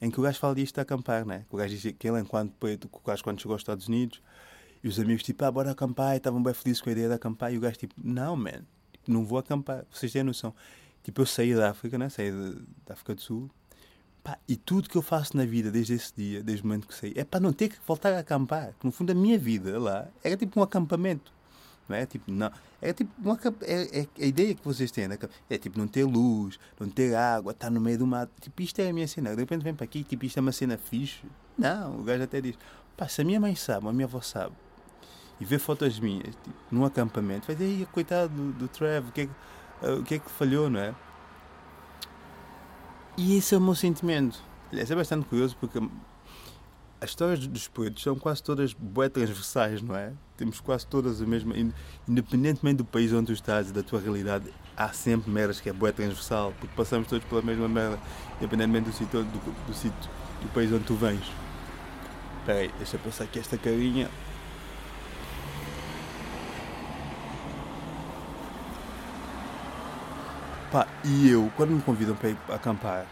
em 0.00 0.10
que 0.10 0.18
o 0.18 0.22
gajo 0.22 0.38
fala 0.38 0.54
disto 0.54 0.78
a 0.78 0.82
acampar, 0.82 1.24
né? 1.24 1.46
O 1.50 1.56
gajo 1.56 1.74
diz 1.74 1.94
que 1.96 2.08
ele, 2.08 2.20
enquanto 2.20 2.52
o 2.92 3.00
gajo 3.06 3.22
quando 3.22 3.40
chegou 3.40 3.54
aos 3.54 3.62
Estados 3.62 3.88
Unidos, 3.88 4.20
e 4.82 4.88
os 4.88 4.98
amigos 4.98 5.22
tipo, 5.22 5.44
ah, 5.44 5.50
bora 5.50 5.70
acampar, 5.70 6.14
e 6.14 6.16
estavam 6.16 6.42
bem 6.42 6.54
felizes 6.54 6.80
com 6.80 6.88
a 6.88 6.92
ideia 6.92 7.08
de 7.08 7.14
acampar, 7.14 7.52
e 7.52 7.58
o 7.58 7.60
gajo 7.60 7.76
tipo, 7.76 7.94
não, 8.02 8.36
man, 8.36 8.62
não 9.06 9.24
vou 9.24 9.38
acampar. 9.38 9.84
Vocês 9.90 10.12
têm 10.12 10.22
noção? 10.22 10.54
Tipo, 11.02 11.22
eu 11.22 11.26
saí 11.26 11.54
da 11.54 11.70
África, 11.70 11.98
né? 11.98 12.08
Saí 12.08 12.30
da 12.86 12.94
África 12.94 13.14
do 13.14 13.20
Sul, 13.20 13.50
pá, 14.22 14.38
e 14.48 14.56
tudo 14.56 14.88
que 14.88 14.96
eu 14.96 15.02
faço 15.02 15.36
na 15.36 15.44
vida 15.44 15.70
desde 15.70 15.94
esse 15.94 16.12
dia, 16.14 16.42
desde 16.42 16.64
o 16.64 16.66
momento 16.66 16.86
que 16.86 16.94
saí, 16.94 17.12
é 17.16 17.24
para 17.24 17.40
não 17.40 17.52
ter 17.52 17.68
que 17.68 17.76
voltar 17.86 18.12
a 18.12 18.20
acampar. 18.20 18.74
No 18.82 18.92
fundo 18.92 19.10
a 19.10 19.14
minha 19.14 19.38
vida 19.38 19.78
lá 19.78 20.08
era 20.22 20.36
tipo 20.36 20.58
um 20.58 20.62
acampamento. 20.62 21.32
Não 21.88 21.96
é 21.96 22.06
tipo, 22.06 22.30
não. 22.30 22.50
É 22.80 22.92
tipo 22.92 23.10
uma, 23.20 23.38
é, 23.62 24.00
é, 24.00 24.06
a 24.20 24.26
ideia 24.26 24.54
que 24.54 24.64
vocês 24.64 24.90
têm 24.90 25.08
né? 25.08 25.18
é 25.50 25.58
tipo 25.58 25.78
não 25.78 25.88
ter 25.88 26.04
luz, 26.04 26.58
não 26.78 26.88
ter 26.88 27.14
água, 27.14 27.52
estar 27.52 27.70
no 27.70 27.80
meio 27.80 27.98
do 27.98 28.06
mato. 28.06 28.32
Tipo, 28.40 28.62
isto 28.62 28.80
é 28.80 28.88
a 28.88 28.92
minha 28.92 29.08
cena. 29.08 29.34
De 29.34 29.40
repente 29.40 29.62
vem 29.62 29.74
para 29.74 29.84
aqui, 29.84 30.04
tipo, 30.04 30.24
isto 30.24 30.38
é 30.38 30.40
uma 30.40 30.52
cena 30.52 30.78
fixe. 30.78 31.24
Não, 31.58 32.00
o 32.00 32.02
gajo 32.02 32.22
até 32.22 32.40
diz: 32.40 32.56
pá, 32.96 33.08
se 33.08 33.20
a 33.20 33.24
minha 33.24 33.40
mãe 33.40 33.54
sabe, 33.56 33.88
a 33.88 33.92
minha 33.92 34.06
avó 34.06 34.20
sabe, 34.20 34.54
e 35.42 35.44
vê 35.44 35.58
fotos 35.58 35.98
minhas 35.98 36.36
tipo, 36.36 36.56
num 36.70 36.84
acampamento, 36.84 37.48
vai 37.48 37.56
dizer: 37.56 37.84
coitado 37.86 38.32
do, 38.32 38.52
do 38.52 38.68
Trev, 38.68 39.08
o 39.08 39.12
que, 39.12 39.22
é 39.22 39.26
que, 39.26 39.32
uh, 39.84 39.98
o 39.98 40.04
que 40.04 40.14
é 40.14 40.18
que 40.20 40.30
falhou, 40.30 40.70
não 40.70 40.78
é? 40.78 40.94
E 43.16 43.36
esse 43.36 43.52
é 43.52 43.58
o 43.58 43.60
meu 43.60 43.74
sentimento. 43.74 44.40
Aliás, 44.70 44.88
é 44.88 44.94
bastante 44.94 45.26
curioso 45.26 45.56
porque 45.58 45.80
as 47.00 47.10
histórias 47.10 47.44
dos 47.44 47.66
poetas 47.66 48.00
são 48.00 48.14
quase 48.14 48.40
todas 48.40 48.72
bué 48.72 49.08
transversais, 49.08 49.82
não 49.82 49.96
é? 49.96 50.12
Temos 50.36 50.60
quase 50.60 50.86
todas 50.86 51.20
a 51.20 51.26
mesma. 51.26 51.54
Independentemente 52.08 52.76
do 52.76 52.84
país 52.84 53.12
onde 53.12 53.26
tu 53.26 53.32
estás 53.32 53.70
e 53.70 53.72
da 53.72 53.82
tua 53.82 54.00
realidade, 54.00 54.48
há 54.76 54.90
sempre 54.90 55.28
meras 55.28 55.60
que 55.60 55.68
é 55.68 55.72
bué 55.72 55.90
transversal, 55.90 56.54
porque 56.60 56.74
passamos 56.76 57.08
todos 57.08 57.26
pela 57.26 57.42
mesma 57.42 57.68
merda, 57.68 57.98
independentemente 58.36 58.90
do 58.90 58.92
sítio 58.92 59.24
do, 59.24 59.38
do, 59.40 59.90
do 60.40 60.54
país 60.54 60.72
onde 60.72 60.84
tu 60.84 60.94
vens. 60.94 61.32
Espera 62.38 62.60
aí, 62.60 62.72
deixa 62.78 62.94
eu 62.94 63.00
passar 63.00 63.24
aqui 63.24 63.40
esta 63.40 63.58
carinha. 63.58 64.08
E 71.04 71.30
eu, 71.30 71.52
quando 71.56 71.70
me 71.70 71.82
convidam 71.82 72.16
para 72.16 72.30
ir 72.30 72.38
acampar, 72.48 73.06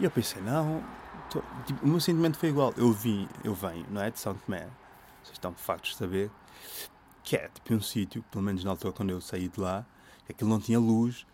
eu 0.00 0.10
pensei, 0.10 0.42
não, 0.42 0.82
Tô, 1.30 1.42
tipo, 1.66 1.84
o 1.84 1.88
meu 1.88 2.00
sentimento 2.00 2.38
foi 2.38 2.48
igual. 2.48 2.72
Eu 2.76 2.92
vim, 2.92 3.28
eu 3.44 3.54
venho, 3.54 3.86
não 3.90 4.00
é? 4.02 4.10
De 4.10 4.18
São 4.18 4.34
Tomé. 4.34 4.66
Vocês 5.22 5.32
estão 5.34 5.52
fartos 5.52 5.90
de 5.90 5.96
saber. 5.96 6.30
Que 7.22 7.36
é 7.36 7.48
tipo 7.48 7.74
um 7.74 7.80
sítio, 7.80 8.22
pelo 8.30 8.42
menos 8.42 8.64
na 8.64 8.70
altura 8.70 8.92
quando 8.94 9.10
eu 9.10 9.20
saí 9.20 9.48
de 9.48 9.60
lá, 9.60 9.84
que 10.24 10.32
aquilo 10.32 10.48
não 10.48 10.58
tinha 10.58 10.80
luz 10.80 11.26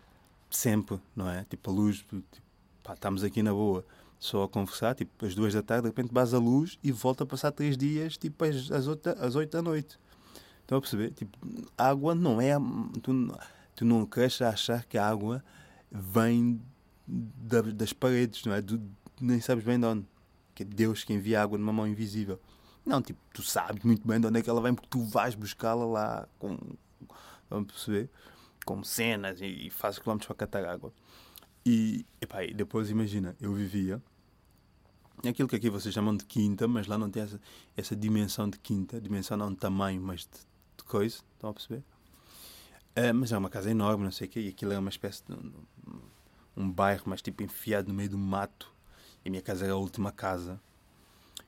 sempre, 0.49 0.99
não 1.15 1.29
é? 1.29 1.45
Tipo, 1.45 1.71
a 1.71 1.73
luz, 1.73 1.99
tipo, 1.99 2.21
pá, 2.83 2.93
estamos 2.93 3.23
aqui 3.23 3.41
na 3.41 3.51
boa, 3.51 3.85
só 4.19 4.43
a 4.43 4.49
conversar, 4.49 4.93
tipo, 4.95 5.25
às 5.25 5.33
duas 5.33 5.53
da 5.53 5.61
tarde, 5.61 5.83
de 5.83 5.87
repente 5.87 6.13
vais 6.13 6.33
a 6.33 6.37
luz 6.37 6.77
e 6.83 6.91
volta 6.91 7.23
a 7.23 7.27
passar 7.27 7.51
três 7.53 7.77
dias, 7.77 8.17
tipo, 8.17 8.43
às, 8.43 8.69
às, 8.71 8.87
oito, 8.87 9.09
às 9.09 9.35
oito 9.35 9.51
da 9.51 9.61
noite. 9.61 9.97
Estão 10.61 10.77
a 10.77 10.81
perceber? 10.81 11.11
Tipo, 11.11 11.37
água 11.77 12.13
não 12.13 12.41
é. 12.41 12.55
Tu, 13.01 13.13
tu 13.75 13.85
não 13.85 14.05
queres 14.05 14.41
achar 14.41 14.85
que 14.85 14.97
a 14.97 15.07
água 15.07 15.43
vem 15.91 16.61
da, 17.07 17.61
das 17.61 17.93
paredes, 17.93 18.43
não 18.45 18.53
é? 18.53 18.63
Nem 19.19 19.39
sabes 19.41 19.63
bem 19.63 19.79
de 19.79 19.85
onde. 19.85 20.05
Que 20.53 20.63
é 20.63 20.65
Deus 20.65 21.03
que 21.03 21.13
envia 21.13 21.41
água 21.41 21.57
numa 21.57 21.73
mão 21.73 21.87
invisível. 21.87 22.39
Não, 22.85 23.01
tipo, 23.01 23.19
tu 23.33 23.41
sabes 23.41 23.83
muito 23.83 24.07
bem 24.07 24.19
de 24.19 24.27
onde 24.27 24.39
é 24.39 24.41
que 24.41 24.49
ela 24.49 24.61
vem 24.61 24.73
porque 24.73 24.89
tu 24.89 25.03
vais 25.03 25.35
buscá-la 25.35 25.85
lá 25.85 26.27
com. 26.39 26.57
Vamos 27.49 27.71
perceber? 27.71 28.09
Com 28.65 28.83
cenas 28.83 29.41
e, 29.41 29.67
e 29.67 29.69
fazes 29.69 29.99
quilómetros 29.99 30.27
para 30.27 30.35
catar 30.35 30.65
água. 30.65 30.93
E, 31.65 32.05
epá, 32.21 32.43
e 32.43 32.53
depois 32.53 32.89
imagina, 32.89 33.35
eu 33.41 33.53
vivia 33.53 34.01
aquilo 35.27 35.47
que 35.47 35.55
aqui 35.55 35.69
vocês 35.69 35.93
chamam 35.93 36.15
de 36.15 36.25
quinta, 36.25 36.67
mas 36.67 36.87
lá 36.87 36.97
não 36.97 37.09
tem 37.09 37.23
essa, 37.23 37.41
essa 37.75 37.95
dimensão 37.95 38.49
de 38.49 38.59
quinta, 38.59 39.01
dimensão 39.01 39.37
não 39.37 39.51
de 39.51 39.57
tamanho, 39.57 40.01
mas 40.01 40.21
de, 40.21 40.39
de 40.77 40.83
coisa, 40.83 41.17
estão 41.33 41.49
a 41.49 41.53
perceber? 41.53 41.83
Uh, 42.97 43.13
mas 43.13 43.31
é 43.31 43.37
uma 43.37 43.49
casa 43.49 43.69
enorme, 43.69 44.03
não 44.05 44.11
sei 44.11 44.27
o 44.27 44.29
quê, 44.29 44.39
e 44.39 44.49
aquilo 44.49 44.71
é 44.71 44.79
uma 44.79 44.89
espécie 44.89 45.21
de 45.27 45.33
um, 45.33 45.51
um 46.55 46.71
bairro, 46.71 47.03
mas 47.07 47.21
tipo 47.21 47.43
enfiado 47.43 47.89
no 47.89 47.93
meio 47.93 48.09
do 48.09 48.17
mato, 48.17 48.73
a 49.25 49.29
minha 49.29 49.41
casa 49.41 49.65
era 49.65 49.73
a 49.73 49.77
última 49.77 50.11
casa. 50.11 50.61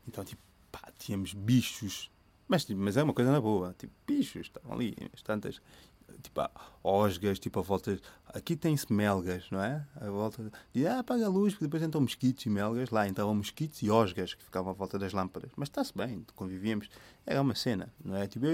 Então, 0.08 0.24
tipo, 0.24 0.42
pá, 0.72 0.92
tínhamos 0.98 1.34
bichos. 1.34 2.10
Mas, 2.48 2.66
tipo, 2.66 2.80
mas 2.80 2.98
é 2.98 3.04
uma 3.04 3.14
coisa 3.14 3.32
na 3.32 3.40
boa. 3.40 3.76
Tipo, 3.78 3.94
bichos, 4.08 4.48
estavam 4.48 4.74
ali, 4.74 4.96
tantas. 5.24 5.62
Tipo, 6.24 6.42
osgas, 6.84 7.38
tipo, 7.38 7.60
a 7.60 7.62
volta. 7.62 8.00
Aqui 8.28 8.56
tem-se 8.56 8.92
melgas, 8.92 9.52
não 9.52 9.62
é? 9.62 9.86
A 10.00 10.10
volta. 10.10 10.52
E 10.74 10.88
ah, 10.88 11.00
apaga 11.00 11.26
a 11.26 11.30
luz, 11.30 11.54
porque 11.54 11.66
depois 11.66 11.84
entram 11.84 12.02
mosquitos 12.02 12.46
e 12.46 12.50
melgas. 12.50 12.90
Lá 12.90 13.08
entravam 13.08 13.36
mosquitos 13.36 13.82
e 13.84 13.92
osgas 13.92 14.34
que 14.34 14.44
ficavam 14.44 14.72
à 14.72 14.74
volta 14.74 14.98
das 14.98 15.14
lâmpadas. 15.14 15.52
Mas 15.56 15.68
está-se 15.68 15.96
bem, 15.96 16.26
convivíamos. 16.36 16.90
Era 17.26 17.42
uma 17.42 17.54
cena, 17.54 17.94
não 18.04 18.16
é? 18.16 18.26
Tipo, 18.28 18.48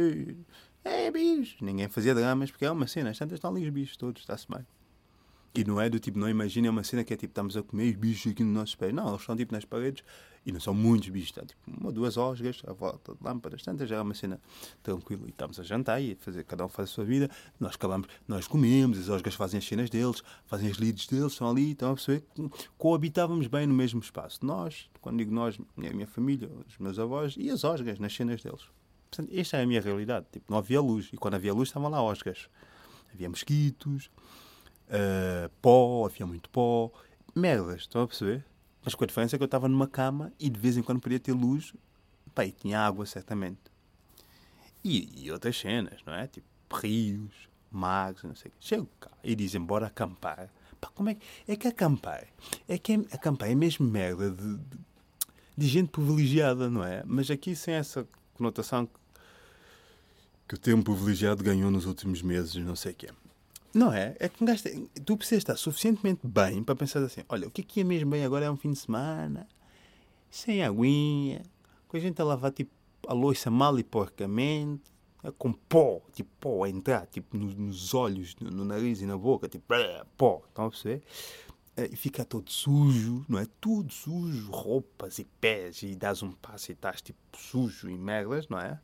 é 0.84 1.12
bichos. 1.12 1.62
Ninguém 1.62 1.88
fazia 1.88 2.14
dramas 2.14 2.52
porque 2.52 2.66
é 2.66 2.72
uma 2.72 2.88
cena. 2.88 3.10
As 3.10 3.18
tantas 3.18 3.38
estão 3.38 3.52
ali 3.52 3.66
os 3.66 3.70
bichos 3.70 3.98
todos, 3.98 4.22
está-se 4.22 4.48
bem. 4.50 4.66
E 5.56 5.64
não 5.64 5.80
é 5.80 5.88
do 5.88 6.00
tipo, 6.00 6.18
não 6.18 6.28
imaginem 6.28 6.68
uma 6.68 6.84
cena 6.84 7.04
que 7.04 7.14
é 7.14 7.18
tipo, 7.18 7.30
estamos 7.30 7.56
a 7.56 7.62
comer 7.62 7.92
os 7.92 7.96
bichos 7.96 8.32
aqui 8.32 8.44
no 8.44 8.52
nosso 8.52 8.76
pé. 8.76 8.92
Não, 8.92 9.10
eles 9.10 9.22
estão 9.22 9.36
tipo 9.36 9.54
nas 9.54 9.64
paredes 9.64 10.04
e 10.44 10.52
não 10.52 10.60
são 10.60 10.74
muitos 10.74 11.10
bichos. 11.10 11.30
Está 11.30 11.46
tipo 11.46 11.62
uma, 11.68 11.92
duas 11.92 12.18
osgas 12.18 12.64
à 12.66 12.74
volta 12.74 13.14
de 13.14 13.24
lâmpadas, 13.24 13.62
tantas, 13.62 13.88
já 13.88 13.98
é 13.98 14.02
uma 14.02 14.16
cena 14.16 14.42
tranquila. 14.82 15.28
E 15.28 15.30
estamos 15.30 15.60
a 15.60 15.64
jantar 15.64 16.02
e 16.02 16.14
a 16.14 16.16
fazer, 16.16 16.44
cada 16.44 16.66
um 16.66 16.70
faz 16.70 16.90
a 16.90 16.92
sua 16.92 17.06
vida. 17.06 17.30
Nós 17.60 17.76
acabamos, 17.76 18.08
nós 18.28 18.48
comemos, 18.48 18.98
as 18.98 19.10
osgas 19.10 19.36
fazem 19.36 19.60
as 19.60 19.66
cenas 19.66 19.92
deles, 19.92 20.24
fazem 20.48 20.72
as 20.72 20.78
lides 20.78 21.06
deles, 21.06 21.34
estão 21.34 21.48
ali, 21.48 21.74
estão 21.74 21.92
a 21.92 21.94
perceber 21.94 22.26
que 22.34 22.50
coabitávamos 22.76 23.46
bem 23.46 23.68
no 23.68 23.76
mesmo 23.76 24.00
espaço. 24.00 24.44
Nós, 24.44 24.90
quando 25.02 25.20
digo 25.20 25.32
nós, 25.32 25.60
a 25.78 25.94
minha 25.94 26.08
família, 26.08 26.50
os 26.68 26.80
meus 26.80 26.98
avós 26.98 27.36
e 27.38 27.52
as 27.52 27.64
osgas 27.64 28.00
nas 28.00 28.16
cenas 28.16 28.42
deles. 28.42 28.64
Portanto, 29.16 29.30
esta 29.38 29.58
é 29.58 29.64
a 29.64 29.66
minha 29.66 29.82
realidade. 29.82 30.26
Tipo, 30.32 30.52
não 30.52 30.58
havia 30.58 30.82
luz. 30.82 31.10
E 31.14 31.18
quando 31.18 31.36
havia 31.36 31.54
luz 31.54 31.70
estavam 31.70 31.90
lá 31.90 32.02
osgas. 32.02 32.50
Havia 33.14 33.30
mosquitos 33.30 34.10
uh, 34.94 35.50
pó, 35.62 36.06
havia 36.06 36.26
muito 36.26 36.50
pó, 36.50 36.92
merdas, 37.36 37.82
estão 37.82 38.02
a 38.02 38.08
perceber? 38.08 38.46
Mas 38.84 38.96
com 38.96 39.04
a 39.04 39.08
diferença 39.08 39.36
é 39.36 39.38
que 39.38 39.44
eu 39.44 39.46
estava 39.46 39.68
numa 39.68 39.88
cama 39.88 40.32
e 40.40 40.50
de 40.50 40.60
vez 40.60 40.78
em 40.78 40.84
quando 40.84 41.00
podia 41.00 41.20
ter 41.20 41.32
luz, 41.32 41.74
pá, 42.36 42.46
e 42.46 42.52
tinha 42.52 42.80
água, 42.80 43.06
certamente. 43.06 43.60
E, 44.84 45.26
e 45.26 45.32
outras 45.32 45.58
cenas, 45.58 46.02
não 46.06 46.14
é? 46.14 46.28
Tipo 46.28 46.46
rios, 46.74 47.50
mares, 47.72 48.24
não 48.24 48.36
sei 48.36 48.50
o 48.50 48.52
quê. 48.52 48.58
Chego 48.60 48.90
cá 49.00 49.12
e 49.24 49.36
dizem, 49.36 49.62
bora 49.62 49.88
acampar. 49.88 50.50
Pá, 50.82 50.90
como 50.94 51.10
é 51.10 51.16
que. 51.16 51.26
É 51.48 51.56
que 51.56 51.68
acampar. 51.68 52.28
É 52.68 52.78
que 52.78 52.94
é, 52.94 52.96
acampar 53.14 53.50
é 53.50 53.56
mesmo 53.56 53.88
merda 53.88 54.30
de, 54.30 54.58
de, 54.58 54.78
de 55.58 55.68
gente 55.68 55.90
privilegiada, 55.90 56.70
não 56.70 56.84
é? 56.84 57.04
Mas 57.06 57.32
aqui 57.32 57.56
sem 57.56 57.76
essa 57.76 58.06
conotação 58.34 58.86
que 58.86 59.00
o 60.52 60.58
termo 60.58 60.84
privilegiado 60.84 61.44
ganhou 61.44 61.72
nos 61.72 61.86
últimos 61.86 62.22
meses, 62.22 62.56
não 62.56 62.76
sei 62.76 62.92
o 62.92 62.96
quê. 62.96 63.10
Não 63.74 63.92
é? 63.92 64.16
É 64.20 64.30
que 64.30 64.44
um 64.44 64.46
gajo 64.46 64.64
tu 65.06 65.18
precisas 65.18 65.42
estar 65.42 65.56
suficientemente 65.56 66.22
bem 66.28 66.64
para 66.64 66.76
pensar 66.76 67.02
assim: 67.04 67.22
olha, 67.30 67.48
o 67.48 67.52
que 67.52 67.62
é 67.62 67.64
que 67.64 67.82
é 67.82 67.84
mesmo 67.84 68.12
bem 68.12 68.24
agora 68.24 68.46
é 68.46 68.52
um 68.52 68.58
fim 68.58 68.72
de 68.72 68.78
semana, 68.80 69.48
sem 70.30 70.64
aguinha, 70.64 71.42
com 71.88 71.98
a 71.98 72.00
gente 72.00 72.22
a 72.22 72.26
lavar 72.26 72.52
tipo 72.52 72.72
a 73.08 73.14
louça 73.14 73.50
mal 73.50 73.78
e 73.80 73.84
porcamente, 73.84 74.84
é, 75.24 75.32
com 75.32 75.52
pó, 75.52 76.02
tipo 76.14 76.30
pó 76.40 76.64
a 76.64 76.70
entrar 76.70 77.08
tipo, 77.08 77.36
no- 77.36 77.52
nos 77.54 77.94
olhos, 77.94 78.36
no, 78.40 78.52
no 78.52 78.64
nariz 78.66 79.02
e 79.02 79.06
na 79.06 79.18
boca, 79.18 79.48
tipo 79.50 79.66
pó, 80.18 80.42
estão 80.48 80.66
a 80.66 80.70
perceber? 80.70 81.02
É, 81.76 81.86
E 81.92 81.96
fica 81.96 82.24
todo 82.24 82.52
sujo, 82.52 83.26
não 83.28 83.40
é? 83.40 83.48
Tudo 83.60 83.92
sujo, 83.92 84.52
roupas 84.52 85.18
e 85.18 85.26
pés, 85.42 85.82
e 85.82 85.96
dás 85.96 86.22
um 86.22 86.32
passo 86.32 86.72
e 86.72 86.74
estás 86.74 87.02
tipo 87.02 87.18
sujo 87.36 87.90
e 87.90 87.98
merdas, 87.98 88.48
não 88.48 88.60
é? 88.60 88.80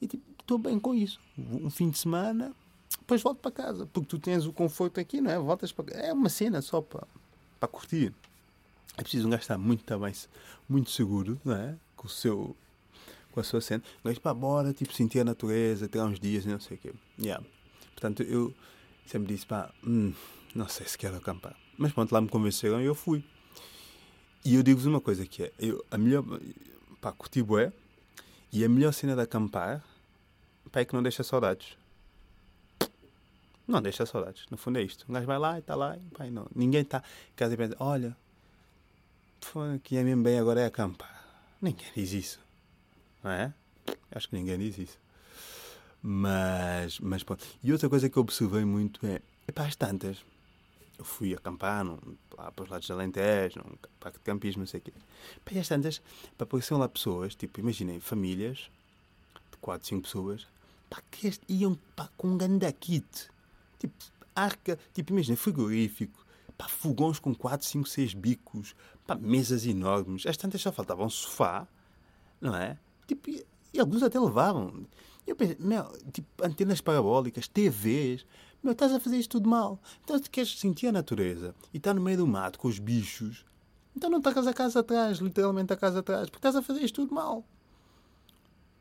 E 0.00 0.06
tipo, 0.06 0.24
estou 0.48 0.56
bem 0.56 0.78
com 0.80 0.94
isso. 0.94 1.20
Um 1.36 1.68
fim 1.68 1.90
de 1.90 1.98
semana, 1.98 2.54
depois 2.98 3.20
volto 3.22 3.38
para 3.38 3.50
casa, 3.50 3.86
porque 3.92 4.08
tu 4.08 4.18
tens 4.18 4.46
o 4.46 4.52
conforto 4.52 4.98
aqui, 4.98 5.20
não 5.20 5.30
é? 5.30 5.38
Voltas 5.38 5.70
para 5.70 5.94
É 5.94 6.10
uma 6.10 6.30
cena 6.30 6.62
só 6.62 6.80
para, 6.80 7.06
para 7.60 7.68
curtir. 7.68 8.14
É 8.96 9.02
preciso 9.02 9.26
um 9.26 9.30
gajo 9.30 9.42
estar 9.42 9.58
muito, 9.58 9.84
também, 9.84 10.12
muito 10.66 10.90
seguro, 10.90 11.38
não 11.44 11.54
é? 11.54 11.76
Com 11.94 12.06
o 12.06 12.10
seu. 12.10 12.56
Com 13.30 13.40
a 13.40 13.44
sua 13.44 13.60
cena. 13.60 13.84
Um 14.02 14.08
gajo 14.08 14.20
para 14.22 14.32
bora, 14.32 14.72
tipo, 14.72 14.92
sentir 14.94 15.20
a 15.20 15.24
natureza, 15.24 15.86
ter 15.86 16.00
uns 16.00 16.18
dias 16.18 16.46
não 16.46 16.58
sei 16.58 16.78
o 16.78 16.80
quê. 16.80 16.94
Yeah. 17.20 17.44
Portanto, 17.92 18.22
eu 18.22 18.54
sempre 19.06 19.34
disse, 19.34 19.46
pá, 19.46 19.70
hum, 19.86 20.14
não 20.54 20.66
sei 20.66 20.86
se 20.86 20.96
quero 20.96 21.16
acampar. 21.16 21.54
Mas 21.76 21.92
pronto, 21.92 22.10
lá 22.10 22.22
me 22.22 22.28
convenceram 22.28 22.80
e 22.80 22.86
eu 22.86 22.94
fui. 22.94 23.22
E 24.44 24.54
eu 24.54 24.62
digo-vos 24.62 24.86
uma 24.86 25.00
coisa 25.00 25.26
que 25.26 25.42
é, 25.42 25.52
eu, 25.58 25.84
a 25.90 25.98
melhor, 25.98 26.24
pá, 27.00 27.12
curti 27.12 27.42
bué, 27.42 27.70
e 28.50 28.64
a 28.64 28.68
melhor 28.68 28.92
cena 28.92 29.14
de 29.14 29.20
acampar, 29.20 29.84
pá, 30.68 30.80
é 30.80 30.84
que 30.84 30.94
não 30.94 31.02
deixa 31.02 31.22
saudades. 31.22 31.76
Não 33.66 33.82
deixa 33.82 34.06
saudades. 34.06 34.46
No 34.50 34.56
fundo 34.56 34.78
é 34.78 34.82
isto. 34.82 35.04
Um 35.08 35.12
gajo 35.12 35.26
vai 35.26 35.38
lá 35.38 35.56
e 35.56 35.60
está 35.60 35.74
lá. 35.74 35.96
E, 35.96 36.26
e 36.26 36.30
não, 36.30 36.46
ninguém 36.54 36.80
está 36.80 37.02
casa 37.36 37.52
e 37.54 37.56
pensa, 37.56 37.76
olha, 37.78 38.16
que 39.82 39.96
é 39.96 40.02
mesmo 40.02 40.22
bem 40.22 40.38
agora 40.38 40.60
é 40.60 40.66
acampar. 40.66 41.24
Ninguém 41.60 41.86
diz 41.94 42.12
isso. 42.12 42.40
Não 43.22 43.30
é? 43.30 43.52
Acho 44.10 44.28
que 44.28 44.36
ninguém 44.36 44.58
diz 44.58 44.78
isso. 44.78 44.98
Mas, 46.02 46.98
mas 47.00 47.22
pronto. 47.22 47.44
E 47.62 47.72
outra 47.72 47.88
coisa 47.88 48.08
que 48.08 48.16
eu 48.16 48.22
observei 48.22 48.64
muito 48.64 49.04
é, 49.06 49.20
epá, 49.46 49.66
as 49.66 49.76
tantas. 49.76 50.24
Eu 50.98 51.04
fui 51.04 51.34
acampar 51.34 51.84
num, 51.84 51.98
lá 52.36 52.50
para 52.50 52.64
os 52.64 52.70
lados 52.70 52.86
de 52.86 52.92
Alentejo, 52.92 53.60
num 53.60 53.76
parque 54.00 54.18
de 54.18 54.24
campismo, 54.24 54.60
não 54.60 54.66
sei 54.66 54.80
o 54.80 54.82
quê. 54.82 54.92
E 55.50 55.58
as 55.58 55.68
tantas, 55.68 55.98
pá, 56.36 56.44
apareciam 56.44 56.78
lá 56.78 56.88
pessoas, 56.88 57.34
tipo, 57.34 57.60
imaginem, 57.60 58.00
famílias 58.00 58.70
de 59.50 59.56
4, 59.60 59.86
5 59.86 60.02
pessoas, 60.02 60.46
pá, 60.88 61.02
que 61.10 61.26
este- 61.28 61.44
iam 61.48 61.76
pá, 61.96 62.08
com 62.16 62.28
um 62.28 62.38
ganda 62.38 62.70
kit. 62.72 63.28
Tipo, 63.78 63.94
arca, 64.34 64.78
tipo, 64.92 65.12
imagina, 65.12 65.36
frigorífico, 65.36 66.24
pá, 66.56 66.68
fogões 66.68 67.18
com 67.18 67.34
4, 67.34 67.66
5, 67.66 67.88
6 67.88 68.14
bicos, 68.14 68.74
pá, 69.06 69.14
mesas 69.14 69.66
enormes. 69.66 70.26
As 70.26 70.36
tantas 70.36 70.60
só 70.60 70.72
faltava 70.72 71.04
um 71.04 71.10
sofá, 71.10 71.66
não 72.40 72.54
é? 72.54 72.78
Tipo, 73.06 73.30
e, 73.30 73.44
e 73.72 73.80
alguns 73.80 74.02
até 74.02 74.18
levavam. 74.18 74.86
Eu 75.26 75.36
pensei, 75.36 75.56
meu, 75.60 75.84
tipo, 76.12 76.28
antenas 76.44 76.80
parabólicas, 76.80 77.46
TVs. 77.48 78.24
Meu, 78.62 78.72
estás 78.72 78.92
a 78.92 78.98
fazer 78.98 79.18
isto 79.18 79.32
tudo 79.32 79.48
mal. 79.48 79.78
Então, 80.02 80.18
tu 80.18 80.30
queres 80.30 80.58
sentir 80.58 80.88
a 80.88 80.92
natureza 80.92 81.54
e 81.72 81.76
estar 81.76 81.94
no 81.94 82.00
meio 82.00 82.16
do 82.16 82.26
mato 82.26 82.58
com 82.58 82.66
os 82.66 82.78
bichos, 82.78 83.44
então 83.94 84.08
não 84.10 84.20
tacas 84.20 84.46
a 84.46 84.54
casa 84.54 84.80
atrás, 84.80 85.18
literalmente 85.18 85.72
a 85.72 85.76
casa 85.76 86.00
atrás, 86.00 86.28
porque 86.28 86.38
estás 86.38 86.56
a 86.56 86.62
fazer 86.62 86.80
isto 86.82 87.02
tudo 87.02 87.14
mal. 87.14 87.44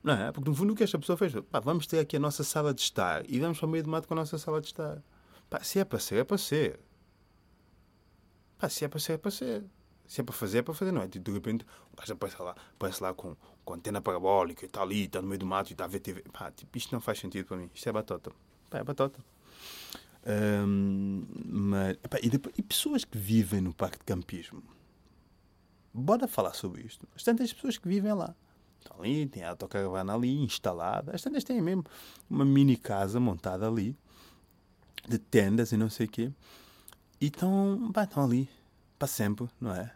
Não 0.07 0.13
é? 0.13 0.31
Porque 0.31 0.49
no 0.49 0.55
fundo 0.55 0.71
o 0.71 0.75
que 0.75 0.83
esta 0.85 0.97
pessoa 0.97 1.17
fez 1.17 1.33
pá, 1.51 1.59
vamos 1.59 1.85
ter 1.85 1.99
aqui 1.99 2.15
a 2.15 2.19
nossa 2.19 2.41
sala 2.41 2.73
de 2.73 2.79
estar 2.81 3.29
e 3.29 3.39
vamos 3.41 3.59
para 3.59 3.67
o 3.67 3.69
meio 3.69 3.83
do 3.83 3.89
mato 3.89 4.07
com 4.07 4.13
a 4.13 4.17
nossa 4.17 4.37
sala 4.37 4.61
de 4.61 4.67
estar. 4.67 5.03
Pá, 5.49 5.61
se 5.61 5.79
é 5.79 5.83
para 5.85 5.99
ser, 5.99 6.15
é 6.19 6.23
para 6.23 6.37
ser. 6.37 6.79
Pá, 8.57 8.69
se 8.69 8.85
é 8.85 8.87
para 8.87 8.99
ser, 9.01 9.13
é 9.13 9.17
para 9.17 9.31
ser. 9.31 9.65
Se 10.07 10.21
é 10.21 10.23
para 10.23 10.33
fazer, 10.33 10.59
é 10.59 10.61
para 10.61 10.73
fazer, 10.73 10.93
não 10.93 11.01
é? 11.01 11.07
De 11.09 11.31
repente, 11.31 11.65
o 11.91 11.97
gajo 11.97 12.13
aparece 12.13 12.41
lá, 12.41 12.55
aparece 12.75 13.03
lá 13.03 13.13
com, 13.13 13.35
com 13.65 13.73
antena 13.73 13.99
parabólica 13.99 14.63
e 14.63 14.67
está 14.67 14.81
ali, 14.81 15.03
está 15.03 15.21
no 15.21 15.27
meio 15.27 15.39
do 15.39 15.45
mato 15.45 15.71
e 15.71 15.73
está 15.73 15.83
a 15.83 15.87
ver 15.87 15.99
TV. 15.99 16.23
Pá, 16.31 16.49
tipo, 16.51 16.77
isto 16.77 16.93
não 16.93 17.01
faz 17.01 17.19
sentido 17.19 17.45
para 17.45 17.57
mim. 17.57 17.69
Isto 17.75 17.89
é 17.89 17.91
batota. 17.91 18.31
Pá, 18.69 18.77
é 18.77 18.83
batota. 18.85 19.19
Mas, 21.45 21.97
epá, 22.03 22.17
e, 22.23 22.29
depois- 22.29 22.55
e 22.57 22.61
pessoas 22.61 23.03
que 23.03 23.17
vivem 23.17 23.59
no 23.59 23.73
parque 23.73 23.97
de 23.97 24.05
campismo? 24.05 24.63
Bora 25.93 26.27
falar 26.29 26.53
sobre 26.53 26.83
isto. 26.83 27.05
As 27.13 27.23
tantas 27.23 27.51
pessoas 27.51 27.77
que 27.77 27.87
vivem 27.89 28.13
lá. 28.13 28.33
Ali, 28.97 29.25
tem 29.27 29.43
a 29.43 29.51
autocaravana 29.51 30.13
ali 30.13 30.43
instalada. 30.43 31.15
As 31.15 31.21
tantas 31.21 31.43
têm 31.43 31.61
mesmo 31.61 31.83
uma 32.29 32.45
mini 32.45 32.77
casa 32.77 33.19
montada 33.19 33.67
ali, 33.67 33.95
de 35.07 35.17
tendas 35.17 35.71
e 35.71 35.77
não 35.77 35.89
sei 35.89 36.05
o 36.05 36.09
quê. 36.09 36.31
E 37.19 37.27
estão, 37.27 37.91
ali 38.15 38.49
para 38.97 39.07
sempre, 39.07 39.47
não 39.59 39.73
é? 39.73 39.91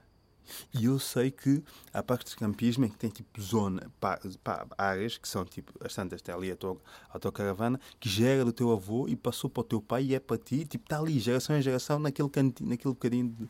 E 0.73 0.85
eu 0.85 0.99
sei 0.99 1.31
que 1.31 1.63
há 1.93 2.03
parques 2.03 2.33
de 2.33 2.37
campismo 2.37 2.85
em 2.85 2.89
que 2.89 2.97
tem 2.97 3.09
tipo 3.09 3.41
zona, 3.41 3.89
pá, 3.99 4.19
pá, 4.43 4.67
áreas 4.77 5.17
que 5.17 5.27
são 5.27 5.45
tipo, 5.45 5.71
as 5.83 5.93
tantas 5.93 6.21
tem 6.21 6.33
ali 6.33 6.51
a 6.51 6.55
tua 6.55 6.77
autocaravana 7.09 7.79
que 7.99 8.09
já 8.09 8.27
era 8.27 8.45
do 8.45 8.51
teu 8.51 8.71
avô 8.71 9.07
e 9.07 9.15
passou 9.15 9.49
para 9.49 9.61
o 9.61 9.63
teu 9.63 9.81
pai 9.81 10.03
e 10.05 10.15
é 10.15 10.19
para 10.19 10.37
ti, 10.37 10.65
tipo, 10.65 10.85
está 10.85 10.99
ali 10.99 11.19
geração 11.19 11.55
em 11.55 11.61
geração 11.61 11.99
naquele 11.99 12.29
cantinho, 12.29 12.69
naquele 12.69 12.93
bocadinho 12.93 13.29
de 13.29 13.49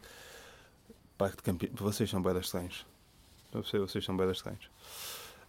parque 1.17 1.38
de 1.38 1.43
campismo. 1.43 1.75
Vocês 1.77 2.10
são 2.10 2.21
bem 2.21 2.38
estranhos. 2.38 2.86
Eu 3.54 3.63
sei, 3.63 3.80
vocês 3.80 4.04
são 4.04 4.15
bem 4.15 4.30
estranhos. 4.30 4.69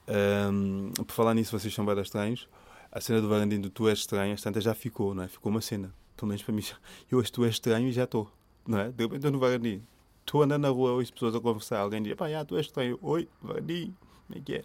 Ahm, 0.09 0.91
por 1.07 1.13
falar 1.13 1.35
nisso, 1.35 1.59
vocês 1.59 1.73
são 1.73 1.85
bem 1.85 1.99
estranhos. 2.01 2.49
A 2.91 3.01
cena 3.01 3.21
do 3.21 3.29
varandinho 3.29 3.63
do 3.63 3.71
tu 3.71 3.89
és 3.89 4.01
estranho, 4.01 4.37
tantas 4.41 4.65
já 4.65 4.75
ficou, 4.75 5.15
não 5.15 5.23
é? 5.23 5.29
Ficou 5.29 5.51
uma 5.51 5.61
cena. 5.61 5.95
Pelo 6.17 6.29
menos 6.29 6.43
para 6.43 6.55
mim, 6.55 6.63
eu 7.11 7.19
hoje 7.19 7.33
tu 7.33 7.45
és 7.45 7.55
estranho 7.55 7.89
e 7.89 7.93
já 7.93 8.05
estou, 8.05 8.31
não 8.67 8.79
é? 8.79 8.91
De 8.93 9.03
repente 9.05 9.17
estou 9.17 9.31
no 9.31 9.39
varandinho. 9.39 9.83
Estou 10.21 10.43
andando 10.43 10.63
na 10.63 10.69
rua, 10.69 10.93
ouço 10.93 11.13
pessoas 11.13 11.35
a 11.35 11.41
conversar. 11.41 11.79
Alguém 11.81 12.03
diz, 12.03 12.15
pá, 12.15 12.29
já, 12.29 12.45
tu 12.45 12.57
és 12.57 12.67
estranho. 12.67 12.99
Oi, 13.03 13.29
varandinho. 13.41 13.97
Como 14.27 14.39
é 14.39 14.43
que 14.43 14.55
é? 14.57 14.65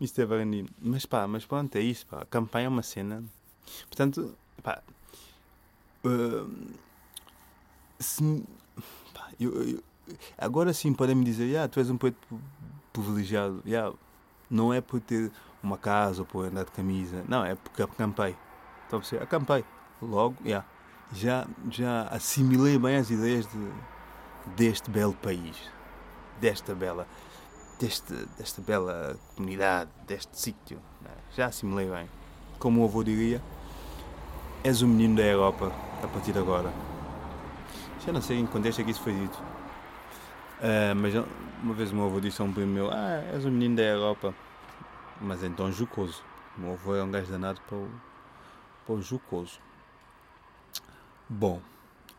Isto 0.00 0.20
é 0.22 0.24
varandinho. 0.24 0.66
Mas 0.80 1.06
pá, 1.06 1.26
mas 1.28 1.44
pronto, 1.44 1.76
é 1.76 1.80
isso, 1.80 2.06
pá. 2.06 2.22
A 2.22 2.26
campanha 2.26 2.66
é 2.66 2.68
uma 2.68 2.82
cena. 2.82 3.22
Portanto, 3.88 4.34
pá. 4.62 4.82
se, 7.98 8.44
pá, 9.14 9.30
eu, 9.38 9.62
eu- 9.62 9.82
agora 10.36 10.72
sim 10.72 10.92
podem-me 10.92 11.24
dizer, 11.24 11.56
ah, 11.58 11.68
tu 11.68 11.78
és 11.78 11.88
um 11.90 11.96
poeta 11.96 12.16
privilegiado. 12.92 13.62
Yeah, 13.66 13.94
não 14.52 14.72
é 14.72 14.80
por 14.80 15.00
ter 15.00 15.32
uma 15.62 15.78
casa 15.78 16.20
ou 16.20 16.26
por 16.26 16.44
andar 16.44 16.64
de 16.64 16.70
camisa. 16.70 17.24
Não, 17.26 17.44
é 17.44 17.54
porque 17.54 17.82
acampei. 17.82 18.36
A 18.86 18.90
perceber? 18.90 19.22
Acampei. 19.22 19.64
Logo, 20.02 20.36
yeah, 20.44 20.66
já, 21.14 21.46
já 21.70 22.02
assimilei 22.08 22.78
bem 22.78 22.96
as 22.96 23.10
ideias 23.10 23.46
de, 23.46 23.72
deste 24.54 24.90
belo 24.90 25.14
país. 25.14 25.56
Desta 26.38 26.74
bela, 26.74 27.06
deste, 27.80 28.12
desta 28.36 28.60
bela 28.60 29.16
comunidade, 29.34 29.90
deste 30.06 30.38
sítio. 30.38 30.78
Já 31.34 31.46
assimilei 31.46 31.88
bem. 31.88 32.08
Como 32.58 32.82
o 32.82 32.84
avô 32.84 33.02
diria, 33.02 33.40
és 34.62 34.82
o 34.82 34.88
menino 34.88 35.16
da 35.16 35.22
Europa 35.22 35.72
a 36.02 36.06
partir 36.08 36.32
de 36.32 36.38
agora. 36.38 36.70
Já 38.04 38.12
não 38.12 38.20
sei 38.20 38.38
em 38.38 38.46
que 38.46 38.52
contexto 38.52 38.80
é 38.80 38.84
que 38.84 38.90
isso 38.90 39.00
foi 39.00 39.14
dito. 39.14 39.38
Ah, 40.62 40.94
mas 40.94 41.12
uma 41.60 41.74
vez 41.74 41.90
o 41.90 41.96
meu 41.96 42.04
avô 42.04 42.20
disse 42.20 42.40
a 42.40 42.44
um 42.44 42.52
primo 42.52 42.72
meu: 42.72 42.88
Ah, 42.88 43.20
és 43.32 43.44
o 43.44 43.50
menino 43.50 43.76
da 43.76 43.82
Europa. 43.82 44.32
Mas 45.20 45.42
então 45.42 45.72
jocoso. 45.72 46.22
O 46.56 46.60
meu 46.60 46.72
avô 46.74 46.94
é 46.94 47.02
um 47.02 47.10
gajo 47.10 47.30
danado 47.30 47.60
para 47.62 47.76
o, 47.76 47.90
para 48.86 48.94
o. 48.94 49.46
Bom, 51.28 51.60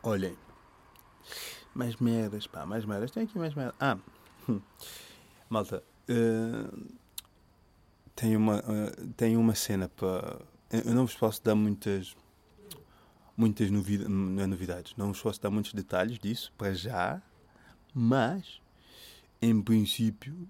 olhem. 0.01 0.38
Mais 1.73 1.95
merdas, 1.95 2.45
pá, 2.45 2.65
mais 2.65 2.84
merdas. 2.84 3.12
Tem 3.12 3.23
aqui 3.23 3.38
mais 3.39 3.53
merdas. 3.53 3.75
Ah, 3.79 3.97
hum. 4.49 4.60
malta. 5.49 5.82
ah, 6.10 6.77
tem, 8.13 8.36
uma, 8.36 8.58
ah, 8.58 9.08
tem 9.15 9.38
uma 9.38 9.56
cena 9.56 9.88
para. 9.88 10.41
Eu 10.69 10.93
não 10.93 11.06
vos 11.06 11.15
posso 11.15 11.41
dar 11.41 11.56
muitas. 11.56 12.13
Muitas 13.38 13.71
não 13.71 14.43
é 14.43 14.45
novidades, 14.45 14.93
não 14.95 15.08
vos 15.08 15.19
posso 15.19 15.41
dar 15.41 15.49
muitos 15.49 15.73
detalhes 15.73 16.19
disso 16.19 16.53
para 16.56 16.71
já, 16.71 17.19
mas 17.93 18.62
em 19.41 19.62
princípio, 19.62 20.47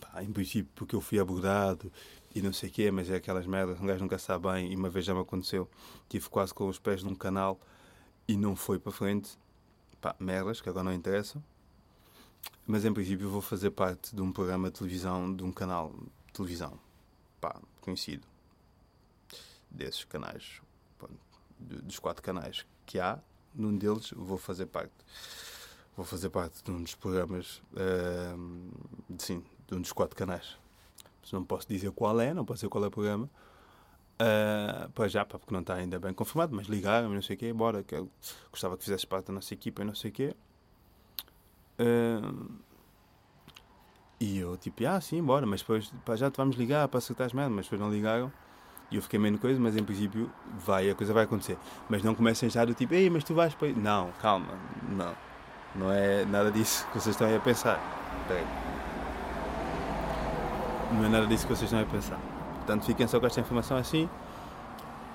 pá, 0.00 0.22
em 0.22 0.32
princípio, 0.32 0.70
porque 0.74 0.94
eu 0.94 1.00
fui 1.00 1.18
abordado 1.18 1.90
e 2.34 2.42
não 2.42 2.52
sei 2.52 2.68
o 2.68 2.72
quê, 2.72 2.90
mas 2.90 3.10
é 3.10 3.16
aquelas 3.16 3.46
merdas, 3.46 3.80
um 3.80 3.86
gajo 3.86 4.02
nunca 4.02 4.18
sabe 4.18 4.48
bem, 4.48 4.72
e 4.72 4.76
uma 4.76 4.90
vez 4.90 5.04
já 5.04 5.14
me 5.14 5.20
aconteceu, 5.20 5.68
tive 6.08 6.28
quase 6.28 6.52
com 6.52 6.68
os 6.68 6.78
pés 6.78 7.02
num 7.02 7.14
canal 7.14 7.58
e 8.28 8.36
não 8.36 8.54
foi 8.54 8.78
para 8.78 8.92
frente, 8.92 9.38
pá, 10.00 10.14
merdas 10.18 10.60
que 10.60 10.68
agora 10.68 10.84
não 10.84 10.92
interessam, 10.92 11.42
mas 12.66 12.84
em 12.84 12.92
princípio 12.92 13.30
vou 13.30 13.40
fazer 13.40 13.70
parte 13.70 14.14
de 14.14 14.20
um 14.20 14.30
programa 14.32 14.70
de 14.70 14.78
televisão, 14.78 15.34
de 15.34 15.42
um 15.42 15.52
canal 15.52 15.90
de 16.26 16.32
televisão, 16.34 16.78
pá, 17.40 17.58
conhecido, 17.80 18.26
desses 19.70 20.04
canais, 20.04 20.60
de- 21.58 21.80
dos 21.82 21.98
quatro 21.98 22.22
canais 22.22 22.66
que 22.84 22.98
há, 22.98 23.18
num 23.54 23.76
deles 23.76 24.10
vou 24.10 24.36
fazer 24.36 24.66
parte. 24.66 24.92
Vou 25.96 26.04
fazer 26.04 26.28
parte 26.28 26.62
de 26.62 26.70
um 26.70 26.82
dos 26.82 26.94
programas, 26.94 27.62
uh, 27.72 29.18
sim, 29.18 29.42
de 29.66 29.74
um 29.74 29.80
dos 29.80 29.92
quatro 29.92 30.14
canais. 30.14 30.58
Mas 31.22 31.32
não 31.32 31.42
posso 31.42 31.66
dizer 31.66 31.90
qual 31.92 32.20
é, 32.20 32.34
não 32.34 32.44
posso 32.44 32.58
dizer 32.58 32.68
qual 32.68 32.84
é 32.84 32.88
o 32.88 32.90
programa. 32.90 33.30
Uh, 34.20 34.90
para 34.92 35.08
já, 35.08 35.24
porque 35.24 35.52
não 35.52 35.60
está 35.60 35.74
ainda 35.74 35.98
bem 35.98 36.12
confirmado, 36.12 36.54
mas 36.54 36.66
ligaram 36.66 37.10
não 37.10 37.20
sei 37.20 37.36
o 37.36 37.38
quê, 37.38 37.52
bora, 37.52 37.82
que 37.82 37.94
eu 37.94 38.08
gostava 38.50 38.76
que 38.76 38.84
fizesse 38.84 39.06
parte 39.06 39.26
da 39.26 39.32
nossa 39.32 39.52
equipa 39.52 39.82
e 39.82 39.84
não 39.84 39.94
sei 39.94 40.10
o 40.10 40.12
quê. 40.12 40.36
Uh, 41.78 42.66
e 44.18 44.38
eu, 44.38 44.56
tipo, 44.56 44.86
ah, 44.86 45.00
sim, 45.00 45.22
bora, 45.22 45.44
mas 45.46 45.60
depois, 45.60 45.92
pá, 46.04 46.16
já 46.16 46.30
te 46.30 46.36
vamos 46.38 46.56
ligar 46.56 46.88
para 46.88 46.98
acertar 46.98 47.26
as 47.26 47.32
merdas, 47.32 47.54
mas 47.54 47.66
depois 47.66 47.80
não 47.80 47.90
ligaram. 47.90 48.32
E 48.90 48.96
eu 48.96 49.02
fiquei 49.02 49.18
meio 49.18 49.38
coisa, 49.38 49.60
mas 49.60 49.76
em 49.76 49.82
princípio 49.82 50.30
vai, 50.58 50.88
a 50.88 50.94
coisa 50.94 51.12
vai 51.12 51.24
acontecer. 51.24 51.58
Mas 51.88 52.02
não 52.02 52.14
comecem 52.14 52.48
já 52.48 52.64
do 52.64 52.72
tipo, 52.72 52.94
ei, 52.94 53.10
mas 53.10 53.24
tu 53.24 53.34
vais 53.34 53.54
para. 53.54 53.68
Não, 53.72 54.12
calma, 54.12 54.58
não. 54.88 55.14
Não 55.78 55.92
é 55.92 56.24
nada 56.24 56.50
disso 56.50 56.86
que 56.88 56.94
vocês 56.94 57.14
estão 57.14 57.26
aí 57.26 57.36
a 57.36 57.40
pensar. 57.40 57.78
Não 60.92 61.04
é 61.04 61.08
nada 61.08 61.26
disso 61.26 61.46
que 61.46 61.54
vocês 61.54 61.64
estão 61.64 61.78
aí 61.78 61.84
a 61.84 61.88
pensar. 61.88 62.18
Portanto, 62.56 62.84
fiquem 62.84 63.06
só 63.06 63.20
com 63.20 63.26
esta 63.26 63.40
informação 63.40 63.76
assim. 63.76 64.08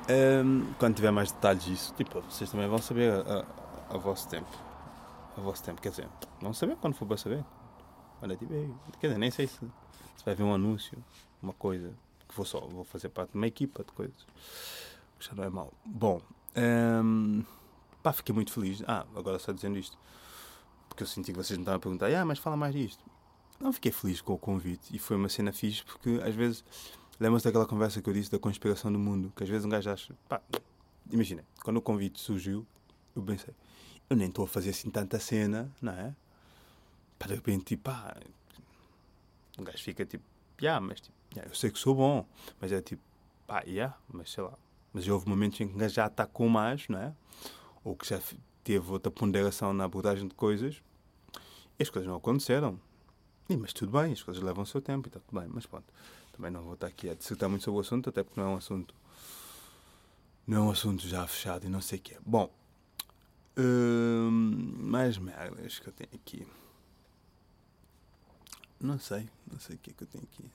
Um, 0.10 0.74
quando 0.78 0.96
tiver 0.96 1.12
mais 1.12 1.32
detalhes 1.32 1.64
disso, 1.64 1.94
tipo, 1.96 2.22
vocês 2.22 2.50
também 2.50 2.68
vão 2.68 2.80
saber 2.80 3.12
a, 3.14 3.46
a, 3.92 3.96
a 3.96 3.98
vosso 3.98 4.28
tempo. 4.28 4.50
A 5.38 5.42
vosso 5.42 5.64
tempo, 5.64 5.82
quer 5.82 5.90
dizer, 5.90 6.08
vão 6.42 6.54
saber 6.54 6.76
quando 6.78 6.96
for 6.96 7.06
para 7.06 7.18
saber. 7.18 7.44
Olha, 8.22 8.36
tipo, 8.36 8.54
quer 9.00 9.08
dizer, 9.08 9.20
nem 9.20 9.32
sei 9.32 9.48
se, 9.48 9.60
se 9.60 10.26
vai 10.26 10.34
haver 10.34 10.44
um 10.44 10.54
anúncio, 10.54 10.98
uma 11.42 11.54
coisa, 11.54 11.94
que 12.28 12.36
vou 12.36 12.46
só, 12.46 12.60
vou 12.62 12.84
fazer 12.84 13.10
parte 13.10 13.32
de 13.32 13.38
uma 13.38 13.48
equipa 13.48 13.84
de 13.84 13.92
coisas. 13.92 14.26
Já 15.20 15.34
não 15.34 15.44
é 15.44 15.50
mau. 15.50 15.72
Bom, 15.86 16.22
um, 17.04 17.44
pá, 18.04 18.12
fiquei 18.12 18.34
muito 18.34 18.52
feliz. 18.52 18.84
Ah, 18.88 19.06
agora 19.16 19.40
só 19.40 19.52
dizendo 19.52 19.78
isto, 19.78 19.98
eu 21.04 21.08
senti 21.08 21.32
que 21.32 21.38
vocês 21.38 21.58
me 21.58 21.64
estavam 21.64 21.78
a 21.78 21.80
perguntar, 21.80 22.14
ah, 22.14 22.26
mas 22.26 22.40
fala 22.40 22.56
mais 22.56 22.74
disto. 22.74 23.04
Não 23.60 23.72
fiquei 23.72 23.92
feliz 23.92 24.22
com 24.22 24.34
o 24.34 24.38
convite 24.38 24.96
e 24.96 24.98
foi 24.98 25.16
uma 25.16 25.30
cena 25.30 25.52
fixe 25.54 25.84
porque 25.84 26.20
às 26.24 26.34
vezes 26.34 26.64
lembra-se 27.20 27.46
daquela 27.46 27.66
conversa 27.66 28.02
que 28.02 28.10
eu 28.10 28.14
disse 28.14 28.32
da 28.32 28.40
conspiração 28.40 28.92
do 28.92 28.98
mundo, 28.98 29.32
que 29.36 29.44
às 29.44 29.50
vezes 29.50 29.66
um 29.66 29.70
gajo 29.70 29.90
acha, 29.90 30.16
pá, 30.28 30.42
imagina, 31.12 31.46
quando 31.64 31.78
o 31.78 31.82
convite 31.82 32.20
surgiu, 32.20 32.66
eu 33.16 33.22
pensei, 33.22 33.54
eu 34.10 34.16
nem 34.16 34.30
estou 34.30 34.46
a 34.46 34.48
fazer 34.48 34.72
assim 34.72 34.90
tanta 34.90 35.20
cena, 35.20 35.72
não 35.80 35.94
é? 35.94 36.16
Para 37.20 37.30
de 37.30 37.36
repente, 37.36 37.66
tipo, 37.66 37.84
pá, 37.84 38.18
um 39.60 39.64
gajo 39.64 39.78
fica 39.84 40.04
tipo, 40.06 40.24
yeah, 40.60 40.84
mas 40.84 41.00
tipo, 41.02 41.16
yeah, 41.34 41.52
eu 41.52 41.56
sei 41.56 41.70
que 41.70 41.78
sou 41.78 41.94
bom, 41.94 42.26
mas 42.60 42.72
é 42.72 42.82
tipo, 42.82 43.04
pá, 43.46 43.62
yeah, 43.68 43.96
mas 44.12 44.32
sei 44.32 44.44
lá. 44.44 44.54
Mas 44.92 45.08
houve 45.08 45.30
momentos 45.30 45.62
em 45.62 45.68
que 45.68 45.76
um 45.76 45.78
gajo 45.78 45.94
já 45.94 46.06
atacou 46.06 46.50
mais, 46.50 46.88
não 46.90 47.00
é? 47.00 47.14
Ou 47.84 47.96
que 47.96 48.10
já 48.10 48.20
teve 48.64 48.92
outra 48.92 49.12
ponderação 49.12 49.72
na 49.72 49.84
abordagem 49.84 50.28
de 50.28 50.34
coisas 50.34 50.82
as 51.82 51.90
coisas 51.90 52.08
não 52.08 52.18
aconteceram. 52.18 52.80
E, 53.50 53.58
mas 53.58 53.74
tudo 53.74 53.92
bem, 53.92 54.14
as 54.14 54.24
coisas 54.24 54.42
levam 54.42 54.64
o 54.64 54.68
seu 54.68 54.82
tempo 54.82 55.08
e 55.08 55.10
está 55.10 55.20
tudo 55.20 55.40
bem, 55.40 55.50
mas 55.54 55.66
pronto. 55.66 55.86
Também 56.32 56.50
não 56.50 56.64
vou 56.64 56.76
estar 56.76 56.88
aqui 56.88 57.10
a 57.10 57.14
dissertar 57.14 57.50
muito 57.50 57.64
sobre 57.64 57.78
o 57.80 57.82
assunto, 57.82 58.10
até 58.10 58.24
porque 58.24 58.40
não 58.40 58.48
é 58.48 58.54
um 58.54 58.58
assunto. 58.58 58.96
Não 60.48 60.58
é 60.58 60.62
um 60.62 60.72
assunto 60.72 61.08
já 61.08 61.26
fechado 61.28 61.66
e 61.66 61.70
não 61.70 61.82
sei 61.82 62.00
o 62.00 62.02
que 62.02 62.14
é. 62.14 62.18
Bom, 62.26 62.50
hum, 63.58 64.74
mais 64.78 65.18
merdas 65.18 65.80
que 65.80 65.88
eu 65.88 65.94
tenho 65.94 66.10
aqui. 66.14 66.48
Não 68.80 68.98
sei, 68.98 69.30
não 69.52 69.60
sei 69.60 69.76
o 69.76 69.80
que 69.80 69.92
é 69.92 69.94
que 69.94 70.04
eu 70.04 70.08
tenho 70.08 70.24
aqui. 70.24 70.50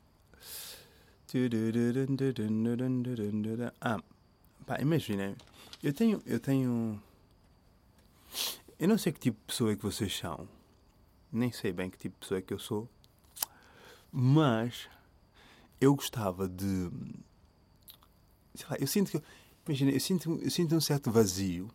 Ah, 3.81 4.01
pá, 4.67 4.81
imaginem, 4.81 5.37
eu 5.83 5.93
tenho, 5.93 6.23
eu 6.25 6.41
tenho. 6.41 7.01
Eu 8.79 8.89
não 8.89 8.99
sei 8.99 9.13
que 9.13 9.21
tipo 9.21 9.39
de 9.41 9.47
pessoa 9.47 9.73
é 9.73 9.77
que 9.77 9.83
vocês 9.83 10.17
são, 10.17 10.49
nem 11.33 11.53
sei 11.53 11.73
bem 11.73 11.91
que 11.91 11.99
tipo 11.99 12.15
de 12.15 12.21
pessoa 12.21 12.39
é 12.39 12.43
que 12.43 12.53
eu 12.53 12.59
sou, 12.59 12.89
mas 14.11 14.89
eu 15.81 15.95
gostava 15.95 16.49
de. 16.49 16.91
Sei 18.55 18.67
lá, 18.71 18.77
eu 18.79 18.87
sinto 18.87 19.11
que. 19.11 19.23
Imagina, 19.67 19.91
eu 19.91 20.01
sinto, 20.01 20.39
eu 20.43 20.51
sinto 20.51 20.75
um 20.75 20.81
certo 20.81 21.11
vazio. 21.11 21.69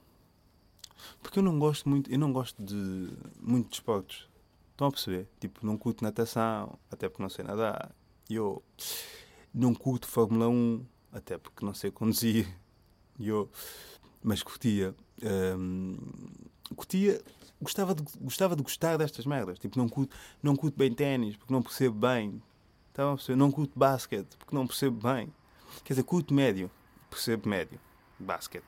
Porque 1.21 1.39
eu 1.39 1.43
não 1.43 1.59
gosto 1.59 1.89
muito. 1.89 2.11
Eu 2.11 2.17
não 2.17 2.31
gosto 2.31 2.61
de. 2.63 3.09
muito 3.39 3.69
de 3.69 3.75
esportes. 3.75 4.27
Estão 4.71 4.87
a 4.87 4.91
perceber? 4.91 5.27
Tipo, 5.39 5.65
não 5.65 5.77
curto 5.77 6.03
natação, 6.03 6.79
até 6.89 7.07
porque 7.07 7.21
não 7.21 7.29
sei 7.29 7.45
nadar. 7.45 7.93
Eu 8.29 8.63
não 9.53 9.75
curto 9.75 10.07
Fórmula 10.07 10.47
1, 10.47 10.85
até 11.11 11.37
porque 11.37 11.63
não 11.63 11.73
sei 11.73 11.91
conduzir. 11.91 12.47
Eu, 13.19 13.49
mas 14.23 14.41
curtia. 14.41 14.95
Hum, 15.23 15.97
curtia. 16.75 17.21
Gostava 17.61 17.93
de, 17.93 18.03
gostava 18.19 18.55
de 18.55 18.63
gostar 18.63 18.97
destas 18.97 19.25
merdas. 19.25 19.59
Tipo, 19.59 19.77
não 19.77 19.87
curto, 19.87 20.15
não 20.41 20.55
curto 20.55 20.77
bem 20.77 20.93
ténis, 20.93 21.35
porque 21.35 21.53
não 21.53 21.61
percebo 21.61 21.95
bem. 21.95 22.41
Estão 22.89 23.13
a 23.13 23.15
perceber? 23.15 23.37
Não 23.37 23.51
curto 23.51 23.77
basquete, 23.77 24.35
porque 24.37 24.55
não 24.55 24.65
percebo 24.65 25.07
bem. 25.07 25.31
Quer 25.83 25.93
dizer, 25.93 26.03
curto 26.03 26.33
médio, 26.33 26.69
percebo 27.09 27.47
médio. 27.47 27.79
Basquete. 28.19 28.65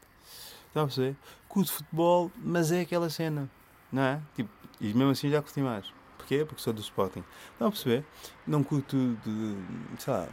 Estão 0.67 0.83
a 0.83 0.85
perceber? 0.85 1.17
Curto 1.47 1.71
futebol, 1.71 2.31
mas 2.37 2.71
é 2.71 2.81
aquela 2.81 3.09
cena. 3.09 3.49
Não 3.91 4.01
é? 4.01 4.21
Tipo, 4.35 4.49
e 4.79 4.93
mesmo 4.93 5.11
assim 5.11 5.29
já 5.29 5.41
curti 5.41 5.61
mais. 5.61 5.93
Porquê? 6.17 6.45
Porque 6.45 6.61
sou 6.61 6.73
do 6.73 6.81
Sporting. 6.81 7.23
Estão 7.51 7.67
a 7.67 7.71
perceber? 7.71 8.05
Não 8.47 8.63
curto 8.63 8.95
de. 9.25 9.55
sei 9.99 10.13
lá. 10.13 10.27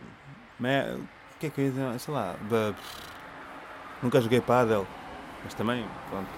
Me, 0.59 0.94
o 0.94 1.38
que 1.38 1.46
é 1.46 1.51
que 1.51 1.61
eu 1.61 1.64
ia 1.64 1.70
dizer? 1.70 2.01
Sei 2.01 2.14
lá. 2.14 2.35
De, 2.35 2.75
nunca 4.03 4.20
joguei 4.20 4.40
pádel. 4.40 4.87
Mas 5.44 5.55
também, 5.55 5.87
pronto. 6.09 6.29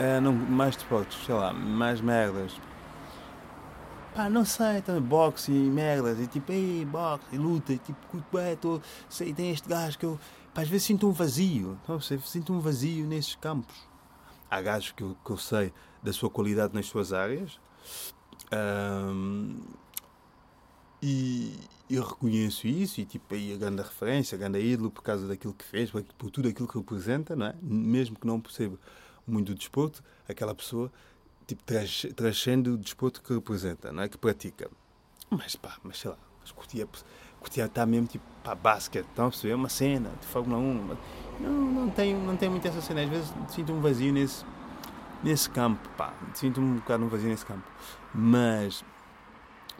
É, 0.00 0.18
não, 0.18 0.32
mais 0.32 0.76
desportos, 0.76 1.24
sei 1.26 1.34
lá. 1.34 1.52
Mais 1.52 2.00
merdas. 2.00 2.58
Pá, 4.14 4.30
não 4.30 4.44
sei, 4.44 4.80
também 4.80 5.02
boxe 5.02 5.52
e 5.52 5.54
merdas. 5.54 6.18
E 6.18 6.26
tipo, 6.26 6.50
ei, 6.50 6.84
boxe 6.86 7.26
e 7.32 7.36
luta. 7.36 7.74
E 7.74 7.78
tipo, 7.78 8.06
curto 8.06 8.36
bem, 8.36 8.56
tô, 8.56 8.80
sei, 9.10 9.34
tem 9.34 9.50
este 9.50 9.68
gajo 9.68 9.98
que 9.98 10.06
eu. 10.06 10.18
Pá, 10.54 10.62
às 10.62 10.68
vezes 10.68 10.86
sinto 10.86 11.06
um 11.06 11.12
vazio. 11.12 11.76
Estão 11.80 11.96
a 11.96 11.98
perceber? 11.98 12.26
Sinto 12.26 12.52
um 12.52 12.60
vazio 12.60 13.06
nesses 13.06 13.34
campos. 13.34 13.76
Há 14.50 14.60
gajos 14.62 14.92
que 14.92 15.02
eu, 15.02 15.16
que 15.24 15.30
eu 15.30 15.36
sei 15.36 15.72
da 16.02 16.12
sua 16.12 16.30
qualidade 16.30 16.74
nas 16.74 16.86
suas 16.86 17.12
áreas 17.12 17.60
um, 18.52 19.60
e 21.02 21.54
eu 21.88 22.02
reconheço 22.02 22.66
isso 22.66 23.00
e 23.00 23.04
tipo 23.04 23.34
aí 23.34 23.52
a 23.52 23.56
grande 23.56 23.82
referência, 23.82 24.34
a 24.34 24.38
grande 24.38 24.60
ídolo 24.60 24.90
por 24.90 25.02
causa 25.02 25.26
daquilo 25.26 25.54
que 25.54 25.64
fez, 25.64 25.90
por, 25.90 26.02
por 26.18 26.30
tudo 26.30 26.48
aquilo 26.48 26.66
que 26.66 26.76
representa, 26.78 27.36
não 27.36 27.46
é? 27.46 27.54
Mesmo 27.62 28.18
que 28.18 28.26
não 28.26 28.40
perceba 28.40 28.78
muito 29.30 29.52
o 29.52 29.54
desporto, 29.54 30.02
aquela 30.28 30.54
pessoa 30.54 30.90
tipo 31.46 31.62
transcende 32.14 32.70
o 32.70 32.76
desporto 32.76 33.22
que 33.22 33.34
representa, 33.34 33.92
não 33.92 34.02
é? 34.02 34.08
Que 34.08 34.16
pratica. 34.16 34.70
Mas 35.30 35.56
pá, 35.56 35.76
mas 35.82 35.98
sei 35.98 36.10
lá, 36.10 36.18
mas 36.40 36.52
curtia, 36.52 36.88
curtia 37.40 37.64
estar 37.64 37.86
mesmo 37.86 38.06
tipo 38.06 38.24
pá, 38.44 38.54
basquete, 38.54 39.06
estão 39.06 39.26
a 39.26 39.30
perceber? 39.30 39.54
Uma 39.54 39.68
cena 39.68 40.10
de 40.20 40.26
Fórmula 40.26 40.58
1. 40.58 40.96
Não, 41.40 41.50
não 41.50 41.90
tenho, 41.90 42.18
não 42.20 42.36
tenho 42.36 42.52
muito 42.52 42.66
essa 42.66 42.80
cena, 42.80 43.02
às 43.02 43.08
vezes 43.08 43.32
sinto 43.48 43.72
um 43.72 43.80
vazio 43.80 44.12
nesse 44.12 44.44
nesse 45.22 45.50
campo, 45.50 45.88
pá, 45.96 46.14
sinto-me 46.34 46.66
um 46.66 46.74
bocado 46.76 47.04
um 47.04 47.08
vazio 47.08 47.28
nesse 47.28 47.44
campo. 47.44 47.64
Mas, 48.14 48.84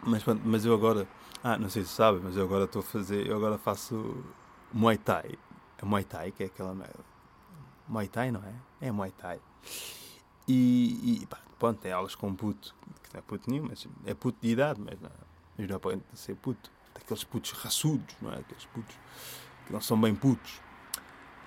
mas, 0.03 0.23
mas 0.43 0.65
eu 0.65 0.73
agora, 0.73 1.07
ah, 1.43 1.57
não 1.57 1.69
sei 1.69 1.83
se 1.83 1.89
sabe, 1.89 2.19
mas 2.23 2.35
eu 2.37 2.43
agora 2.43 2.65
estou 2.65 2.81
a 2.81 2.83
fazer, 2.83 3.27
eu 3.27 3.35
agora 3.35 3.57
faço 3.57 4.23
Muay 4.73 4.97
Thai. 4.97 5.31
É 5.77 5.85
Muay 5.85 6.03
Thai, 6.03 6.31
que 6.31 6.43
é 6.43 6.45
aquela 6.45 6.73
merda. 6.73 7.10
Muay 7.91 8.07
Thai, 8.07 8.31
não 8.31 8.41
é? 8.41 8.87
É 8.87 8.91
Muay 8.91 9.11
Thai. 9.11 9.39
E, 10.47 11.21
e 11.21 11.25
pá, 11.25 11.37
pronto, 11.59 11.79
tem 11.79 11.91
aulas 11.91 12.15
com 12.15 12.29
um 12.29 12.35
puto, 12.35 12.73
que 13.03 13.13
não 13.13 13.19
é 13.19 13.21
puto 13.21 13.49
nenhum, 13.49 13.67
mas 13.69 13.85
é 14.05 14.13
puto 14.13 14.37
de 14.41 14.49
idade, 14.49 14.79
mas 14.79 14.99
não, 14.99 15.11
mas 15.57 15.69
não 15.69 15.75
aparenta 15.75 16.05
ser 16.15 16.35
puto. 16.35 16.71
Daqueles 16.93 17.23
putos 17.23 17.51
raçudos, 17.51 18.15
não 18.21 18.31
é? 18.31 18.39
Aqueles 18.39 18.65
putos 18.65 18.95
que 19.67 19.73
não 19.73 19.81
são 19.81 19.99
bem 19.99 20.15
putos. 20.15 20.61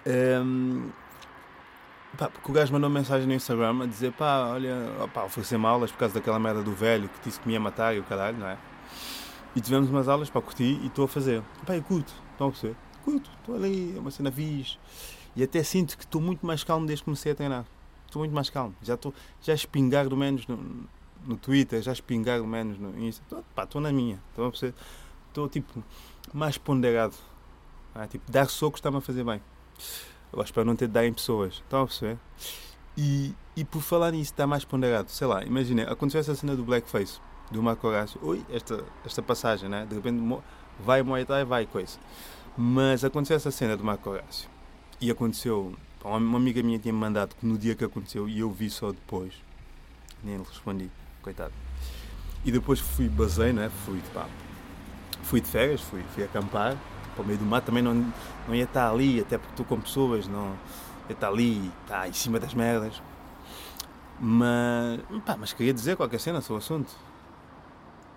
Um, 0.07 0.91
Pá, 2.19 2.29
porque 2.29 2.49
o 2.49 2.55
gajo 2.55 2.73
mandou 2.73 2.89
mensagem 2.89 3.27
no 3.27 3.35
Instagram 3.35 3.83
a 3.83 3.87
dizer 3.87 4.13
pá, 4.13 4.47
olha, 4.53 4.77
pá, 5.13 5.25
oferecer-me 5.25 5.67
aulas 5.67 5.91
por 5.91 5.99
causa 5.99 6.15
daquela 6.15 6.39
merda 6.39 6.63
do 6.63 6.73
velho 6.73 7.09
que 7.09 7.21
disse 7.25 7.41
que 7.41 7.49
me 7.49 7.55
ia 7.55 7.59
matar 7.61 7.93
e 7.97 7.99
o 7.99 8.05
caralho, 8.05 8.39
não 8.39 8.47
é? 8.47 8.57
E 9.57 9.61
tivemos 9.61 9.91
umas 9.91 10.07
aulas 10.07 10.31
para 10.31 10.41
curtir 10.41 10.79
e 10.81 10.87
estou 10.87 11.07
a 11.07 11.09
fazer. 11.09 11.43
Pá, 11.67 11.75
eu 11.75 11.83
curto, 11.83 12.15
estão 12.31 12.47
a 12.49 12.51
perceber? 12.51 12.77
Curto, 13.03 13.29
estou 13.41 13.57
ali, 13.57 13.97
é 13.97 14.01
uma 14.01 14.13
cena 14.13 14.31
fixe. 14.31 14.79
E 15.37 15.43
até 15.43 15.63
sinto 15.63 15.97
que 15.97 16.05
estou 16.05 16.21
muito 16.21 16.45
mais 16.47 16.63
calmo 16.63 16.87
desde 16.87 17.03
que 17.03 17.07
comecei 17.07 17.33
a 17.33 17.35
treinar. 17.35 17.65
Estou 18.07 18.21
muito 18.21 18.35
mais 18.35 18.49
calmo. 18.49 18.75
Já 18.83 18.95
estou, 18.95 19.13
já 19.43 19.55
espingar 19.55 20.09
do 20.09 20.17
menos 20.17 20.47
no, 20.47 20.87
no 21.27 21.37
Twitter, 21.37 21.83
já 21.83 21.93
espingar 21.93 22.39
do 22.39 22.47
menos 22.47 22.79
no 22.79 22.97
Insta. 22.99 23.23
Estou, 23.25 23.45
estou 23.63 23.81
na 23.81 23.93
minha, 23.93 24.21
perceber? 24.35 24.75
Estou 25.29 25.49
tipo 25.49 25.83
mais 26.33 26.57
ponderado. 26.57 27.17
Ah, 27.95 28.07
tipo, 28.07 28.31
dar 28.31 28.49
socos 28.49 28.79
está-me 28.79 28.99
a 28.99 29.01
fazer 29.01 29.25
bem. 29.25 29.41
Eu 30.33 30.43
espero 30.43 30.67
não 30.67 30.77
ter 30.77 30.87
de 30.87 30.93
dar 30.93 31.07
em 31.07 31.13
pessoas. 31.13 31.55
Estão 31.55 31.83
a 31.83 31.87
perceber? 31.87 32.19
E, 32.97 33.35
e 33.57 33.65
por 33.65 33.83
falar 33.83 34.13
nisso, 34.13 34.33
está 34.33 34.47
mais 34.47 34.65
ponderado. 34.65 35.11
Sei 35.11 35.27
lá, 35.27 35.45
imagina, 35.45 35.85
aconteceu 35.85 36.21
essa 36.21 36.35
cena 36.35 36.57
do 36.57 36.65
blackface, 36.65 37.21
do 37.51 37.63
Marco 37.63 37.87
Horácio. 37.87 38.21
Ui, 38.23 38.45
esta, 38.51 38.85
esta 39.05 39.23
passagem, 39.23 39.69
né? 39.69 39.87
De 39.87 39.95
repente 39.95 40.21
vai 40.79 41.03
Muay 41.03 41.25
Thai, 41.25 41.45
vai 41.45 41.67
coisa. 41.67 41.99
Mas 42.57 43.05
aconteceu 43.05 43.37
essa 43.37 43.51
cena 43.51 43.77
do 43.77 43.85
Marco 43.85 44.09
Horácio. 44.11 44.54
E 45.01 45.11
aconteceu, 45.11 45.75
Uma, 46.05 46.37
amiga 46.39 46.63
minha 46.63 46.79
tinha-me 46.79 46.99
mandado 46.99 47.35
que 47.35 47.47
no 47.47 47.59
dia 47.59 47.75
que 47.75 47.85
aconteceu 47.85 48.29
e 48.29 48.41
eu 48.41 48.51
vi 48.51 48.71
só 48.71 48.93
depois. 48.93 49.33
Nem 50.23 50.37
lhe 50.37 50.45
respondi, 50.45 50.91
coitado. 51.23 51.53
E 52.45 52.53
depois 52.53 52.79
fui, 52.79 53.09
basei, 53.09 53.53
não 53.53 53.63
é? 53.63 53.71
Fui, 53.71 54.01
pá, 54.13 54.29
fui 55.23 55.41
de 55.41 55.49
férias, 55.49 55.81
fui, 55.81 56.03
fui 56.15 56.25
acampar 56.25 56.77
para 57.15 57.23
o 57.23 57.27
meio 57.27 57.39
do 57.39 57.45
mar. 57.45 57.63
Também 57.63 57.83
não, 57.83 57.95
não 58.47 58.55
ia 58.55 58.65
estar 58.65 58.91
ali, 58.91 59.21
até 59.21 59.39
porque 59.39 59.53
estou 59.53 59.67
com 59.67 59.81
pessoas, 59.81 60.29
não 60.29 60.55
ia 61.09 61.15
estar 61.15 61.29
ali, 61.29 61.71
está 61.83 62.07
em 62.09 62.13
cima 62.13 62.39
das 62.39 62.55
merdas. 62.55 63.03
Mas, 64.21 65.01
pá, 65.25 65.37
mas 65.39 65.53
queria 65.53 65.73
dizer 65.73 65.97
qualquer 65.97 66.21
cena 66.21 66.41
sobre 66.41 66.55
o 66.55 66.59
assunto. 66.59 66.91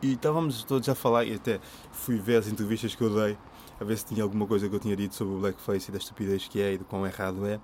E 0.02 0.13
estávamos 0.13 0.63
todos 0.63 0.88
a 0.90 0.96
falar, 0.96 1.26
e 1.26 1.34
até 1.34 1.60
fui 1.92 2.18
ver 2.18 2.38
as 2.38 2.48
entrevistas 2.48 2.94
que 2.94 3.02
eu 3.02 3.13
dei, 3.16 3.38
a 3.80 3.84
ver 3.84 3.98
se 3.98 4.06
tinha 4.06 4.24
alguma 4.24 4.48
coisa 4.48 4.68
que 4.68 4.76
eu 4.76 4.80
tinha 4.80 4.96
dito 4.96 5.16
sobre 5.16 5.36
o 5.36 5.40
blackface 5.40 5.90
e 5.90 5.92
da 5.92 5.98
estupidez 5.98 6.48
que 6.48 6.62
é 6.62 6.74
e 6.74 6.78
do 6.78 6.86
quão 6.86 7.06
errado 7.06 7.46
é. 7.46 7.60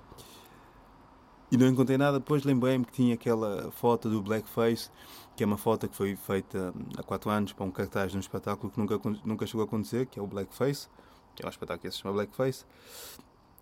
E 1.52 1.58
não 1.58 1.67
encontrei 1.67 1.97
nada, 1.97 2.19
depois 2.19 2.43
lembrei-me 2.43 2.84
que 2.84 2.91
tinha 2.91 3.13
aquela 3.13 3.71
foto 3.71 4.10
do 4.10 4.21
blackface, 4.21 4.89
que 5.36 5.43
é 5.43 5.45
uma 5.45 5.58
foto 5.58 5.88
que 5.88 5.95
foi 5.95 6.15
feita 6.15 6.73
há 6.97 7.04
4 7.04 7.30
anos 7.30 7.54
para 7.54 7.63
um 7.63 7.71
cartaz 7.71 8.12
de 8.12 8.17
um 8.17 8.19
espetáculo 8.19 8.71
que 8.71 8.80
nunca, 8.80 8.99
nunca 9.23 9.45
chegou 9.45 9.62
a 9.62 9.65
acontecer, 9.65 10.08
que 10.08 10.19
é 10.19 10.21
o 10.21 10.26
blackface, 10.26 10.88
que 11.36 11.43
é 11.43 11.45
um 11.45 11.49
espetáculo 11.49 11.82
que 11.82 11.91
se 11.91 12.02
chama 12.02 12.13
blackface. 12.15 12.65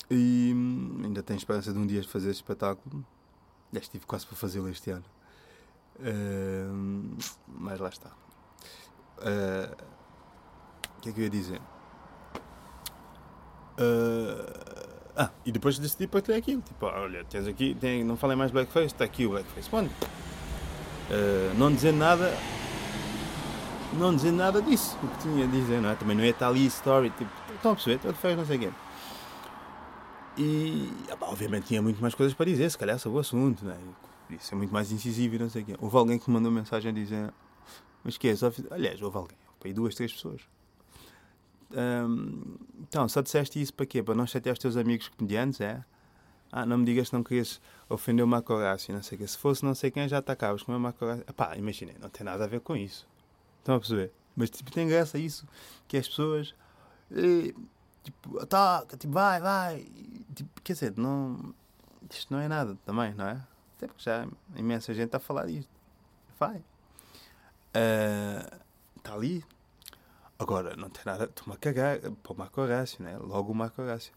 E 0.10 0.54
hum, 0.56 1.02
ainda 1.04 1.22
tenho 1.22 1.38
esperança 1.38 1.74
de 1.74 1.80
um 1.80 1.86
dia 1.86 2.04
fazer 2.04 2.30
esse 2.30 2.40
espetáculo. 2.40 3.06
Já 3.74 3.80
estive 3.80 4.06
quase 4.06 4.26
para 4.26 4.38
fazê-lo 4.38 4.70
este 4.70 4.92
ano. 4.92 5.06
Uh, 6.00 7.18
mas 7.48 7.80
lá 7.80 7.90
está. 7.90 8.12
Uh, 9.20 9.76
o 10.98 11.02
que 11.02 11.10
é 11.10 11.12
que 11.12 11.20
eu 11.20 11.24
ia 11.24 11.30
dizer? 11.30 11.62
Uh, 13.82 15.12
ah, 15.16 15.30
e 15.46 15.52
depois 15.52 15.80
decidi 15.80 16.08
partilhar 16.08 16.40
aquilo. 16.40 16.62
Tipo, 16.62 16.86
olha, 16.86 17.24
tens 17.26 17.48
aqui, 17.48 17.76
tem, 17.76 18.04
não 18.04 18.16
falei 18.16 18.38
mais 18.38 18.52
blackface, 18.52 18.88
está 18.88 19.04
aqui 19.04 19.26
o 19.26 19.32
blackface. 19.32 19.70
Bom, 19.70 19.86
uh, 19.86 19.90
não 21.58 21.74
dizer 21.74 21.92
nada, 21.92 22.32
não 23.94 24.16
dizer 24.16 24.32
nada 24.32 24.62
disso, 24.62 24.98
o 25.04 25.08
que 25.08 25.18
tinha 25.20 25.46
a 25.46 25.48
dizer, 25.48 25.82
não 25.82 25.90
é? 25.90 25.96
Também 25.96 26.16
não 26.16 26.24
ia 26.24 26.30
estar 26.30 26.48
ali 26.48 26.66
story, 26.68 27.10
tipo, 27.10 27.30
estão 27.56 27.72
a 27.72 27.76
perceber, 27.76 28.00
todo 28.00 28.16
fez, 28.16 28.38
não 28.38 28.46
sei 28.46 28.58
o 28.58 28.60
quê. 28.60 28.70
E, 30.38 30.90
obviamente, 31.20 31.68
tinha 31.68 31.82
muito 31.82 32.02
mais 32.02 32.16
coisas 32.16 32.34
para 32.34 32.46
dizer, 32.46 32.70
se 32.70 32.78
calhar, 32.78 32.98
sobre 32.98 33.18
o 33.18 33.22
assunto, 33.22 33.66
não 33.66 33.74
é? 33.74 33.78
Podia 34.28 34.40
ser 34.40 34.56
muito 34.56 34.72
mais 34.72 34.92
incisivo 34.92 35.36
e 35.36 35.40
não 35.40 35.50
sei 35.50 35.64
o 35.64 35.66
quê. 35.66 35.76
Houve 35.80 35.98
alguém 35.98 36.18
que 36.18 36.30
me 36.30 36.36
mandou 36.36 36.52
mensagem 36.52 36.90
a 36.90 36.94
dizer, 36.94 37.34
mas 38.04 38.18
que 38.18 38.30
é, 38.30 38.36
só 38.36 38.52
aliás, 38.70 39.02
houve 39.02 39.18
alguém, 39.18 39.38
houve 39.60 39.74
duas, 39.74 39.94
três 39.94 40.14
pessoas 40.14 40.42
um, 41.74 42.58
então, 42.82 43.08
só 43.08 43.22
disseste 43.22 43.62
isso 43.62 43.74
para 43.74 43.86
quê? 43.86 44.04
Para 44.04 44.16
não 44.16 44.26
chatear 44.28 44.54
os 44.54 44.60
teus 44.60 44.76
amigos 44.78 45.08
comediantes, 45.10 45.62
é? 45.62 45.84
Ah, 46.52 46.66
não 46.66 46.78
me 46.78 46.86
digas 46.86 47.10
que 47.10 47.16
não 47.16 47.24
querias 47.24 47.62
ofender 47.88 48.26
o 48.26 48.28
Marco 48.28 48.54
Horácio, 48.54 48.94
não 48.94 49.02
sei 49.02 49.16
o 49.16 49.20
quê. 49.20 49.28
Se 49.28 49.38
fosse 49.38 49.64
não 49.64 49.74
sei 49.74 49.90
quem, 49.90 50.08
já 50.08 50.18
atacavas 50.18 50.64
com 50.64 50.76
o 50.76 50.80
Marco 50.80 51.06
Horácio. 51.06 51.26
Pá, 51.34 51.56
imaginei, 51.56 51.96
não 52.00 52.10
tem 52.10 52.26
nada 52.26 52.44
a 52.44 52.48
ver 52.48 52.60
com 52.60 52.76
isso. 52.76 53.08
Estão 53.60 53.76
a 53.76 53.80
perceber? 53.80 54.12
Mas, 54.36 54.50
tipo, 54.50 54.72
tem 54.72 54.88
graça 54.88 55.18
isso, 55.18 55.48
que 55.88 55.96
as 55.98 56.08
pessoas... 56.08 56.54
E, 57.12 57.56
tipo, 58.04 58.40
ataca, 58.40 58.98
tipo, 58.98 59.14
vai, 59.14 59.40
vai. 59.40 59.86
Tipo, 60.36 60.62
quer 60.62 60.74
dizer, 60.74 60.94
não... 60.98 61.54
Isto 62.10 62.34
não 62.34 62.42
é 62.42 62.48
nada 62.48 62.78
também, 62.86 63.14
não 63.14 63.26
é? 63.26 63.42
Até 63.78 63.88
porque 63.88 64.04
já 64.04 64.28
imensa 64.56 64.94
gente 64.94 65.16
a 65.16 65.20
falar 65.20 65.46
disto. 65.46 65.72
Vai. 66.38 66.62
Está 68.98 69.14
uh, 69.14 69.16
ali, 69.16 69.46
Agora, 70.42 70.76
não 70.76 70.90
tem 70.90 71.04
nada. 71.06 71.26
Estou-me 71.26 71.56
cagar 71.60 72.00
para 72.00 72.34
o 72.34 72.36
Marco 72.36 72.60
Horácio, 72.60 73.04
né? 73.04 73.16
Logo 73.20 73.52
o 73.52 73.56
Marco 73.56 73.80
Horácio. 73.80 74.12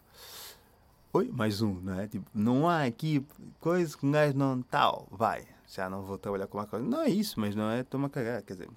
Oi, 1.12 1.28
mais 1.30 1.60
um, 1.60 1.74
não 1.74 2.00
é? 2.00 2.08
Tipo, 2.08 2.24
não 2.34 2.66
há 2.66 2.84
aqui 2.84 3.26
coisa 3.60 3.94
que 3.94 4.06
um 4.06 4.10
gajo 4.10 4.34
não 4.34 4.62
tal, 4.62 5.06
vai. 5.10 5.46
Já 5.68 5.90
não 5.90 6.02
vou 6.02 6.16
trabalhar 6.16 6.46
com 6.46 6.56
o 6.56 6.60
Marco 6.62 6.76
Horácio. 6.76 6.90
Não 6.90 7.02
é 7.02 7.10
isso, 7.10 7.38
mas 7.38 7.54
não 7.54 7.68
é. 7.68 7.80
Estou-me 7.80 8.06
a 8.06 8.08
cagar. 8.08 8.40
Quer 8.40 8.54
dizer, 8.54 8.70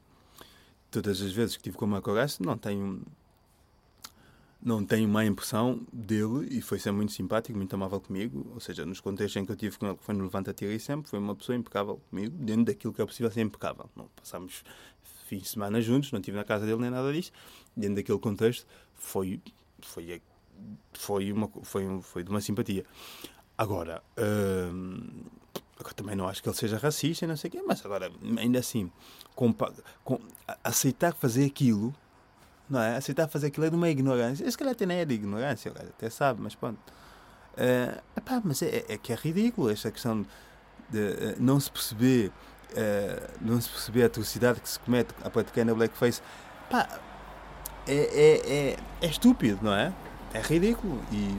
todas 0.91 1.21
as 1.21 1.31
vezes 1.31 1.55
que 1.55 1.61
estive 1.61 1.77
com 1.77 1.85
o 1.85 1.87
Marco 1.87 2.11
Horácio, 2.11 2.45
não 2.45 2.57
tenho. 2.57 3.01
Não 4.61 4.83
tenho 4.83 5.07
má 5.07 5.23
impressão 5.23 5.87
dele 5.93 6.49
e 6.51 6.61
foi 6.61 6.79
sempre 6.79 6.97
muito 6.97 7.13
simpático, 7.13 7.57
muito 7.57 7.73
amável 7.73 8.01
comigo. 8.01 8.45
Ou 8.55 8.59
seja, 8.59 8.85
nos 8.85 8.99
contextos 8.99 9.41
em 9.41 9.45
que 9.45 9.51
eu 9.53 9.55
tive 9.55 9.77
com 9.77 9.87
ele, 9.87 9.97
foi 10.01 10.13
no 10.13 10.25
Levanta 10.25 10.53
Tira 10.53 10.73
e 10.73 10.79
sempre, 10.81 11.09
foi 11.09 11.19
uma 11.19 11.33
pessoa 11.33 11.55
impecável 11.55 12.01
comigo, 12.09 12.35
dentro 12.37 12.65
daquilo 12.65 12.91
que 12.91 13.01
é 13.01 13.05
possível 13.05 13.31
ser 13.31 13.39
impecável. 13.39 13.89
Não 13.95 14.09
passámos 14.17 14.65
fins 15.27 15.43
de 15.43 15.49
semana 15.49 15.81
juntos, 15.81 16.11
não 16.11 16.19
estive 16.19 16.37
na 16.37 16.43
casa 16.43 16.65
dele 16.65 16.81
nem 16.81 16.89
nada 16.89 17.11
disso. 17.11 17.31
Dentro 17.75 17.95
daquele 17.95 18.19
contexto, 18.19 18.65
foi, 18.95 19.41
foi, 19.81 20.21
foi, 20.93 21.31
uma, 21.31 21.49
foi, 21.63 22.01
foi 22.01 22.23
de 22.23 22.29
uma 22.29 22.41
simpatia. 22.41 22.85
Agora, 23.57 24.01
hum, 24.17 25.23
também 25.95 26.15
não 26.15 26.27
acho 26.27 26.41
que 26.41 26.49
ele 26.49 26.55
seja 26.55 26.77
racista 26.77 27.25
e 27.25 27.27
não 27.27 27.35
sei 27.35 27.49
o 27.49 27.51
quê, 27.51 27.63
mas 27.65 27.85
agora, 27.85 28.11
ainda 28.37 28.59
assim, 28.59 28.91
com, 29.35 29.53
com, 30.03 30.19
aceitar 30.63 31.13
fazer 31.13 31.45
aquilo, 31.45 31.93
não 32.69 32.79
é? 32.79 32.97
Aceitar 32.97 33.27
fazer 33.27 33.47
aquilo 33.47 33.65
é 33.65 33.69
de 33.69 33.75
uma 33.75 33.89
ignorância. 33.89 34.45
Esse 34.45 34.57
calhar 34.57 34.73
até 34.73 34.85
nem 34.85 34.99
é 34.99 35.05
de 35.05 35.13
ignorância, 35.13 35.71
até 35.71 36.09
sabe, 36.09 36.41
mas 36.41 36.55
pronto. 36.55 36.79
Uh, 37.53 38.01
epá, 38.15 38.41
mas 38.43 38.61
é, 38.61 38.85
é, 38.87 38.97
que 38.97 39.11
é 39.11 39.15
ridículo 39.15 39.69
esta 39.69 39.91
questão 39.91 40.25
de 40.89 40.99
uh, 40.99 41.35
não 41.39 41.59
se 41.59 41.71
perceber 41.71 42.31
uh, 42.73 43.31
não 43.41 43.59
se 43.59 43.69
perceber 43.69 44.03
a 44.03 44.05
atrocidade 44.07 44.59
que 44.59 44.69
se 44.69 44.79
comete 44.79 45.13
a 45.23 45.29
praticar 45.29 45.65
na 45.65 45.73
blackface, 45.73 46.21
pá, 46.69 46.87
é, 47.87 47.95
é, 47.95 48.53
é, 48.71 48.77
é 49.01 49.07
estúpido, 49.07 49.59
não 49.61 49.73
é? 49.73 49.93
É 50.33 50.41
ridículo. 50.41 51.01
E 51.11 51.37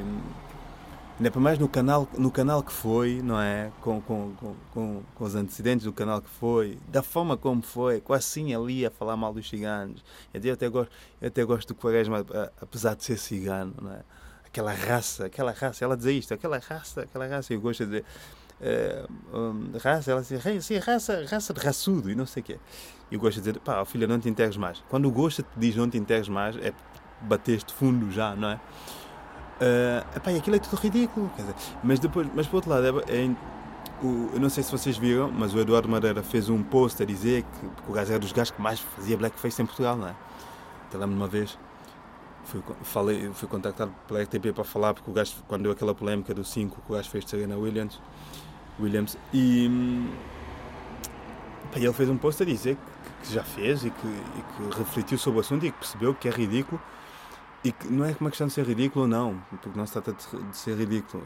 ainda 1.19 1.31
para 1.31 1.41
mais 1.41 1.59
no 1.59 1.69
canal, 1.69 2.09
no 2.17 2.31
canal 2.31 2.63
que 2.63 2.73
foi, 2.73 3.21
não 3.23 3.41
é? 3.41 3.71
Com, 3.81 4.01
com, 4.01 4.33
com, 4.73 5.03
com, 5.15 5.25
os 5.25 5.35
antecedentes 5.35 5.85
do 5.85 5.93
canal 5.93 6.23
que 6.23 6.31
foi, 6.31 6.79
da 6.89 7.03
forma 7.03 7.37
como 7.37 7.61
foi, 7.61 8.01
quase 8.01 8.25
assim 8.27 8.55
ali 8.55 8.87
a 8.87 8.91
falar 8.91 9.17
mal 9.17 9.35
dos 9.35 9.49
ciganos. 9.49 10.03
Eu 10.33 10.55
até 10.55 10.69
gosto, 10.69 10.91
eu 11.21 11.29
até 11.29 11.45
gosto 11.45 11.69
do 11.69 11.75
Quaresma, 11.75 12.25
apesar 12.61 12.95
de 12.95 13.05
ser 13.05 13.19
cigano, 13.19 13.75
não 13.81 13.93
é? 13.93 14.03
Aquela 14.47 14.73
raça, 14.73 15.27
aquela 15.27 15.53
raça, 15.53 15.85
ela 15.85 15.95
diz 15.95 16.07
isto, 16.07 16.33
aquela 16.33 16.59
raça, 16.59 17.03
aquela 17.03 17.27
raça, 17.27 17.53
eu 17.53 17.61
gosto 17.61 17.85
de 17.85 17.91
dizer 17.91 18.05
uh, 18.61 19.79
raça, 19.79 20.11
ela 20.11 20.23
diz, 20.23 20.65
sim, 20.65 20.79
raça, 20.79 21.25
raça 21.31 21.53
de 21.53 21.61
raçudo 21.61 22.11
e 22.11 22.15
não 22.15 22.27
sei 22.27 22.43
o 22.43 22.47
quê. 22.47 22.59
E 23.11 23.17
gosto 23.17 23.37
de 23.37 23.41
dizer, 23.43 23.61
pá, 23.61 23.85
filha, 23.85 24.07
não 24.07 24.19
te 24.19 24.29
enterres 24.29 24.57
mais. 24.57 24.83
Quando 24.89 25.07
o 25.07 25.11
gosto 25.11 25.43
te 25.43 25.49
diz 25.57 25.77
não 25.77 25.89
te 25.89 25.97
enterres 25.97 26.29
mais, 26.29 26.57
é 26.57 26.73
bateste 27.21 27.73
fundo 27.73 28.11
já, 28.11 28.35
não 28.35 28.51
é? 28.51 28.55
Uh, 28.55 30.17
epá, 30.17 30.31
e 30.31 30.37
aquilo 30.39 30.57
é 30.57 30.59
tudo 30.61 30.77
ridículo, 30.77 31.31
dizer, 31.37 31.55
mas 31.83 31.99
depois, 31.99 32.29
mas 32.33 32.47
por 32.47 32.57
outro 32.57 32.71
lado, 32.71 33.03
é, 33.09 33.25
é, 33.25 33.31
o, 34.01 34.31
eu 34.35 34.41
não 34.41 34.49
sei 34.49 34.63
se 34.63 34.71
vocês 34.71 34.97
viram, 34.97 35.33
mas 35.33 35.53
o 35.53 35.59
Eduardo 35.59 35.89
Madeira 35.89 36.23
fez 36.23 36.49
um 36.49 36.63
post 36.63 37.03
a 37.03 37.07
dizer 37.07 37.43
que, 37.43 37.83
que 37.83 37.91
o 37.91 37.93
gajo 37.93 38.13
era 38.13 38.21
dos 38.21 38.31
gajos 38.31 38.53
que 38.53 38.63
mais 38.63 38.79
fazia 38.79 39.17
blackface 39.17 39.61
em 39.61 39.67
Portugal, 39.67 39.97
não 39.97 40.09
é? 40.09 40.15
Até 40.87 40.97
lembro-me 40.97 41.21
uma 41.21 41.27
vez, 41.27 41.59
fui, 42.45 42.63
falei, 42.83 43.31
fui 43.33 43.49
contactado 43.49 43.93
pela 44.07 44.23
RTP 44.23 44.53
para 44.55 44.63
falar, 44.63 44.95
porque 44.95 45.11
o 45.11 45.13
gajo, 45.13 45.35
quando 45.49 45.63
deu 45.63 45.73
aquela 45.73 45.95
polémica 45.95 46.33
do 46.33 46.45
5 46.45 46.81
que 46.81 46.93
o 46.93 46.95
gajo 46.95 47.11
fez 47.11 47.25
de 47.25 47.31
Serena 47.31 47.57
Williams, 47.57 48.01
Williams. 48.81 49.17
E, 49.33 49.69
pá, 51.73 51.79
ele 51.79 51.93
fez 51.93 52.09
um 52.09 52.17
post 52.17 52.43
a 52.43 52.47
dizer 52.47 52.77
que, 52.77 53.27
que 53.27 53.35
já 53.35 53.43
fez 53.43 53.85
e 53.85 53.91
que, 53.91 54.07
e 54.07 54.71
que, 54.71 54.79
refletiu 54.79 55.19
sobre 55.19 55.39
o 55.39 55.41
assunto 55.41 55.67
e 55.67 55.71
que 55.71 55.79
percebeu 55.79 56.15
que 56.15 56.29
é 56.29 56.31
ridículo 56.31 56.81
e 57.65 57.73
que 57.73 57.89
não 57.89 58.05
é 58.05 58.17
uma 58.21 58.31
questão 58.31 58.47
de 58.47 58.53
ser 58.53 58.65
ridículo 58.67 59.05
ou 59.05 59.09
não, 59.09 59.43
porque 59.51 59.79
não 59.79 59.87
se 59.87 59.93
trata 59.93 60.13
de, 60.13 60.51
de 60.51 60.57
ser 60.57 60.77
ridículo, 60.77 61.25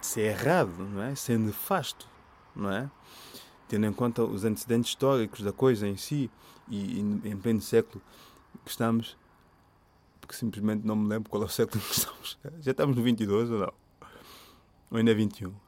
de 0.00 0.06
ser 0.06 0.22
errado, 0.22 0.72
não 0.78 1.02
é? 1.02 1.14
Ser 1.14 1.38
nefasto, 1.38 2.08
não 2.54 2.70
é? 2.70 2.90
Tendo 3.68 3.86
em 3.86 3.92
conta 3.92 4.22
os 4.22 4.44
antecedentes 4.44 4.90
históricos 4.90 5.42
da 5.42 5.52
coisa 5.52 5.88
em 5.88 5.96
si 5.96 6.30
e, 6.68 6.98
e 6.98 7.28
em 7.28 7.36
pleno 7.36 7.60
século 7.60 8.00
que 8.64 8.70
estamos, 8.70 9.16
porque 10.20 10.34
simplesmente 10.34 10.86
não 10.86 10.94
me 10.94 11.08
lembro 11.08 11.28
qual 11.28 11.42
é 11.42 11.46
o 11.46 11.48
século 11.48 11.82
em 11.82 11.86
que 11.86 11.94
estamos. 11.94 12.38
Já 12.60 12.70
estamos 12.70 12.96
no 12.96 13.02
22 13.02 13.50
ou 13.50 13.58
não? 13.58 13.72
Ou 14.90 14.98
ainda 14.98 15.10
é 15.10 15.14
21? 15.14 15.63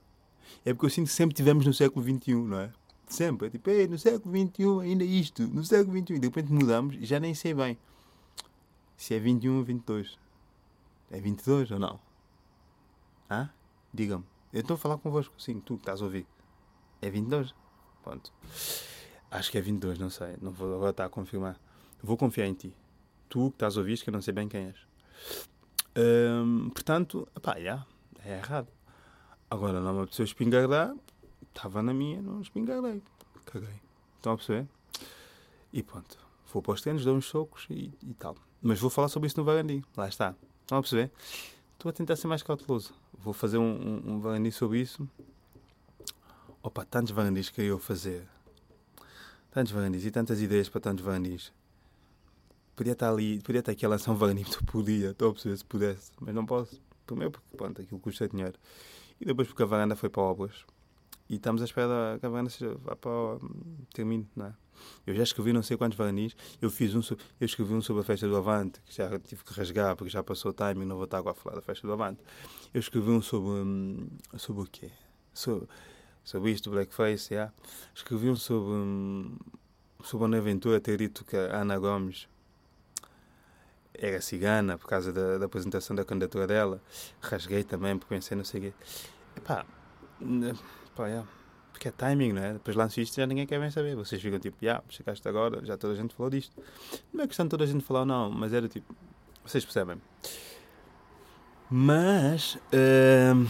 É 0.66 0.74
porque 0.74 0.86
eu 0.86 0.90
sinto 0.90 1.06
que 1.06 1.12
sempre 1.12 1.32
tivemos 1.32 1.64
no 1.64 1.72
século 1.72 2.04
XXI, 2.04 2.34
não 2.34 2.58
é? 2.58 2.72
Sempre. 3.06 3.46
É 3.46 3.50
tipo, 3.50 3.70
Ei, 3.70 3.86
no 3.86 3.96
século 3.96 4.36
XXI 4.36 4.80
ainda 4.82 5.04
isto, 5.04 5.46
no 5.46 5.64
século 5.64 5.96
XXI. 5.96 6.14
E 6.14 6.18
de 6.18 6.26
repente 6.26 6.52
mudamos 6.52 6.96
e 6.96 7.06
já 7.06 7.20
nem 7.20 7.32
sei 7.34 7.54
bem 7.54 7.78
se 8.96 9.14
é 9.14 9.20
21 9.20 9.58
ou 9.58 9.62
22. 9.62 10.18
É 11.08 11.20
22 11.20 11.70
ou 11.70 11.78
não? 11.78 12.00
Hã? 13.30 13.48
Digam-me. 13.94 14.24
Eu 14.52 14.62
estou 14.62 14.74
a 14.74 14.78
falar 14.78 14.98
convosco, 14.98 15.40
sim, 15.40 15.60
tu 15.60 15.74
que 15.76 15.82
estás 15.82 16.02
a 16.02 16.04
ouvir. 16.04 16.26
É 17.00 17.08
22? 17.08 17.54
Pronto. 18.02 18.32
Acho 19.30 19.52
que 19.52 19.58
é 19.58 19.60
22, 19.60 20.00
não 20.00 20.10
sei. 20.10 20.34
Não 20.42 20.50
vou 20.50 20.74
agora 20.74 20.90
estar 20.90 21.04
a 21.04 21.08
confirmar. 21.08 21.60
Vou 22.02 22.16
confiar 22.16 22.46
em 22.46 22.54
ti. 22.54 22.74
Tu 23.28 23.50
que 23.50 23.54
estás 23.54 23.76
a 23.76 23.80
ouvir, 23.80 24.02
que 24.02 24.10
eu 24.10 24.12
não 24.12 24.20
sei 24.20 24.34
bem 24.34 24.48
quem 24.48 24.66
és. 24.66 24.76
Hum, 25.96 26.70
portanto, 26.70 27.28
pá, 27.40 27.52
já, 27.54 27.60
yeah, 27.60 27.86
é 28.24 28.38
errado. 28.38 28.75
Agora 29.50 29.80
não 29.80 29.94
me 29.94 30.00
apeteceu 30.00 30.24
espingardar, 30.24 30.94
estava 31.48 31.82
na 31.82 31.94
minha, 31.94 32.20
não 32.20 32.40
espingardei. 32.40 33.02
Caguei. 33.44 33.80
Estão 34.16 34.32
a 34.32 34.36
perceber? 34.36 34.66
E 35.72 35.82
pronto. 35.82 36.18
Vou 36.52 36.62
para 36.62 36.72
os 36.72 36.80
treinos, 36.80 37.04
dou 37.04 37.16
uns 37.16 37.26
socos 37.26 37.66
e, 37.70 37.92
e 38.02 38.14
tal. 38.14 38.36
Mas 38.62 38.80
vou 38.80 38.90
falar 38.90 39.08
sobre 39.08 39.26
isso 39.26 39.38
no 39.38 39.44
Varandi. 39.44 39.84
Lá 39.96 40.08
está. 40.08 40.34
Estão 40.62 40.78
a 40.78 40.80
perceber? 40.80 41.12
Estou 41.74 41.90
a 41.90 41.92
tentar 41.92 42.16
ser 42.16 42.26
mais 42.26 42.42
cauteloso. 42.42 42.92
vou 43.12 43.32
fazer 43.32 43.58
um, 43.58 43.62
um, 43.62 44.14
um 44.14 44.18
varandis 44.18 44.56
sobre 44.56 44.80
isso. 44.80 45.08
Opa, 46.62 46.84
tantos 46.84 47.12
varandis 47.12 47.50
que 47.50 47.62
eu 47.62 47.78
fazer. 47.78 48.26
Tantos 49.52 49.72
varandis 49.72 50.04
e 50.04 50.10
tantas 50.10 50.40
ideias 50.40 50.68
para 50.68 50.80
tantos 50.80 51.04
varandis. 51.04 51.52
Podia 52.74 52.94
estar 52.94 53.10
ali, 53.10 53.40
podia 53.40 53.60
estar 53.60 53.72
aqui 53.72 53.86
a 53.86 53.88
lançar 53.88 54.10
um 54.10 54.16
varandis 54.16 54.56
por 54.66 54.82
dia, 54.82 55.10
estou 55.10 55.30
a 55.30 55.32
perceber 55.32 55.56
se 55.56 55.64
pudesse, 55.64 56.10
mas 56.20 56.34
não 56.34 56.44
posso. 56.44 56.80
Primeiro 57.06 57.30
porque, 57.30 57.56
pronto, 57.56 57.80
aquilo 57.80 58.00
custa 58.00 58.26
dinheiro. 58.26 58.58
E 59.20 59.24
depois 59.24 59.48
porque 59.48 59.62
a 59.62 59.66
varanda 59.66 59.96
foi 59.96 60.08
para 60.08 60.22
obras. 60.22 60.64
E 61.28 61.36
estamos 61.36 61.60
à 61.62 61.64
espera 61.64 62.18
que 62.20 62.26
a 62.26 62.28
varanda 62.28 62.50
vá 62.82 62.94
para 62.96 63.38
termine, 63.92 64.28
não 64.36 64.46
é? 64.46 64.54
Eu 65.06 65.14
já 65.14 65.22
escrevi 65.22 65.52
não 65.52 65.62
sei 65.62 65.76
quantos 65.76 65.96
varandis. 65.96 66.36
Eu 66.60 66.70
fiz 66.70 66.94
um, 66.94 67.00
eu 67.40 67.44
escrevi 67.44 67.72
um 67.72 67.80
sobre 67.80 68.02
a 68.02 68.04
festa 68.04 68.28
do 68.28 68.36
Avante, 68.36 68.80
que 68.84 68.94
já 68.94 69.18
tive 69.18 69.42
que 69.42 69.52
rasgar 69.52 69.96
porque 69.96 70.10
já 70.10 70.22
passou 70.22 70.50
o 70.50 70.54
timing, 70.54 70.84
não 70.84 70.96
vou 70.96 71.04
estar 71.04 71.18
agora 71.18 71.36
a 71.36 71.40
falar 71.40 71.56
da 71.56 71.62
festa 71.62 71.86
do 71.86 71.92
Avante. 71.92 72.20
Eu 72.72 72.80
escrevi 72.80 73.10
um 73.10 73.22
sobre, 73.22 73.50
hum, 73.50 74.08
sobre 74.36 74.62
o 74.62 74.66
quê? 74.66 74.90
Sobre, 75.32 75.66
sobre 76.22 76.50
isto, 76.50 76.70
Blackface, 76.70 77.32
yeah. 77.32 77.52
Escrevi 77.94 78.28
um 78.28 78.36
sobre, 78.36 78.72
hum, 78.72 79.36
sobre 80.02 80.24
a 80.24 80.28
Bonaventura 80.28 80.80
ter 80.80 80.98
dito 80.98 81.24
que 81.24 81.36
a 81.36 81.60
Ana 81.62 81.78
Gomes 81.78 82.28
era 83.98 84.20
cigana 84.20 84.78
por 84.78 84.86
causa 84.86 85.12
da, 85.12 85.38
da 85.38 85.46
apresentação 85.46 85.94
da 85.94 86.04
candidatura 86.04 86.46
dela. 86.46 86.82
Rasguei 87.20 87.62
também 87.64 87.96
porque 87.98 88.14
pensei, 88.14 88.36
não 88.36 88.44
sei 88.44 88.60
o 88.60 88.62
quê. 88.64 88.72
Epá, 89.36 89.66
pá, 90.94 91.06
yeah. 91.06 91.28
porque 91.72 91.88
é 91.88 91.90
timing, 91.90 92.32
não 92.32 92.42
é? 92.42 92.52
Depois 92.54 92.76
lanço 92.76 93.00
isto 93.00 93.16
já 93.16 93.26
ninguém 93.26 93.46
quer 93.46 93.60
bem 93.60 93.70
saber. 93.70 93.94
Vocês 93.96 94.20
ficam 94.20 94.38
tipo, 94.38 94.56
já, 94.60 94.66
yeah, 94.66 94.84
chegaste 94.88 95.28
agora, 95.28 95.64
já 95.64 95.76
toda 95.76 95.94
a 95.94 95.96
gente 95.96 96.14
falou 96.14 96.30
disto. 96.30 96.60
Não 97.12 97.24
é 97.24 97.26
questão 97.26 97.46
de 97.46 97.50
toda 97.50 97.64
a 97.64 97.66
gente 97.66 97.84
falar, 97.84 98.04
não, 98.04 98.30
mas 98.30 98.52
era 98.52 98.68
tipo, 98.68 98.94
vocês 99.44 99.64
percebem. 99.64 100.00
Mas, 101.68 102.54
uh, 102.54 103.48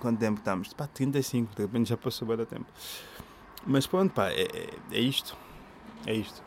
quanto 0.00 0.18
tempo 0.18 0.38
estamos? 0.38 0.72
Pá, 0.72 0.86
35, 0.86 1.54
de 1.54 1.62
repente 1.62 1.88
já 1.88 1.96
passou 1.96 2.26
bem 2.26 2.44
tempo. 2.44 2.66
Mas 3.66 3.86
pronto, 3.86 4.12
pá, 4.12 4.28
é, 4.30 4.42
é, 4.42 4.70
é 4.92 5.00
isto. 5.00 5.36
É 6.06 6.12
isto. 6.12 6.42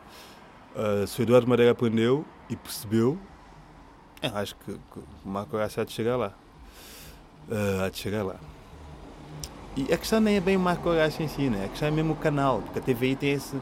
Uh, 0.76 1.06
se 1.06 1.20
o 1.20 1.22
Eduardo 1.22 1.48
Madeira 1.48 1.72
aprendeu 1.72 2.24
e 2.48 2.56
percebeu, 2.56 3.18
eu 4.22 4.36
acho 4.36 4.56
que, 4.56 4.72
que 4.72 4.98
o 5.24 5.28
Marco 5.28 5.56
Horácio 5.56 5.80
há 5.80 5.84
de 5.84 5.92
chegar 5.92 6.16
lá. 6.16 6.32
Uh, 7.48 7.84
há 7.84 7.88
de 7.88 7.98
chegar 7.98 8.24
lá. 8.24 8.36
E 9.76 9.92
a 9.92 9.96
questão 9.96 10.18
nem 10.18 10.36
é 10.36 10.40
bem 10.40 10.56
o 10.56 10.60
Marco 10.60 10.88
Horácio 10.88 11.22
em 11.24 11.28
si, 11.28 11.48
né? 11.48 11.66
a 11.66 11.68
questão 11.68 11.86
é 11.86 11.90
mesmo 11.90 12.14
o 12.14 12.16
canal, 12.16 12.60
porque 12.62 12.80
a 12.80 12.82
TVI 12.82 13.14
tem, 13.14 13.30
esse, 13.30 13.60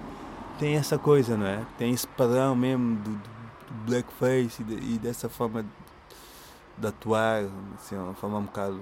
tem 0.58 0.74
essa 0.76 0.98
coisa, 0.98 1.36
não 1.36 1.46
é? 1.46 1.62
Tem 1.76 1.92
esse 1.92 2.06
padrão 2.06 2.56
mesmo 2.56 2.96
do, 2.96 3.10
do 3.10 3.84
blackface 3.84 4.62
e, 4.62 4.64
de, 4.64 4.94
e, 4.94 4.98
dessa 4.98 5.28
forma 5.28 5.64
de, 6.78 6.86
atuar, 6.86 7.44
assim, 7.74 7.96
uma 7.96 8.14
forma 8.14 8.38
um 8.38 8.44
bocado 8.44 8.80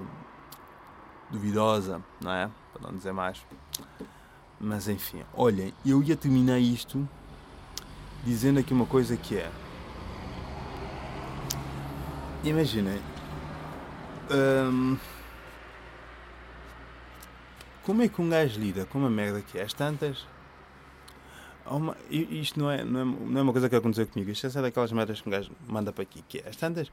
duvidosa, 1.28 2.00
não 2.20 2.30
é? 2.30 2.48
Para 2.72 2.88
não 2.88 2.96
dizer 2.96 3.12
mais. 3.12 3.44
Mas 4.60 4.88
enfim, 4.88 5.24
olhem, 5.34 5.74
eu 5.84 6.02
ia 6.02 6.16
terminar 6.16 6.60
isto 6.60 7.08
dizendo 8.24 8.60
aqui 8.60 8.72
uma 8.72 8.86
coisa 8.86 9.16
que 9.16 9.36
é. 9.36 9.50
Imaginem. 12.44 13.00
Hum, 14.30 14.98
como 17.82 18.02
é 18.02 18.08
que 18.08 18.20
um 18.20 18.28
gajo 18.28 18.60
lida 18.60 18.84
com 18.84 18.98
uma 18.98 19.08
merda 19.08 19.40
que 19.40 19.58
é 19.58 19.62
às 19.62 19.72
tantas? 19.72 20.26
Uma, 21.64 21.96
isto 22.10 22.60
não 22.60 22.70
é, 22.70 22.84
não, 22.84 23.00
é, 23.00 23.04
não 23.04 23.40
é 23.40 23.42
uma 23.42 23.52
coisa 23.52 23.70
que 23.70 23.74
aconteceu 23.74 24.06
comigo. 24.06 24.30
Isto 24.30 24.46
é 24.46 24.50
daquelas 24.50 24.92
merdas 24.92 25.22
que 25.22 25.28
um 25.28 25.32
gajo 25.32 25.50
manda 25.66 25.90
para 25.90 26.02
aqui. 26.02 26.22
Que 26.28 26.40
é 26.40 26.48
às 26.48 26.56
tantas. 26.56 26.92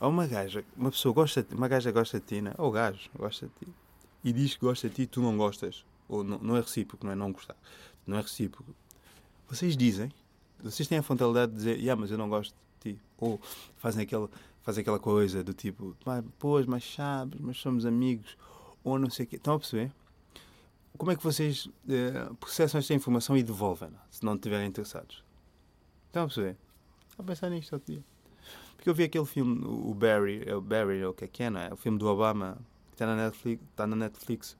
Há 0.00 0.08
uma 0.08 0.26
gaja, 0.26 0.64
uma 0.74 0.90
pessoa 0.90 1.12
gosta 1.12 1.46
uma 1.52 1.68
gaja 1.68 1.90
gosta 1.92 2.18
de 2.18 2.24
ti, 2.24 2.40
né? 2.40 2.54
ou 2.56 2.70
gajo 2.70 3.10
gosta 3.14 3.46
de 3.46 3.52
ti, 3.66 3.72
e 4.24 4.32
diz 4.32 4.54
que 4.54 4.64
gosta 4.64 4.88
de 4.88 4.94
ti 4.94 5.02
e 5.02 5.06
tu 5.06 5.20
não 5.20 5.36
gostas. 5.36 5.84
Ou 6.08 6.24
não, 6.24 6.38
não 6.38 6.56
é 6.56 6.60
recíproco, 6.60 7.04
não 7.04 7.12
é 7.12 7.14
não 7.14 7.30
gostar. 7.30 7.56
Não 8.06 8.16
é 8.16 8.22
recíproco. 8.22 8.74
Vocês 9.48 9.76
dizem 9.76 10.10
vocês 10.62 10.88
têm 10.88 10.98
a 10.98 11.02
frontalidade 11.02 11.52
de 11.52 11.58
dizer, 11.58 11.76
yeah, 11.76 12.00
mas 12.00 12.10
eu 12.10 12.18
não 12.18 12.28
gosto 12.28 12.54
de 12.82 12.94
ti. 12.94 13.00
Ou 13.18 13.40
fazem 13.76 14.02
aquela, 14.02 14.28
fazem 14.68 14.82
aquela 14.82 14.98
coisa 14.98 15.42
do 15.42 15.54
tipo, 15.54 15.96
pois, 16.38 16.66
mas 16.66 16.84
sabes, 16.84 17.40
mas 17.40 17.56
somos 17.56 17.86
amigos. 17.86 18.36
Ou 18.84 18.98
não 18.98 19.08
sei 19.08 19.24
o 19.24 19.28
quê. 19.28 19.36
Estão 19.36 19.54
a 19.54 19.58
perceber? 19.58 19.90
Como 20.98 21.10
é 21.10 21.16
que 21.16 21.24
vocês 21.24 21.70
eh, 21.88 22.28
processam 22.38 22.78
esta 22.78 22.92
informação 22.92 23.34
e 23.34 23.42
devolvem 23.42 23.88
se 24.10 24.22
não 24.22 24.34
estiverem 24.34 24.68
interessados? 24.68 25.24
Estão 26.08 26.24
a 26.24 26.26
perceber? 26.26 26.56
Estão 27.08 27.24
a 27.24 27.26
pensar 27.26 27.48
nisto 27.48 27.72
outro 27.72 27.94
dia. 27.94 28.04
Porque 28.76 28.90
eu 28.90 28.94
vi 28.94 29.04
aquele 29.04 29.24
filme, 29.24 29.58
o 29.64 29.94
Barry, 29.94 30.42
é 30.44 30.54
o 30.54 30.60
Barry, 30.60 31.02
o 31.02 31.14
que 31.14 31.24
é 31.24 31.28
que 31.28 31.42
é, 31.44 31.48
não 31.48 31.60
é? 31.60 31.72
O 31.72 31.76
filme 31.76 31.96
do 31.96 32.06
Obama, 32.06 32.58
que 32.88 32.94
está 32.94 33.06
na 33.06 33.16
Netflix, 33.16 33.64
está 33.70 33.86
na 33.86 33.96
Netflix 33.96 34.56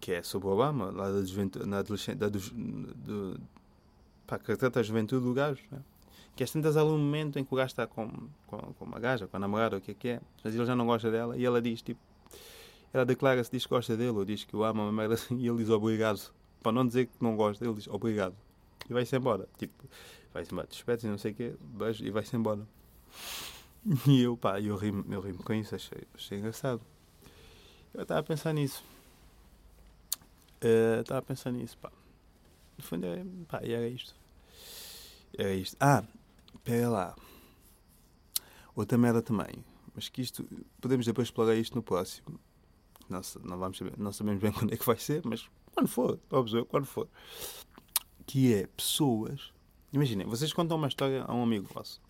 que 0.00 0.12
é 0.12 0.22
sobre 0.22 0.48
o 0.48 0.52
Obama, 0.52 0.90
lá 0.90 1.12
da 1.12 1.22
juventude, 1.22 1.68
na 1.68 1.80
adolescente, 1.80 2.16
da, 2.16 2.30
do, 2.30 2.38
do, 2.38 3.40
que 4.42 4.56
trata 4.56 4.80
a 4.80 4.82
juventude 4.82 5.22
do 5.22 5.34
gajo, 5.34 5.62
né? 5.70 5.80
Que 6.34 6.42
às 6.42 6.50
tantas 6.50 6.76
há 6.76 6.84
um 6.84 6.98
momento 6.98 7.38
em 7.38 7.44
que 7.44 7.52
o 7.52 7.56
gajo 7.56 7.72
está 7.72 7.86
com, 7.86 8.10
com, 8.46 8.58
com 8.58 8.84
uma 8.84 8.98
gaja, 8.98 9.26
com 9.26 9.36
a 9.36 9.40
namorada, 9.40 9.76
o 9.76 9.80
que 9.80 9.90
é 9.90 9.94
que 9.94 10.08
é, 10.08 10.20
mas 10.42 10.54
ele 10.54 10.64
já 10.64 10.74
não 10.74 10.86
gosta 10.86 11.10
dela 11.10 11.36
e 11.36 11.44
ela 11.44 11.60
diz, 11.60 11.82
tipo, 11.82 12.00
ela 12.92 13.04
declara-se, 13.04 13.50
diz 13.50 13.64
que 13.64 13.70
gosta 13.70 13.96
dele, 13.96 14.10
ou 14.10 14.24
diz 14.24 14.44
que 14.44 14.54
o 14.54 14.64
ama, 14.64 14.82
uma 14.82 14.92
merda 14.92 15.14
assim, 15.14 15.36
e 15.38 15.48
ele 15.48 15.58
diz 15.58 15.70
obrigado. 15.70 16.32
Para 16.62 16.72
não 16.72 16.86
dizer 16.86 17.06
que 17.06 17.14
não 17.20 17.36
gosta, 17.36 17.64
ele 17.64 17.74
diz 17.74 17.88
obrigado. 17.88 18.36
E 18.88 18.92
vai-se 18.92 19.16
embora. 19.16 19.48
Tipo, 19.58 19.74
vai-se 20.32 20.52
embora, 20.52 20.68
despedes 20.68 21.04
e 21.04 21.08
não 21.08 21.18
sei 21.18 21.32
o 21.32 21.34
quê, 21.34 21.54
beijo 21.60 22.04
e 22.04 22.10
vai-se 22.10 22.36
embora. 22.36 22.66
E 24.06 24.22
eu, 24.22 24.36
pá, 24.36 24.60
eu 24.60 24.76
rimo, 24.76 25.04
eu 25.12 25.20
rimo 25.20 25.42
com 25.42 25.52
isso, 25.52 25.74
achei, 25.74 26.02
achei 26.14 26.38
engraçado. 26.38 26.80
Eu 27.92 28.02
estava 28.02 28.20
a 28.20 28.22
pensar 28.22 28.52
nisso. 28.52 28.84
Uh, 30.62 31.00
estava 31.00 31.18
a 31.18 31.22
pensar 31.22 31.50
nisso, 31.50 31.76
pá. 31.78 31.90
No 32.78 32.84
fundo, 32.84 33.06
é, 33.06 33.24
pá, 33.48 33.60
era 33.62 33.88
isto. 33.88 34.14
É 35.36 35.52
isto. 35.54 35.76
Ah, 35.80 36.04
pera 36.64 36.88
lá. 36.88 37.16
Outra 38.74 38.96
merda 38.96 39.22
também. 39.22 39.64
Mas 39.94 40.08
que 40.08 40.22
isto. 40.22 40.46
Podemos 40.80 41.04
depois 41.06 41.28
explorar 41.28 41.54
isto 41.54 41.74
no 41.74 41.82
próximo. 41.82 42.40
Não, 43.08 43.20
não, 43.44 43.58
vamos 43.58 43.76
saber, 43.76 43.98
não 43.98 44.12
sabemos 44.12 44.40
bem 44.40 44.50
quando 44.52 44.72
é 44.72 44.76
que 44.76 44.86
vai 44.86 44.96
ser, 44.96 45.22
mas 45.24 45.48
quando 45.74 45.88
for, 45.88 46.18
óbvio, 46.30 46.64
quando 46.64 46.86
for. 46.86 47.08
Que 48.26 48.54
é 48.54 48.66
pessoas. 48.68 49.52
Imaginem, 49.92 50.26
vocês 50.26 50.52
contam 50.52 50.78
uma 50.78 50.88
história 50.88 51.22
a 51.24 51.34
um 51.34 51.42
amigo 51.42 51.68
vosso. 51.72 52.00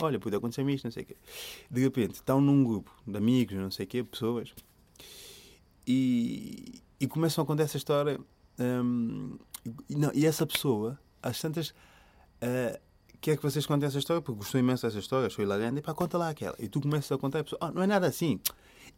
Olha, 0.00 0.18
pode 0.18 0.34
acontecer-me 0.34 0.74
isto, 0.74 0.84
não 0.84 0.90
sei 0.90 1.02
o 1.02 1.06
quê. 1.06 1.16
De 1.70 1.82
repente, 1.82 2.14
estão 2.14 2.40
num 2.40 2.64
grupo 2.64 2.90
de 3.06 3.16
amigos, 3.18 3.54
não 3.56 3.70
sei 3.70 3.84
o 3.84 3.88
quê, 3.88 4.02
pessoas. 4.02 4.54
E, 5.86 6.80
e 6.98 7.06
começam 7.06 7.44
a 7.44 7.46
contar 7.46 7.64
essa 7.64 7.76
história. 7.76 8.18
Hum, 8.58 9.36
e, 9.90 9.94
não, 9.94 10.10
e 10.14 10.24
essa 10.24 10.46
pessoa, 10.46 10.98
às 11.22 11.38
tantas 11.38 11.74
Uh, 12.42 12.76
quer 13.22 13.36
que 13.36 13.42
vocês 13.42 13.64
contem 13.64 13.86
essa 13.86 13.98
história 13.98 14.20
porque 14.20 14.38
gostou 14.38 14.58
imenso 14.60 14.84
dessa 14.84 14.98
história, 14.98 15.28
achou 15.28 15.44
hilariante, 15.44 15.78
e 15.78 15.82
pá, 15.82 15.94
conta 15.94 16.18
lá 16.18 16.28
aquela. 16.28 16.56
E 16.58 16.68
tu 16.68 16.80
começas 16.80 17.10
a 17.10 17.16
contar 17.16 17.38
e 17.38 17.40
a 17.40 17.44
pessoa, 17.44 17.58
oh, 17.62 17.70
não 17.70 17.82
é 17.82 17.86
nada 17.86 18.08
assim. 18.08 18.40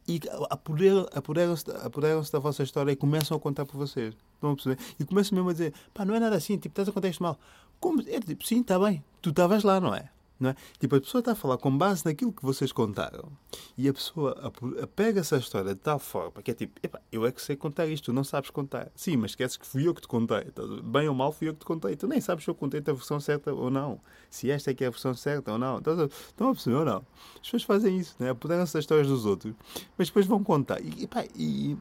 E 0.08 0.18
apoderam-se 0.50 1.70
apoderam 1.82 2.22
da 2.32 2.38
vossa 2.38 2.62
história 2.62 2.90
e 2.90 2.96
começam 2.96 3.36
a 3.36 3.40
contar 3.40 3.66
por 3.66 3.76
vocês. 3.76 4.14
Estão 4.34 4.52
a 4.52 4.54
perceber? 4.54 4.78
E 4.98 5.04
começam 5.04 5.36
mesmo 5.36 5.50
a 5.50 5.52
dizer, 5.52 5.74
pá, 5.92 6.06
não 6.06 6.14
é 6.14 6.20
nada 6.20 6.36
assim, 6.36 6.56
tipo, 6.56 6.72
estás 6.72 6.88
a 6.88 6.92
contar 6.92 7.08
isto 7.08 7.22
mal. 7.22 7.38
Como? 7.78 8.00
É 8.00 8.18
tipo, 8.18 8.44
sim, 8.46 8.62
está 8.62 8.78
bem, 8.78 9.04
tu 9.20 9.28
estavas 9.28 9.62
lá, 9.62 9.78
não 9.78 9.94
é? 9.94 10.08
Não 10.44 10.50
é? 10.50 10.56
Tipo, 10.78 10.96
a 10.96 11.00
pessoa 11.00 11.20
está 11.20 11.32
a 11.32 11.34
falar 11.34 11.56
com 11.56 11.76
base 11.76 12.04
naquilo 12.04 12.30
que 12.30 12.42
vocês 12.42 12.70
contaram 12.70 13.32
e 13.78 13.88
a 13.88 13.94
pessoa 13.94 14.52
pega 14.94 15.20
essa 15.20 15.38
história 15.38 15.74
de 15.74 15.80
tal 15.80 15.98
forma 15.98 16.42
que 16.42 16.50
é 16.50 16.54
tipo, 16.54 16.78
eu 17.10 17.24
é 17.24 17.32
que 17.32 17.40
sei 17.40 17.56
contar 17.56 17.86
isto, 17.86 18.04
tu 18.06 18.12
não 18.12 18.22
sabes 18.22 18.50
contar. 18.50 18.90
Sim, 18.94 19.16
mas 19.16 19.30
esqueces 19.30 19.56
que 19.56 19.66
fui 19.66 19.88
eu 19.88 19.94
que 19.94 20.02
te 20.02 20.08
contei. 20.08 20.46
Bem 20.84 21.08
ou 21.08 21.14
mal, 21.14 21.32
fui 21.32 21.48
eu 21.48 21.54
que 21.54 21.60
te 21.60 21.64
contei. 21.64 21.96
Tu 21.96 22.06
nem 22.06 22.20
sabes 22.20 22.44
se 22.44 22.50
eu 22.50 22.54
contei 22.54 22.80
a 22.86 22.92
versão 22.92 23.18
certa 23.18 23.54
ou 23.54 23.70
não. 23.70 23.98
Se 24.28 24.50
esta 24.50 24.70
é 24.70 24.74
que 24.74 24.84
é 24.84 24.88
a 24.88 24.90
versão 24.90 25.14
certa 25.14 25.52
ou 25.52 25.58
não. 25.58 25.78
Estão 25.78 26.50
a 26.50 26.52
perceber 26.52 26.76
ou 26.76 26.84
não? 26.84 27.06
As 27.36 27.40
pessoas 27.40 27.62
fazem 27.62 27.96
isso, 27.98 28.14
né? 28.18 28.28
apoderam-se 28.28 28.74
das 28.74 28.82
histórias 28.82 29.08
dos 29.08 29.24
outros, 29.24 29.54
mas 29.96 30.08
depois 30.08 30.26
vão 30.26 30.44
contar. 30.44 30.78
E, 30.82 31.04
epá, 31.04 31.24
e, 31.34 31.74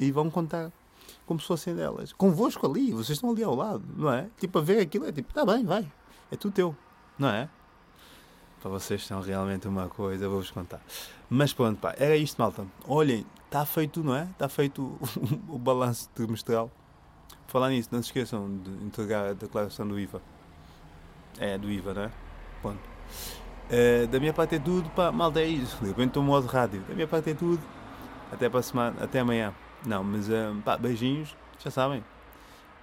e 0.00 0.10
vão 0.10 0.30
contar 0.30 0.72
como 1.26 1.38
se 1.38 1.46
fossem 1.46 1.74
delas. 1.74 2.14
Convosco 2.14 2.66
ali, 2.66 2.92
vocês 2.92 3.18
estão 3.18 3.30
ali 3.30 3.42
ao 3.42 3.54
lado, 3.54 3.84
não 3.94 4.10
é? 4.10 4.30
Tipo, 4.38 4.58
a 4.58 4.62
ver 4.62 4.80
aquilo 4.80 5.06
é 5.06 5.12
tipo, 5.12 5.34
tá 5.34 5.44
bem, 5.44 5.64
vai. 5.64 5.86
É 6.30 6.36
tudo 6.36 6.54
teu, 6.54 6.76
não 7.18 7.28
é? 7.28 7.50
Para 8.60 8.70
vocês 8.70 9.06
são 9.06 9.20
realmente 9.20 9.68
uma 9.68 9.88
coisa, 9.88 10.28
vou-vos 10.28 10.50
contar. 10.50 10.80
Mas 11.28 11.52
pronto, 11.52 11.78
pá, 11.78 11.94
era 11.98 12.16
isto, 12.16 12.40
malta. 12.40 12.66
Olhem, 12.86 13.26
está 13.44 13.64
feito, 13.64 14.02
não 14.02 14.14
é? 14.14 14.24
Está 14.24 14.48
feito 14.48 14.82
o, 15.50 15.54
o 15.54 15.58
balanço 15.58 16.08
trimestral. 16.14 16.70
Falar 17.46 17.70
nisso, 17.70 17.88
não 17.92 18.02
se 18.02 18.08
esqueçam 18.08 18.58
de 18.58 18.70
entregar 18.84 19.30
a 19.30 19.32
declaração 19.32 19.86
do 19.86 19.98
IVA. 19.98 20.20
É, 21.38 21.56
do 21.56 21.70
IVA, 21.70 21.94
não 21.94 22.02
é? 22.02 22.10
Pronto. 22.62 22.80
Uh, 23.70 24.06
da 24.08 24.18
minha 24.18 24.32
parte 24.32 24.56
é 24.56 24.58
tudo, 24.58 24.88
pá, 24.90 25.12
malta, 25.12 25.40
é 25.40 25.46
isso. 25.46 25.76
De 25.80 25.88
repente 25.88 26.08
estou 26.08 26.22
modo 26.22 26.46
rádio. 26.46 26.80
Da 26.88 26.94
minha 26.94 27.06
parte 27.06 27.30
é 27.30 27.34
tudo. 27.34 27.62
Até 28.32 28.48
para 28.48 28.62
semana, 28.62 28.96
até 29.02 29.20
amanhã. 29.20 29.54
Não, 29.84 30.02
mas 30.02 30.28
uh, 30.28 30.56
pá, 30.64 30.76
beijinhos, 30.76 31.36
já 31.62 31.70
sabem. 31.70 32.02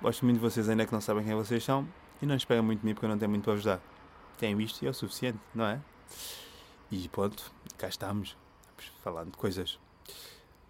Gosto 0.01 0.23
muito 0.23 0.37
de 0.37 0.41
vocês, 0.41 0.69
ainda 0.69 0.85
que 0.85 0.93
não 0.93 1.01
sabem 1.01 1.23
quem 1.23 1.35
vocês 1.35 1.63
são. 1.63 1.87
E 2.21 2.25
não 2.25 2.35
esperem 2.35 2.63
muito 2.63 2.81
de 2.81 2.85
mim 2.85 2.93
porque 2.93 3.05
eu 3.05 3.09
não 3.09 3.17
tenho 3.17 3.29
muito 3.29 3.43
para 3.43 3.53
ajudar 3.53 3.92
tenho 4.37 4.59
isto 4.61 4.83
e 4.83 4.87
é 4.87 4.89
o 4.89 4.93
suficiente, 4.93 5.39
não 5.53 5.65
é? 5.65 5.81
E 6.91 7.07
pronto, 7.09 7.51
cá 7.77 7.87
estamos. 7.87 8.37
falando 9.03 9.31
de 9.31 9.37
coisas. 9.37 9.79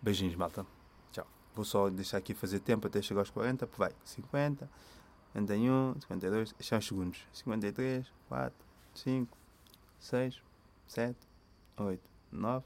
Beijinhos, 0.01 0.35
malta. 0.35 0.65
Tchau. 1.11 1.27
Vou 1.55 1.65
só 1.65 1.89
deixar 1.89 2.17
aqui 2.17 2.33
fazer 2.33 2.59
tempo 2.59 2.87
até 2.87 3.01
chegar 3.01 3.21
aos 3.21 3.29
40. 3.29 3.67
Vai. 3.77 3.91
50, 4.03 4.69
51, 5.33 5.95
52. 6.01 6.53
Deixar 6.53 6.79
os 6.79 6.87
segundos. 6.87 7.19
53, 7.33 8.05
4, 8.29 8.65
5, 8.93 9.37
6, 9.99 10.41
7, 10.87 11.17
8, 11.77 12.01
9. 12.31 12.65